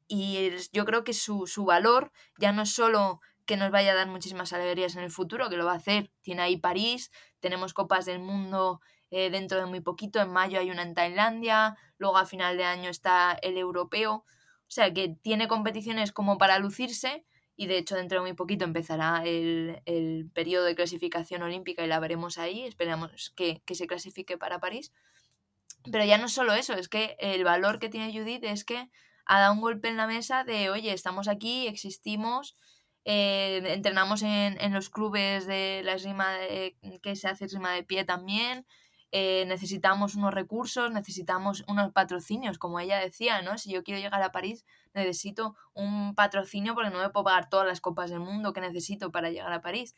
y 0.08 0.50
yo 0.72 0.84
creo 0.84 1.04
que 1.04 1.12
su, 1.12 1.46
su, 1.46 1.64
valor 1.64 2.12
ya 2.38 2.52
no 2.52 2.62
es 2.62 2.70
solo 2.74 3.20
que 3.46 3.56
nos 3.56 3.70
vaya 3.70 3.92
a 3.92 3.94
dar 3.94 4.08
muchísimas 4.08 4.52
alegrías 4.52 4.96
en 4.96 5.02
el 5.02 5.10
futuro, 5.10 5.48
que 5.48 5.56
lo 5.56 5.64
va 5.64 5.72
a 5.72 5.76
hacer. 5.76 6.10
Tiene 6.22 6.42
ahí 6.42 6.56
París, 6.56 7.10
tenemos 7.40 7.74
Copas 7.74 8.04
del 8.04 8.18
Mundo 8.18 8.80
eh, 9.10 9.30
dentro 9.30 9.58
de 9.58 9.66
muy 9.66 9.80
poquito, 9.80 10.20
en 10.20 10.30
mayo 10.30 10.60
hay 10.60 10.70
una 10.70 10.82
en 10.82 10.94
Tailandia, 10.94 11.76
luego 11.96 12.18
a 12.18 12.26
final 12.26 12.58
de 12.58 12.64
año 12.64 12.90
está 12.90 13.32
el 13.42 13.56
europeo. 13.56 14.24
O 14.68 14.70
sea 14.70 14.92
que 14.92 15.08
tiene 15.22 15.48
competiciones 15.48 16.12
como 16.12 16.36
para 16.36 16.58
lucirse, 16.58 17.24
y 17.58 17.66
de 17.66 17.76
hecho 17.76 17.96
dentro 17.96 18.18
de 18.18 18.22
muy 18.22 18.34
poquito 18.34 18.64
empezará 18.64 19.24
el, 19.24 19.82
el 19.84 20.30
periodo 20.32 20.64
de 20.64 20.76
clasificación 20.76 21.42
olímpica 21.42 21.84
y 21.84 21.88
la 21.88 21.98
veremos 21.98 22.38
ahí, 22.38 22.62
esperamos 22.62 23.32
que, 23.36 23.62
que, 23.66 23.74
se 23.74 23.88
clasifique 23.88 24.38
para 24.38 24.60
París. 24.60 24.92
Pero 25.90 26.04
ya 26.04 26.18
no 26.18 26.28
solo 26.28 26.54
eso, 26.54 26.74
es 26.74 26.88
que 26.88 27.16
el 27.18 27.42
valor 27.42 27.80
que 27.80 27.88
tiene 27.88 28.12
Judith 28.16 28.44
es 28.44 28.64
que 28.64 28.88
ha 29.26 29.40
dado 29.40 29.54
un 29.54 29.60
golpe 29.60 29.88
en 29.88 29.96
la 29.96 30.06
mesa 30.06 30.44
de, 30.44 30.70
oye, 30.70 30.92
estamos 30.92 31.26
aquí, 31.26 31.66
existimos, 31.66 32.56
eh, 33.04 33.60
entrenamos 33.66 34.22
en, 34.22 34.56
en, 34.60 34.72
los 34.72 34.88
clubes 34.88 35.44
de 35.48 35.82
la 35.84 35.94
esgrima 35.94 36.28
que 37.02 37.16
se 37.16 37.26
hace 37.26 37.46
esgrima 37.46 37.72
de 37.72 37.82
pie 37.82 38.04
también, 38.04 38.66
eh, 39.10 39.44
necesitamos 39.46 40.14
unos 40.16 40.34
recursos, 40.34 40.92
necesitamos 40.92 41.64
unos 41.66 41.92
patrocinios, 41.92 42.58
como 42.58 42.78
ella 42.78 42.98
decía, 42.98 43.40
¿no? 43.40 43.56
Si 43.56 43.72
yo 43.72 43.82
quiero 43.82 44.00
llegar 44.00 44.22
a 44.22 44.32
París, 44.32 44.66
necesito 44.98 45.56
un 45.74 46.14
patrocinio 46.14 46.74
porque 46.74 46.90
no 46.90 46.98
me 46.98 47.10
puedo 47.10 47.24
pagar 47.24 47.48
todas 47.48 47.66
las 47.66 47.80
copas 47.80 48.10
del 48.10 48.20
mundo 48.20 48.52
que 48.52 48.60
necesito 48.60 49.10
para 49.10 49.30
llegar 49.30 49.52
a 49.52 49.62
París. 49.62 49.94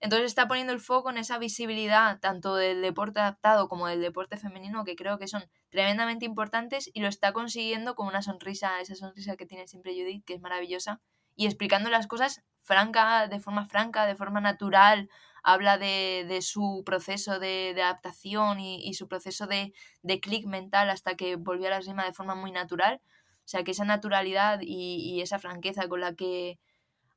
Entonces 0.00 0.26
está 0.26 0.46
poniendo 0.46 0.72
el 0.72 0.80
foco 0.80 1.10
en 1.10 1.18
esa 1.18 1.38
visibilidad 1.38 2.20
tanto 2.20 2.56
del 2.56 2.82
deporte 2.82 3.20
adaptado 3.20 3.68
como 3.68 3.86
del 3.86 4.02
deporte 4.02 4.36
femenino 4.36 4.84
que 4.84 4.96
creo 4.96 5.18
que 5.18 5.28
son 5.28 5.44
tremendamente 5.70 6.26
importantes 6.26 6.90
y 6.92 7.00
lo 7.00 7.08
está 7.08 7.32
consiguiendo 7.32 7.94
con 7.94 8.06
una 8.06 8.20
sonrisa, 8.20 8.80
esa 8.80 8.94
sonrisa 8.96 9.36
que 9.36 9.46
tiene 9.46 9.66
siempre 9.66 9.94
Judith, 9.94 10.24
que 10.26 10.34
es 10.34 10.40
maravillosa, 10.40 11.00
y 11.36 11.46
explicando 11.46 11.90
las 11.90 12.06
cosas 12.06 12.42
franca, 12.60 13.28
de 13.28 13.40
forma 13.40 13.66
franca, 13.66 14.06
de 14.06 14.14
forma 14.14 14.40
natural, 14.40 15.08
habla 15.42 15.78
de, 15.78 16.24
de 16.26 16.42
su 16.42 16.82
proceso 16.84 17.38
de, 17.38 17.74
adaptación 17.76 18.60
y, 18.60 18.94
su 18.94 19.08
proceso 19.08 19.46
de, 19.46 19.74
de 20.02 20.20
clic 20.20 20.46
mental 20.46 20.90
hasta 20.90 21.14
que 21.16 21.36
volvió 21.36 21.66
a 21.66 21.70
la 21.70 21.78
esgrima 21.78 22.04
de 22.04 22.12
forma 22.12 22.34
muy 22.34 22.50
natural. 22.50 23.00
O 23.44 23.48
sea, 23.48 23.64
que 23.64 23.72
esa 23.72 23.84
naturalidad 23.84 24.60
y, 24.62 24.96
y, 24.96 25.20
esa 25.20 25.38
franqueza 25.38 25.88
con 25.88 26.00
la 26.00 26.14
que 26.14 26.58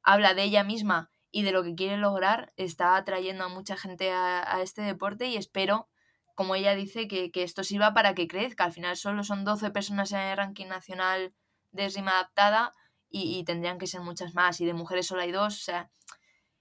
habla 0.04 0.34
de 0.34 0.44
ella 0.44 0.64
misma 0.64 1.12
y 1.32 1.44
de 1.44 1.52
lo 1.52 1.64
que 1.64 1.76
quiere 1.76 1.98
lograr 1.98 2.54
está 2.58 2.98
atrayendo 2.98 3.46
a 3.46 3.50
mucha 3.50 3.78
gente 3.78 4.12
a, 4.12 4.62
este 4.62 4.82
deporte 4.82 5.28
y 5.28 5.38
espero, 5.38 5.90
como 6.36 6.56
ella 6.56 6.76
dice, 6.76 7.08
que, 7.08 7.32
que, 7.32 7.44
esto 7.44 7.64
sirva 7.64 7.94
para 7.94 8.14
que 8.14 8.28
crezca. 8.28 8.66
Al 8.66 8.74
final 8.74 8.98
solo 8.98 9.24
son 9.24 9.46
12 9.46 9.72
personas 9.72 10.12
en 10.12 10.20
el 10.20 10.38
ranking 10.38 10.68
nacional 10.68 11.34
de 11.72 11.86
esgrima 11.86 12.12
adaptada 12.12 12.74
y, 13.10 13.38
y 13.38 13.44
tendrían 13.44 13.78
que 13.78 13.88
ser 13.88 14.02
muchas 14.02 14.34
más 14.36 14.60
y 14.62 14.66
de 14.66 14.74
mujeres 14.74 15.08
solo 15.08 15.22
hay 15.22 15.32
dos. 15.32 15.56
O 15.58 15.62
sea, 15.62 15.90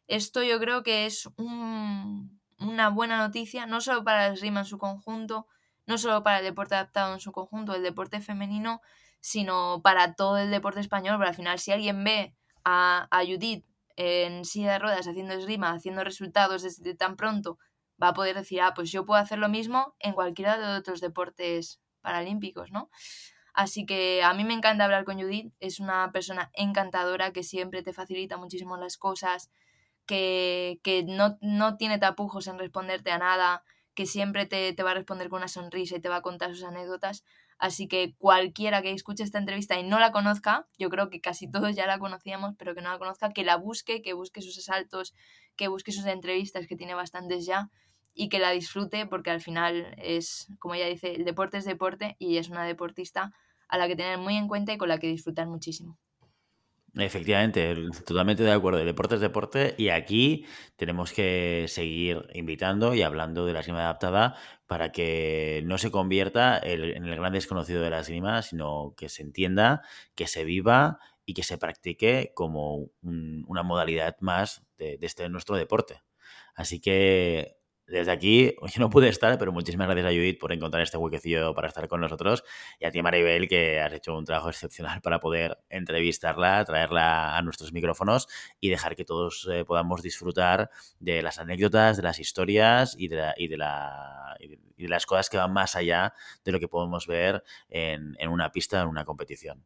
esto 0.07 0.43
yo 0.43 0.61
creo 0.61 0.83
que 0.83 1.07
es 1.07 1.29
un, 1.37 2.41
una 2.59 2.89
buena 2.91 3.19
noticia, 3.19 3.67
no 3.67 3.81
solo 3.81 4.05
para 4.05 4.27
el 4.27 4.35
esgrima 4.35 4.61
en 4.61 4.67
su 4.67 4.79
conjunto, 4.79 5.47
no 5.87 5.99
solo 5.99 6.23
para 6.23 6.39
el 6.39 6.45
deporte 6.45 6.75
adaptado 6.75 7.15
en 7.15 7.21
su 7.21 7.33
conjunto, 7.33 7.75
el 7.75 7.83
deporte 7.83 8.21
femenino, 8.21 8.81
sino 9.27 9.83
para 9.83 10.15
todo 10.15 10.39
el 10.39 10.53
deporte 10.53 10.79
español. 10.79 11.17
Pero 11.19 11.29
al 11.29 11.35
final, 11.35 11.59
si 11.59 11.73
alguien 11.73 12.05
ve 12.05 12.33
a, 12.65 13.09
a 13.11 13.25
Judith 13.25 13.65
en 13.97 14.45
silla 14.45 14.75
de 14.75 14.79
ruedas 14.79 15.09
haciendo 15.09 15.35
esgrima, 15.35 15.73
haciendo 15.73 16.05
resultados 16.05 16.63
desde 16.63 16.95
tan 16.95 17.17
pronto, 17.17 17.59
va 18.01 18.09
a 18.09 18.15
poder 18.15 18.37
decir, 18.37 18.61
ah, 18.61 18.73
pues 18.73 18.93
yo 18.93 19.05
puedo 19.05 19.21
hacer 19.21 19.41
lo 19.41 19.49
mismo 19.49 19.97
en 19.99 20.13
cualquiera 20.13 20.59
de 20.59 20.79
otros 20.79 21.01
deportes 21.01 21.81
paralímpicos, 22.03 22.71
¿no? 22.71 22.89
Así 23.53 23.85
que 23.85 24.23
a 24.23 24.33
mí 24.33 24.45
me 24.45 24.55
encanta 24.55 24.85
hablar 24.85 25.05
con 25.05 25.21
Judith, 25.21 25.53
es 25.59 25.81
una 25.81 26.13
persona 26.13 26.51
encantadora 26.53 27.33
que 27.33 27.43
siempre 27.43 27.83
te 27.83 27.93
facilita 27.93 28.37
muchísimo 28.37 28.77
las 28.77 28.97
cosas, 28.97 29.51
que, 30.07 30.79
que 30.85 31.03
no, 31.03 31.37
no, 31.41 31.77
tiene 31.77 31.99
tapujos 31.99 32.47
en 32.47 32.61
responderte 32.61 33.11
a 33.11 33.19
nada, 33.19 33.65
que 33.95 34.07
siempre 34.07 34.47
te, 34.47 34.73
te, 34.73 34.83
va 34.85 34.93
a 34.93 34.95
responder 34.95 35.29
con 35.31 35.39
una 35.39 35.49
sonrisa 35.49 35.97
y 35.97 36.01
te 36.01 36.09
va 36.09 36.17
a 36.17 36.23
contar 36.23 36.55
sus 36.55 36.63
anécdotas. 36.63 37.25
Así 37.59 37.89
que 37.89 38.15
cualquiera 38.19 38.83
que 38.83 38.93
escuche 38.93 39.25
esta 39.25 39.39
entrevista 39.39 39.79
y 39.79 39.83
no 39.83 39.99
la 39.99 40.13
conozca, 40.13 40.67
yo 40.79 40.91
creo 40.91 41.09
que 41.09 41.21
casi 41.21 41.51
todos 41.51 41.75
ya 41.75 41.87
la 41.87 41.99
conocíamos, 41.99 42.55
pero 42.59 42.75
que 42.75 42.83
no 42.83 42.91
la 42.91 42.99
conozca, 42.99 43.31
que 43.31 43.45
la 43.45 43.57
busque, 43.57 44.03
que 44.03 44.13
busque 44.13 44.43
sus 44.43 44.59
asaltos, 44.59 45.15
que 45.57 45.69
busque 45.69 45.93
sus 45.93 46.05
entrevistas, 46.07 46.67
que 46.67 46.77
tiene 46.77 46.95
bastantes 46.95 47.47
ya, 47.47 47.71
y 48.15 48.29
que 48.29 48.39
la 48.39 48.51
disfrute, 48.51 49.07
porque 49.07 49.31
al 49.31 49.41
final 49.41 49.95
es, 49.99 50.49
como 50.59 50.75
ella 50.75 50.87
dice, 50.87 51.15
el 51.15 51.25
deporte 51.25 51.59
es 51.59 51.65
deporte 51.65 52.17
y 52.19 52.39
es 52.39 52.49
una 52.49 52.65
deportista 52.65 53.33
a 53.69 53.79
la 53.79 53.89
que 53.89 53.97
tener 53.97 54.19
muy 54.19 54.37
en 54.37 54.49
cuenta 54.49 54.73
y 54.73 54.79
con 54.79 54.89
la 54.89 54.99
que 54.99 55.09
disfrutar 55.09 55.47
muchísimo. 55.47 55.99
Efectivamente, 56.99 57.75
totalmente 58.07 58.43
de 58.43 58.53
acuerdo. 58.53 58.81
El 58.81 58.87
deporte 58.87 59.17
es 59.17 59.21
deporte 59.21 59.75
y 59.77 59.91
aquí 59.91 60.47
tenemos 60.77 61.13
que 61.13 61.67
seguir 61.69 62.27
invitando 62.33 62.95
y 62.95 63.03
hablando 63.03 63.45
de 63.45 63.53
la 63.53 63.61
esgrima 63.61 63.81
adaptada 63.83 64.37
para 64.67 64.93
que 64.93 65.63
no 65.67 65.77
se 65.77 65.91
convierta 65.91 66.59
en 66.59 67.05
el 67.05 67.17
gran 67.17 67.35
desconocido 67.35 67.83
de 67.83 67.91
la 67.91 68.01
esgrima, 68.01 68.41
sino 68.41 68.95
que 68.97 69.11
se 69.11 69.23
entienda, 69.23 69.83
que 70.15 70.27
se 70.27 70.45
viva 70.45 70.99
y 71.27 71.35
que 71.35 71.43
se 71.43 71.59
practique 71.59 72.33
como 72.35 72.89
una 73.03 73.63
modalidad 73.63 74.17
más 74.21 74.67
de, 74.79 74.97
de 74.97 75.07
este 75.07 75.29
nuestro 75.29 75.57
deporte. 75.57 76.03
Así 76.55 76.81
que 76.81 77.59
desde 77.87 78.11
aquí, 78.11 78.55
yo 78.75 78.81
no 78.81 78.91
pude 78.91 79.09
estar, 79.09 79.39
pero 79.39 79.53
muchísimas 79.53 79.87
gracias 79.87 80.07
a 80.07 80.15
Judith 80.15 80.39
por 80.39 80.53
encontrar 80.53 80.83
este 80.83 80.97
huequecillo 80.97 81.55
para 81.55 81.69
estar 81.69 81.89
con 81.89 82.01
nosotros 82.01 82.45
y 82.81 82.85
a 82.85 82.91
ti, 82.91 83.03
Maribel, 83.03 83.49
que 83.49 83.81
has 83.81 83.93
hecho 83.93 84.17
un 84.17 84.25
trabajo 84.25 84.49
excepcional 84.49 85.01
para 85.01 85.21
poder 85.21 85.59
entrevistarla, 85.71 86.65
traerla 86.65 87.37
a 87.37 87.43
nuestros 87.43 87.73
micrófonos 87.73 88.29
y 88.61 88.71
dejar 88.71 88.97
que 88.97 89.05
todos 89.05 89.49
eh, 89.51 89.65
podamos 89.65 90.03
disfrutar 90.03 90.71
de 90.99 91.23
las 91.23 91.39
anécdotas, 91.39 91.97
de 91.97 92.03
las 92.03 92.19
historias 92.19 92.97
y 92.99 93.09
de, 93.09 93.33
y, 93.37 93.49
de 93.49 93.57
la, 93.57 94.37
y 94.41 94.49
de, 94.83 94.89
las 94.89 95.07
cosas 95.07 95.31
que 95.31 95.37
van 95.37 95.53
más 95.53 95.77
allá 95.77 96.15
de 96.45 96.53
lo 96.53 96.61
que 96.61 96.69
podemos 96.69 97.07
ver 97.07 97.43
en, 97.69 98.17
en 98.19 98.29
una 98.29 98.51
pista, 98.51 98.83
en 98.83 98.89
una 98.89 99.05
competición. 99.05 99.65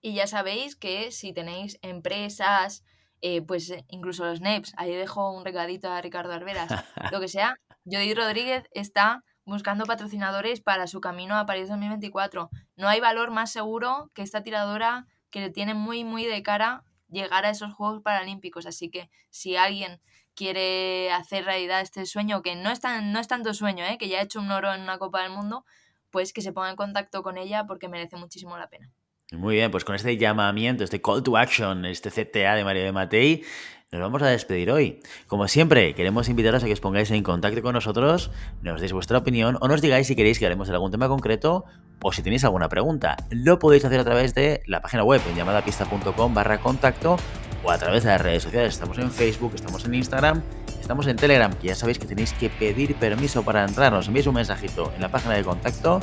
Y 0.00 0.14
ya 0.14 0.26
sabéis 0.26 0.76
que 0.76 1.10
si 1.10 1.32
tenéis 1.32 1.78
empresas, 1.80 2.84
eh, 3.20 3.42
pues 3.42 3.70
eh, 3.70 3.84
incluso 3.88 4.24
los 4.24 4.40
NEPs, 4.40 4.72
ahí 4.76 4.94
dejo 4.94 5.30
un 5.32 5.44
recadito 5.44 5.90
a 5.90 6.00
Ricardo 6.00 6.32
Arberas, 6.32 6.68
lo 7.12 7.20
que 7.20 7.28
sea, 7.28 7.56
Jodie 7.84 8.14
Rodríguez 8.14 8.64
está 8.72 9.22
buscando 9.44 9.84
patrocinadores 9.84 10.60
para 10.60 10.86
su 10.86 11.00
camino 11.00 11.36
a 11.36 11.46
París 11.46 11.68
2024. 11.68 12.50
No 12.76 12.88
hay 12.88 13.00
valor 13.00 13.30
más 13.30 13.50
seguro 13.50 14.10
que 14.14 14.22
esta 14.22 14.42
tiradora 14.42 15.06
que 15.30 15.40
le 15.40 15.50
tiene 15.50 15.74
muy, 15.74 16.04
muy 16.04 16.24
de 16.24 16.42
cara 16.42 16.84
llegar 17.08 17.44
a 17.44 17.50
esos 17.50 17.74
Juegos 17.74 18.02
Paralímpicos. 18.02 18.66
Así 18.66 18.90
que 18.90 19.10
si 19.30 19.56
alguien 19.56 20.00
quiere 20.34 21.12
hacer 21.12 21.44
realidad 21.44 21.80
este 21.80 22.06
sueño, 22.06 22.42
que 22.42 22.56
no 22.56 22.70
es, 22.70 22.80
tan, 22.80 23.12
no 23.12 23.20
es 23.20 23.28
tanto 23.28 23.54
sueño, 23.54 23.84
¿eh? 23.84 23.98
que 23.98 24.08
ya 24.08 24.18
ha 24.18 24.22
hecho 24.22 24.40
un 24.40 24.50
oro 24.50 24.72
en 24.72 24.82
una 24.82 24.98
Copa 24.98 25.22
del 25.22 25.32
Mundo, 25.32 25.64
pues 26.10 26.32
que 26.32 26.42
se 26.42 26.52
ponga 26.52 26.70
en 26.70 26.76
contacto 26.76 27.22
con 27.22 27.38
ella 27.38 27.64
porque 27.66 27.88
merece 27.88 28.16
muchísimo 28.16 28.56
la 28.56 28.68
pena. 28.68 28.92
Muy 29.36 29.56
bien, 29.56 29.70
pues 29.70 29.84
con 29.84 29.94
este 29.94 30.16
llamamiento, 30.16 30.84
este 30.84 31.00
call 31.00 31.22
to 31.22 31.36
action, 31.36 31.84
este 31.84 32.10
CTA 32.10 32.54
de 32.54 32.64
María 32.64 32.84
de 32.84 32.92
Matei, 32.92 33.42
nos 33.90 34.00
vamos 34.00 34.22
a 34.22 34.26
despedir 34.26 34.70
hoy. 34.70 35.00
Como 35.26 35.46
siempre, 35.48 35.94
queremos 35.94 36.28
invitaros 36.28 36.62
a 36.62 36.66
que 36.66 36.72
os 36.72 36.80
pongáis 36.80 37.10
en 37.10 37.22
contacto 37.22 37.62
con 37.62 37.74
nosotros, 37.74 38.30
nos 38.62 38.80
deis 38.80 38.92
vuestra 38.92 39.18
opinión 39.18 39.56
o 39.60 39.68
nos 39.68 39.80
digáis 39.80 40.06
si 40.06 40.16
queréis 40.16 40.38
que 40.38 40.46
hablemos 40.46 40.68
de 40.68 40.74
algún 40.74 40.90
tema 40.90 41.08
concreto 41.08 41.64
o 42.02 42.12
si 42.12 42.22
tenéis 42.22 42.44
alguna 42.44 42.68
pregunta. 42.68 43.16
Lo 43.30 43.58
podéis 43.58 43.84
hacer 43.84 44.00
a 44.00 44.04
través 44.04 44.34
de 44.34 44.62
la 44.66 44.80
página 44.80 45.04
web 45.04 45.20
en 45.30 45.36
llamadapista.com 45.36 46.34
barra 46.34 46.58
contacto 46.58 47.16
o 47.62 47.70
a 47.70 47.78
través 47.78 48.02
de 48.02 48.10
las 48.10 48.20
redes 48.20 48.42
sociales. 48.42 48.74
Estamos 48.74 48.98
en 48.98 49.10
Facebook, 49.10 49.52
estamos 49.54 49.84
en 49.84 49.94
Instagram, 49.94 50.42
estamos 50.80 51.06
en 51.06 51.16
Telegram, 51.16 51.52
que 51.52 51.68
ya 51.68 51.74
sabéis 51.74 51.98
que 51.98 52.06
tenéis 52.06 52.32
que 52.32 52.50
pedir 52.50 52.96
permiso 52.96 53.44
para 53.44 53.64
entrar. 53.64 53.92
Nos 53.92 54.08
enviáis 54.08 54.26
un 54.26 54.34
mensajito 54.34 54.92
en 54.96 55.02
la 55.02 55.08
página 55.10 55.34
de 55.34 55.44
contacto 55.44 56.00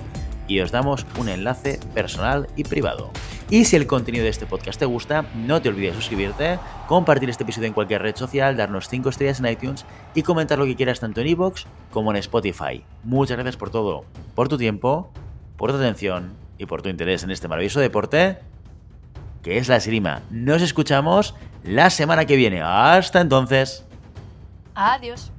y 0.51 0.59
os 0.59 0.71
damos 0.71 1.05
un 1.17 1.29
enlace 1.29 1.79
personal 1.93 2.47
y 2.57 2.65
privado. 2.65 3.09
Y 3.49 3.63
si 3.63 3.77
el 3.77 3.87
contenido 3.87 4.25
de 4.25 4.29
este 4.29 4.45
podcast 4.45 4.77
te 4.77 4.85
gusta, 4.85 5.25
no 5.33 5.61
te 5.61 5.69
olvides 5.69 5.95
suscribirte, 5.95 6.59
compartir 6.87 7.29
este 7.29 7.43
episodio 7.43 7.67
en 7.67 7.73
cualquier 7.73 8.01
red 8.01 8.17
social, 8.17 8.57
darnos 8.57 8.89
5 8.89 9.09
estrellas 9.09 9.39
en 9.39 9.45
iTunes 9.45 9.85
y 10.13 10.23
comentar 10.23 10.59
lo 10.59 10.65
que 10.65 10.75
quieras 10.75 10.99
tanto 10.99 11.21
en 11.21 11.27
iVoox 11.27 11.63
como 11.89 12.11
en 12.11 12.17
Spotify. 12.17 12.83
Muchas 13.05 13.37
gracias 13.37 13.55
por 13.55 13.69
todo, 13.69 14.03
por 14.35 14.49
tu 14.49 14.57
tiempo, 14.57 15.09
por 15.55 15.71
tu 15.71 15.77
atención 15.77 16.33
y 16.57 16.65
por 16.65 16.81
tu 16.81 16.89
interés 16.89 17.23
en 17.23 17.31
este 17.31 17.47
maravilloso 17.47 17.79
deporte 17.79 18.39
que 19.41 19.57
es 19.57 19.69
la 19.69 19.77
esgrima. 19.77 20.21
Nos 20.29 20.61
escuchamos 20.61 21.33
la 21.63 21.89
semana 21.89 22.25
que 22.25 22.35
viene. 22.35 22.61
Hasta 22.61 23.21
entonces. 23.21 23.85
Adiós. 24.75 25.31